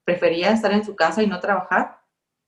prefería 0.04 0.52
estar 0.52 0.72
en 0.72 0.86
su 0.86 0.96
casa 0.96 1.22
y 1.24 1.28
no 1.28 1.40
trabajar 1.40 2.00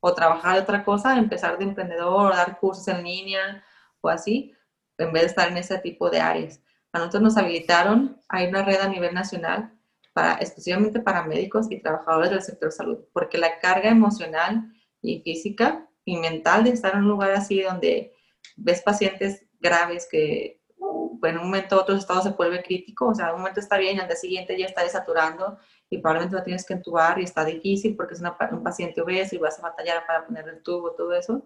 o 0.01 0.13
trabajar 0.13 0.55
de 0.55 0.61
otra 0.61 0.85
cosa, 0.85 1.17
empezar 1.17 1.57
de 1.57 1.65
emprendedor, 1.65 2.33
dar 2.33 2.57
cursos 2.59 2.87
en 2.87 3.03
línea 3.03 3.63
o 4.01 4.09
así, 4.09 4.53
en 4.97 5.11
vez 5.11 5.23
de 5.23 5.27
estar 5.27 5.47
en 5.49 5.57
ese 5.57 5.77
tipo 5.79 6.09
de 6.09 6.21
áreas. 6.21 6.61
A 6.93 6.99
nosotros 6.99 7.21
nos 7.21 7.37
habilitaron, 7.37 8.19
hay 8.29 8.47
una 8.47 8.63
red 8.63 8.79
a 8.79 8.87
nivel 8.87 9.13
nacional 9.13 9.77
para, 10.13 10.33
exclusivamente 10.35 11.01
para 11.01 11.23
médicos 11.23 11.67
y 11.69 11.81
trabajadores 11.81 12.31
del 12.31 12.41
sector 12.41 12.71
salud, 12.71 12.99
porque 13.13 13.37
la 13.37 13.59
carga 13.59 13.89
emocional 13.89 14.73
y 15.01 15.21
física 15.21 15.87
y 16.05 16.17
mental 16.17 16.63
de 16.63 16.71
estar 16.71 16.93
en 16.93 17.01
un 17.01 17.09
lugar 17.09 17.31
así 17.31 17.61
donde 17.61 18.13
ves 18.55 18.81
pacientes 18.81 19.45
graves 19.59 20.07
que 20.09 20.58
en 21.23 21.37
un 21.37 21.45
momento 21.45 21.79
otro 21.79 21.95
estado 21.95 22.21
se 22.21 22.29
vuelve 22.31 22.63
crítico, 22.63 23.07
o 23.07 23.15
sea, 23.15 23.27
en 23.27 23.35
un 23.35 23.39
momento 23.41 23.59
está 23.59 23.77
bien 23.77 23.97
y 23.97 23.99
al 23.99 24.07
día 24.07 24.15
siguiente 24.15 24.57
ya 24.57 24.65
está 24.65 24.83
desaturando 24.83 25.57
y 25.89 25.97
probablemente 25.97 26.35
lo 26.37 26.43
tienes 26.43 26.65
que 26.65 26.73
entubar 26.73 27.19
y 27.19 27.23
está 27.23 27.43
difícil 27.43 27.95
porque 27.95 28.13
es 28.13 28.21
un 28.21 28.63
paciente 28.63 29.01
obeso 29.01 29.35
y 29.35 29.39
vas 29.39 29.59
a 29.59 29.63
batallar 29.63 30.05
para 30.05 30.25
poner 30.25 30.47
el 30.47 30.61
tubo, 30.61 30.91
todo 30.91 31.13
eso, 31.13 31.43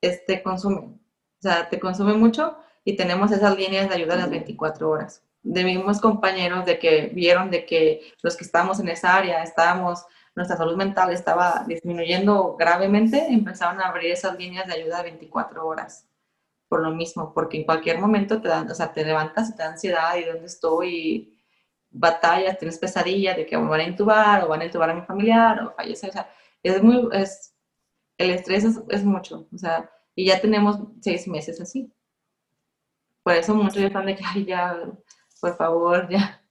este, 0.00 0.42
consume. 0.42 0.78
O 0.78 0.98
sea, 1.40 1.68
te 1.68 1.80
consume 1.80 2.14
mucho 2.14 2.56
y 2.84 2.96
tenemos 2.96 3.32
esas 3.32 3.56
líneas 3.56 3.88
de 3.88 3.94
ayuda 3.96 4.14
a 4.14 4.18
las 4.18 4.30
24 4.30 4.88
horas. 4.88 5.22
De 5.42 5.64
mismos 5.64 6.00
compañeros 6.00 6.64
de 6.64 6.78
que 6.78 7.10
vieron 7.14 7.50
de 7.50 7.66
que 7.66 8.12
los 8.22 8.36
que 8.36 8.44
estábamos 8.44 8.80
en 8.80 8.88
esa 8.88 9.14
área, 9.14 9.42
estábamos, 9.42 10.06
nuestra 10.34 10.56
salud 10.56 10.76
mental 10.76 11.12
estaba 11.12 11.64
disminuyendo 11.66 12.56
gravemente, 12.56 13.26
empezaron 13.28 13.80
a 13.80 13.88
abrir 13.88 14.10
esas 14.10 14.38
líneas 14.38 14.66
de 14.66 14.74
ayuda 14.74 14.98
de 14.98 15.10
24 15.10 15.66
horas. 15.66 16.08
Por 16.74 16.82
lo 16.82 16.90
mismo, 16.90 17.32
porque 17.32 17.58
en 17.58 17.64
cualquier 17.66 18.00
momento 18.00 18.42
te 18.42 18.48
dan, 18.48 18.68
o 18.68 18.74
sea, 18.74 18.92
te 18.92 19.04
levantas 19.04 19.48
y 19.48 19.54
te 19.54 19.62
da 19.62 19.68
ansiedad 19.68 20.16
y 20.16 20.24
dónde 20.24 20.46
estoy 20.46 21.40
batallas, 21.88 22.58
tienes 22.58 22.80
pesadillas 22.80 23.36
de 23.36 23.46
que 23.46 23.56
me 23.56 23.68
van 23.68 23.78
a 23.78 23.84
intubar 23.84 24.42
o 24.42 24.48
van 24.48 24.62
a 24.62 24.64
intubar 24.64 24.90
a 24.90 24.94
mi 24.94 25.02
familiar 25.02 25.62
o 25.62 25.72
fallecer. 25.76 26.10
O 26.10 26.12
sea, 26.12 26.28
es 26.64 26.82
muy, 26.82 27.08
es, 27.12 27.54
el 28.18 28.30
estrés 28.30 28.64
es, 28.88 29.04
mucho. 29.04 29.46
O 29.54 29.56
sea, 29.56 29.88
y 30.16 30.26
ya 30.26 30.40
tenemos 30.40 30.80
seis 31.00 31.28
meses 31.28 31.60
así. 31.60 31.94
Por 33.22 33.34
eso 33.34 33.54
muchos 33.54 33.76
ya 33.76 33.86
están 33.86 34.06
de 34.06 34.16
que, 34.16 34.24
ay, 34.26 34.44
ya, 34.44 34.76
por 35.40 35.56
favor, 35.56 36.08
ya, 36.10 36.42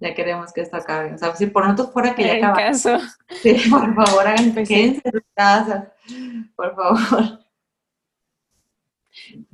ya 0.00 0.14
queremos 0.16 0.52
que 0.52 0.62
esto 0.62 0.78
acabe. 0.78 1.14
O 1.14 1.18
sea, 1.18 1.36
si 1.36 1.46
por 1.46 1.62
nosotros 1.62 1.92
fuera 1.92 2.16
que 2.16 2.24
ya 2.24 2.38
acabara. 2.38 2.74
Sí, 2.74 3.56
por 3.70 3.94
favor, 3.94 4.26
hagan, 4.26 4.52
pues 4.52 4.68
quédense 4.68 5.02
en 5.04 5.12
sus 5.12 5.22
casas, 5.32 5.88
por 6.56 6.74
favor. 6.74 7.49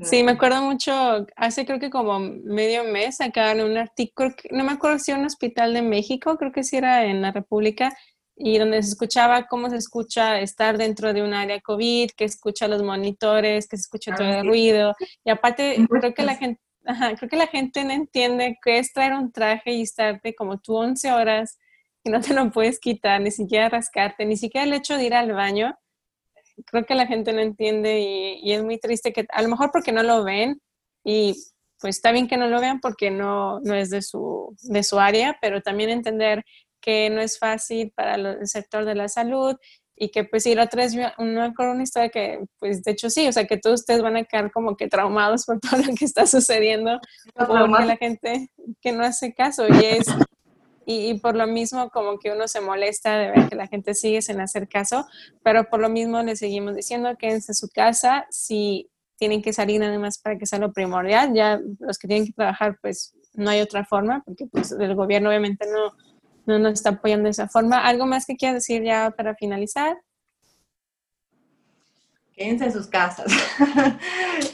Sí, 0.03 0.23
me 0.23 0.33
acuerdo 0.33 0.63
mucho, 0.63 1.27
hace 1.37 1.65
creo 1.65 1.79
que 1.79 1.91
como 1.91 2.19
medio 2.21 2.85
mes 2.85 3.17
sacaron 3.17 3.71
un 3.71 3.77
artículo, 3.77 4.31
no 4.51 4.65
me 4.65 4.73
acuerdo 4.73 4.99
si 4.99 5.11
era 5.11 5.21
un 5.21 5.27
hospital 5.27 5.75
de 5.75 5.83
México, 5.83 6.37
creo 6.37 6.53
que 6.53 6.65
sí 6.65 6.77
era 6.77 7.05
en 7.05 7.23
la 7.23 7.33
República, 7.33 7.97
y 8.37 8.59
donde 8.59 8.83
se 8.83 8.91
escuchaba 8.91 9.47
cómo 9.47 9.71
se 9.71 9.77
escucha 9.77 10.41
estar 10.41 10.77
dentro 10.77 11.15
de 11.15 11.23
un 11.23 11.33
área 11.33 11.61
COVID, 11.61 12.11
que 12.17 12.25
escucha 12.25 12.69
los 12.69 12.83
monitores, 12.83 13.67
que 13.67 13.77
se 13.77 13.83
escucha 13.83 14.15
todo 14.15 14.27
el 14.29 14.47
ruido, 14.47 14.95
y 15.25 15.31
aparte 15.31 15.79
creo 15.89 16.13
que 16.13 16.23
la 16.23 16.37
gente, 16.37 16.61
creo 17.17 17.31
que 17.31 17.37
la 17.37 17.47
gente 17.47 17.85
no 17.85 17.93
entiende 17.93 18.59
qué 18.63 18.79
es 18.79 18.93
traer 18.93 19.15
un 19.15 19.33
traje 19.33 19.73
y 19.73 19.83
estarte 19.83 20.35
como 20.35 20.59
tú 20.59 20.77
11 20.77 21.13
horas 21.13 21.59
y 22.05 22.11
no 22.11 22.21
te 22.21 22.35
lo 22.35 22.51
puedes 22.51 22.79
quitar, 22.79 23.21
ni 23.21 23.31
siquiera 23.31 23.69
rascarte, 23.69 24.27
ni 24.27 24.37
siquiera 24.37 24.67
el 24.67 24.75
hecho 24.75 24.97
de 24.97 25.07
ir 25.07 25.15
al 25.15 25.33
baño 25.33 25.77
creo 26.65 26.85
que 26.87 26.95
la 26.95 27.07
gente 27.07 27.33
no 27.33 27.41
entiende 27.41 28.01
y, 28.01 28.53
es 28.53 28.63
muy 28.63 28.79
triste 28.79 29.13
que 29.13 29.27
a 29.31 29.43
lo 29.43 29.49
mejor 29.49 29.71
porque 29.73 29.93
no 29.93 30.03
lo 30.03 30.25
ven 30.25 30.61
y 31.05 31.35
pues 31.81 31.97
está 31.97 32.13
bien 32.13 32.27
que 32.27 32.37
no 32.37 32.49
lo 32.49 32.61
vean 32.61 32.81
porque 32.81 33.11
no, 33.11 33.61
no 33.61 33.75
es 33.75 33.91
de 33.91 34.01
su, 34.03 34.57
de 34.63 34.83
su 34.83 34.99
área, 34.99 35.37
pero 35.41 35.61
también 35.61 35.91
entender 35.91 36.45
que 36.81 37.11
no 37.11 37.21
es 37.21 37.39
fácil 37.39 37.93
para 37.95 38.15
el 38.15 38.47
sector 38.47 38.85
de 38.85 38.95
la 38.95 39.09
salud 39.09 39.57
y 39.95 40.11
que 40.11 40.25
pues 40.25 40.43
si 40.43 40.55
la 40.55 40.65
otra 40.65 40.83
vez 40.83 40.95
no 40.95 41.43
acuerdo 41.43 41.73
una 41.73 41.83
historia 41.83 42.11
que 42.11 42.45
pues 42.59 42.83
de 42.83 42.93
hecho 42.93 43.11
sí, 43.11 43.27
o 43.29 43.33
sea 43.33 43.47
que 43.47 43.57
todos 43.57 43.81
ustedes 43.81 44.03
van 44.03 44.17
a 44.17 44.25
quedar 44.25 44.53
como 44.53 44.77
que 44.77 44.89
traumados 44.89 45.45
por 45.47 45.59
todo 45.61 45.79
lo 45.79 45.95
que 45.95 46.05
está 46.05 46.27
sucediendo 46.27 47.01
porque 47.35 47.85
la 47.85 47.97
gente 47.97 48.51
que 48.81 48.93
no 48.93 49.05
hace 49.05 49.35
caso 49.35 49.67
y 49.69 49.85
es 49.85 50.07
y, 50.89 51.19
por 51.19 51.35
lo 51.35 51.49
mismo 51.49 51.91
como 51.91 52.17
que 52.21 52.31
uno 52.31 52.47
se 52.47 52.61
molesta 52.61 53.19
de 53.19 53.33
ver 53.33 53.49
que 53.49 53.57
la 53.57 53.67
gente 53.67 53.93
sigue 53.93 54.23
sin 54.23 54.41
hacer 54.41 54.69
caso, 54.69 55.05
pero 55.43 55.69
por 55.69 55.81
lo 55.81 55.89
mismo 55.89 56.23
le 56.23 56.37
seguimos 56.37 56.77
diciendo 56.77 57.17
que 57.19 57.29
en 57.29 57.43
su 57.43 57.69
casa, 57.69 58.25
si 58.31 58.89
tienen 59.17 59.43
que 59.43 59.53
salir 59.53 59.81
nada 59.81 59.99
más 59.99 60.19
para 60.19 60.39
que 60.39 60.47
sea 60.47 60.61
lo 60.61 60.73
primordial, 60.73 61.35
ya 61.35 61.61
los 61.81 61.99
que 61.99 62.07
tienen 62.07 62.27
que 62.27 62.33
trabajar 62.33 62.79
pues 62.81 63.15
no 63.35 63.51
hay 63.51 63.63
otra 63.63 63.85
forma, 63.85 64.23
porque 64.25 64.47
pues 64.47 64.71
el 64.71 64.95
gobierno 64.95 65.29
obviamente 65.29 65.67
no, 65.67 65.93
no 66.47 66.61
nos 66.61 66.75
está 66.75 66.91
apoyando 66.91 67.25
de 67.25 67.31
esa 67.31 67.49
forma. 67.49 67.85
¿Algo 67.85 68.07
más 68.07 68.25
que 68.25 68.37
quieras 68.37 68.55
decir 68.55 68.85
ya 68.85 69.11
para 69.11 69.35
finalizar? 69.35 69.97
Quédense 72.33 72.67
en 72.67 72.73
sus 72.73 72.87
casas. 72.87 73.27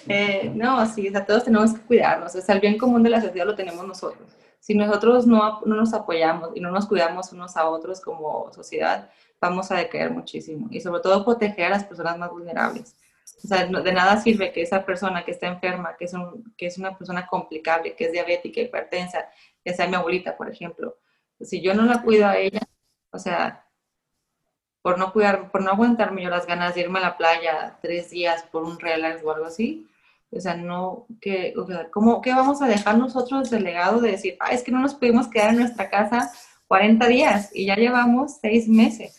Eh, 0.09 0.53
no, 0.55 0.85
sí, 0.87 1.09
o 1.09 1.11
sea, 1.11 1.24
todos 1.24 1.45
tenemos 1.45 1.72
que 1.74 1.80
cuidarnos. 1.83 2.35
O 2.35 2.41
sea, 2.41 2.55
el 2.55 2.61
bien 2.61 2.76
común 2.76 3.03
de 3.03 3.11
la 3.11 3.20
sociedad 3.20 3.47
lo 3.47 3.55
tenemos 3.55 3.87
nosotros 3.87 4.28
si 4.62 4.76
nosotros 4.76 5.26
no, 5.26 5.60
no, 5.62 5.74
nos 5.74 5.92
apoyamos 5.92 6.50
y 6.54 6.60
no 6.60 6.70
nos 6.70 6.86
cuidamos 6.86 7.32
unos 7.32 7.56
a 7.56 7.68
otros 7.68 8.00
como 8.00 8.52
sociedad, 8.52 9.10
vamos 9.40 9.72
a 9.72 9.74
decaer 9.74 10.12
muchísimo. 10.12 10.68
Y 10.70 10.80
sobre 10.80 11.00
todo 11.00 11.24
proteger 11.24 11.64
a 11.66 11.70
las 11.70 11.84
personas 11.84 12.16
más 12.16 12.30
vulnerables. 12.30 12.94
O 13.42 13.48
sea, 13.48 13.66
de 13.66 13.92
nada 13.92 14.18
sirve 14.18 14.52
que 14.52 14.62
esa 14.62 14.86
persona 14.86 15.24
que 15.24 15.32
está 15.32 15.48
enferma, 15.48 15.96
que 15.96 16.04
es, 16.04 16.14
un, 16.14 16.54
que 16.56 16.66
es 16.66 16.78
una 16.78 16.96
persona 16.96 17.26
complicable, 17.26 17.96
que 17.96 18.04
es 18.04 18.12
diabética, 18.12 18.60
hipertensa, 18.60 19.28
que 19.64 19.74
sea 19.74 19.88
mi 19.88 19.96
abuelita, 19.96 20.36
por 20.36 20.48
ejemplo. 20.48 20.96
Si 21.40 21.60
yo 21.60 21.74
no 21.74 21.82
la 21.82 22.00
cuido 22.00 22.28
a 22.28 22.36
ella, 22.36 22.60
o 23.10 23.18
sea, 23.18 23.66
por 24.80 24.96
no 24.96 25.12
cuidar, 25.12 25.50
por 25.50 25.64
no 25.64 25.70
aguantarme 25.70 26.22
yo 26.22 26.30
las 26.30 26.46
ganas 26.46 26.76
de 26.76 26.82
irme 26.82 27.00
a 27.00 27.02
la 27.02 27.16
playa 27.16 27.78
tres 27.82 28.10
días 28.10 28.44
por 28.44 28.62
un 28.62 28.78
relax 28.78 29.24
o 29.24 29.32
algo 29.32 29.46
así, 29.46 29.88
o 30.35 30.41
sea, 30.41 30.57
no, 30.57 31.07
que, 31.20 31.55
o 31.57 31.66
sea, 31.66 31.91
¿cómo, 31.91 32.20
¿qué 32.22 32.33
vamos 32.33 32.62
a 32.62 32.66
dejar 32.66 32.97
nosotros 32.97 33.51
del 33.51 33.64
legado 33.64 34.01
de 34.01 34.12
decir, 34.12 34.37
ah, 34.41 34.53
es 34.53 34.62
que 34.62 34.72
no 34.72 34.80
nos 34.80 34.95
pudimos 34.95 35.28
quedar 35.28 35.51
en 35.51 35.61
nuestra 35.61 35.91
casa 35.91 36.33
40 36.68 37.07
días 37.09 37.51
y 37.53 37.66
ya 37.66 37.76
llevamos 37.76 38.39
seis 38.41 38.68
meses? 38.68 39.18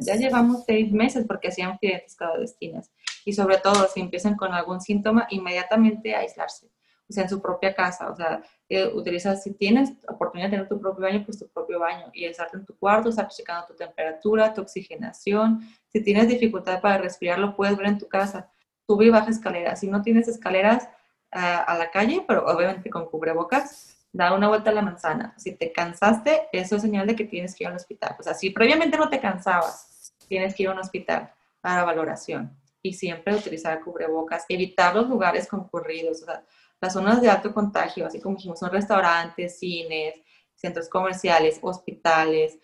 ya 0.00 0.16
llevamos 0.16 0.64
seis 0.64 0.90
meses 0.92 1.24
porque 1.26 1.48
hacían 1.48 1.78
fiestas 1.78 2.16
clandestinas. 2.16 2.90
Y 3.24 3.32
sobre 3.32 3.58
todo, 3.58 3.86
si 3.88 4.00
empiezan 4.00 4.36
con 4.36 4.52
algún 4.52 4.80
síntoma, 4.80 5.26
inmediatamente 5.30 6.14
aislarse. 6.14 6.70
O 7.08 7.12
sea, 7.12 7.24
en 7.24 7.28
su 7.28 7.40
propia 7.40 7.74
casa. 7.74 8.10
O 8.10 8.16
sea, 8.16 8.42
eh, 8.68 8.86
utiliza, 8.86 9.36
si 9.36 9.54
tienes 9.54 9.92
oportunidad 10.08 10.48
de 10.48 10.56
tener 10.56 10.68
tu 10.68 10.80
propio 10.80 11.04
baño, 11.04 11.22
pues 11.24 11.38
tu 11.38 11.48
propio 11.48 11.78
baño. 11.78 12.10
Y 12.12 12.24
estarte 12.24 12.56
en 12.56 12.64
tu 12.64 12.76
cuarto, 12.76 13.10
estar 13.10 13.28
checando 13.28 13.66
tu 13.66 13.74
temperatura, 13.74 14.52
tu 14.54 14.62
oxigenación. 14.62 15.60
Si 15.88 16.02
tienes 16.02 16.28
dificultad 16.28 16.80
para 16.80 16.98
respirar, 16.98 17.38
lo 17.38 17.54
puedes 17.54 17.76
ver 17.76 17.86
en 17.86 17.98
tu 17.98 18.08
casa 18.08 18.50
sube 18.86 19.06
y 19.06 19.10
baja 19.10 19.30
escaleras. 19.30 19.80
Si 19.80 19.88
no 19.88 20.02
tienes 20.02 20.28
escaleras 20.28 20.88
a 21.30 21.76
la 21.76 21.90
calle, 21.90 22.24
pero 22.28 22.46
obviamente 22.46 22.90
con 22.90 23.06
cubrebocas, 23.06 23.94
da 24.14 24.32
una 24.32 24.46
vuelta 24.46 24.70
a 24.70 24.72
la 24.72 24.82
manzana. 24.82 25.34
Si 25.36 25.56
te 25.56 25.72
cansaste, 25.72 26.48
eso 26.52 26.76
es 26.76 26.82
señal 26.82 27.06
de 27.08 27.16
que 27.16 27.24
tienes 27.24 27.54
que 27.54 27.64
ir 27.64 27.68
al 27.68 27.76
hospital. 27.76 28.14
O 28.18 28.22
sea, 28.22 28.32
si 28.32 28.50
previamente 28.50 28.96
no 28.96 29.08
te 29.08 29.18
cansabas, 29.18 30.14
tienes 30.28 30.54
que 30.54 30.62
ir 30.62 30.68
a 30.68 30.72
un 30.72 30.78
hospital 30.78 31.32
para 31.60 31.82
valoración. 31.82 32.56
Y 32.80 32.92
siempre 32.92 33.34
utilizar 33.34 33.80
cubrebocas, 33.80 34.44
evitar 34.48 34.94
los 34.94 35.08
lugares 35.08 35.48
concurridos, 35.48 36.22
o 36.22 36.26
sea, 36.26 36.44
las 36.80 36.92
zonas 36.92 37.20
de 37.20 37.30
alto 37.30 37.52
contagio, 37.52 38.06
así 38.06 38.20
como 38.20 38.36
dijimos, 38.36 38.60
son 38.60 38.70
restaurantes, 38.70 39.58
cines, 39.58 40.14
centros 40.54 40.88
comerciales, 40.88 41.58
hospitales, 41.62 42.58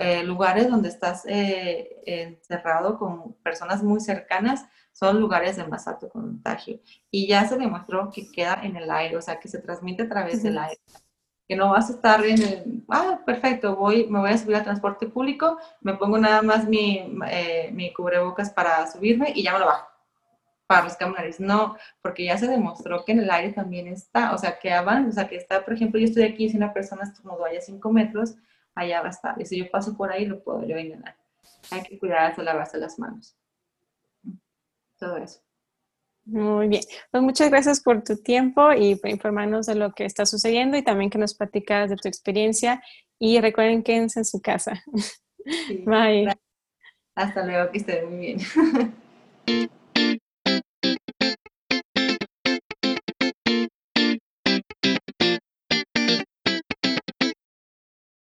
eh, 0.00 0.22
lugares 0.22 0.70
donde 0.70 0.88
estás 0.88 1.24
eh, 1.26 2.00
encerrado 2.06 2.98
con 2.98 3.34
personas 3.42 3.82
muy 3.82 4.00
cercanas, 4.00 4.64
son 4.94 5.20
lugares 5.20 5.56
de 5.56 5.66
más 5.66 5.86
alto 5.88 6.08
contagio. 6.08 6.80
Y 7.10 7.26
ya 7.26 7.46
se 7.46 7.58
demostró 7.58 8.10
que 8.10 8.30
queda 8.30 8.60
en 8.62 8.76
el 8.76 8.90
aire, 8.90 9.16
o 9.16 9.22
sea, 9.22 9.40
que 9.40 9.48
se 9.48 9.58
transmite 9.58 10.04
a 10.04 10.08
través 10.08 10.42
del 10.42 10.56
aire. 10.56 10.80
Que 11.48 11.56
no 11.56 11.70
vas 11.70 11.90
a 11.90 11.94
estar 11.94 12.24
en 12.24 12.40
el, 12.42 12.84
ah, 12.88 13.20
perfecto, 13.26 13.76
voy, 13.76 14.06
me 14.06 14.20
voy 14.20 14.30
a 14.30 14.38
subir 14.38 14.56
al 14.56 14.64
transporte 14.64 15.08
público, 15.08 15.58
me 15.82 15.94
pongo 15.94 16.16
nada 16.16 16.42
más 16.42 16.66
mi, 16.66 17.18
eh, 17.28 17.70
mi 17.72 17.92
cubrebocas 17.92 18.50
para 18.50 18.86
subirme 18.90 19.32
y 19.34 19.42
ya 19.42 19.52
me 19.52 19.58
lo 19.58 19.66
bajo 19.66 19.88
para 20.66 20.84
los 20.84 20.96
cámaras. 20.96 21.40
No, 21.40 21.76
porque 22.00 22.24
ya 22.24 22.38
se 22.38 22.46
demostró 22.46 23.04
que 23.04 23.12
en 23.12 23.18
el 23.20 23.30
aire 23.30 23.52
también 23.52 23.88
está, 23.88 24.32
o 24.32 24.38
sea, 24.38 24.58
que 24.58 24.72
avanza, 24.72 25.08
o 25.08 25.12
sea, 25.12 25.28
que 25.28 25.36
está, 25.36 25.64
por 25.64 25.74
ejemplo, 25.74 25.98
yo 26.00 26.06
estoy 26.06 26.22
aquí, 26.22 26.48
si 26.48 26.56
una 26.56 26.72
persona 26.72 27.02
estornudó 27.02 27.44
allá 27.44 27.60
5 27.60 27.92
metros, 27.92 28.36
allá 28.74 29.00
va 29.02 29.08
a 29.08 29.10
estar. 29.10 29.40
Y 29.40 29.44
si 29.44 29.58
yo 29.58 29.70
paso 29.70 29.96
por 29.96 30.12
ahí, 30.12 30.24
lo 30.24 30.42
puedo 30.42 30.64
yo 30.64 30.78
inhalar. 30.78 31.16
Hay 31.72 31.82
que 31.82 31.98
cuidar 31.98 32.34
de 32.36 32.42
lavarse 32.44 32.78
las 32.78 32.98
manos 32.98 33.36
todo 35.04 35.16
eso. 35.18 35.40
Muy 36.26 36.68
bien. 36.68 36.82
Pues 37.10 37.22
muchas 37.22 37.50
gracias 37.50 37.80
por 37.80 38.02
tu 38.02 38.16
tiempo 38.16 38.72
y 38.72 38.96
por 38.96 39.10
informarnos 39.10 39.66
de 39.66 39.74
lo 39.74 39.92
que 39.92 40.06
está 40.06 40.24
sucediendo 40.24 40.76
y 40.76 40.82
también 40.82 41.10
que 41.10 41.18
nos 41.18 41.34
platicas 41.34 41.90
de 41.90 41.96
tu 41.96 42.08
experiencia. 42.08 42.82
Y 43.18 43.40
recuerden, 43.40 43.82
quédense 43.82 44.20
en 44.20 44.24
su 44.24 44.40
casa. 44.40 44.82
Bye. 45.84 46.34
Hasta 47.14 47.44
luego, 47.44 47.70
que 47.70 47.78
estén 47.78 48.08
muy 48.08 48.18
bien. 48.18 48.38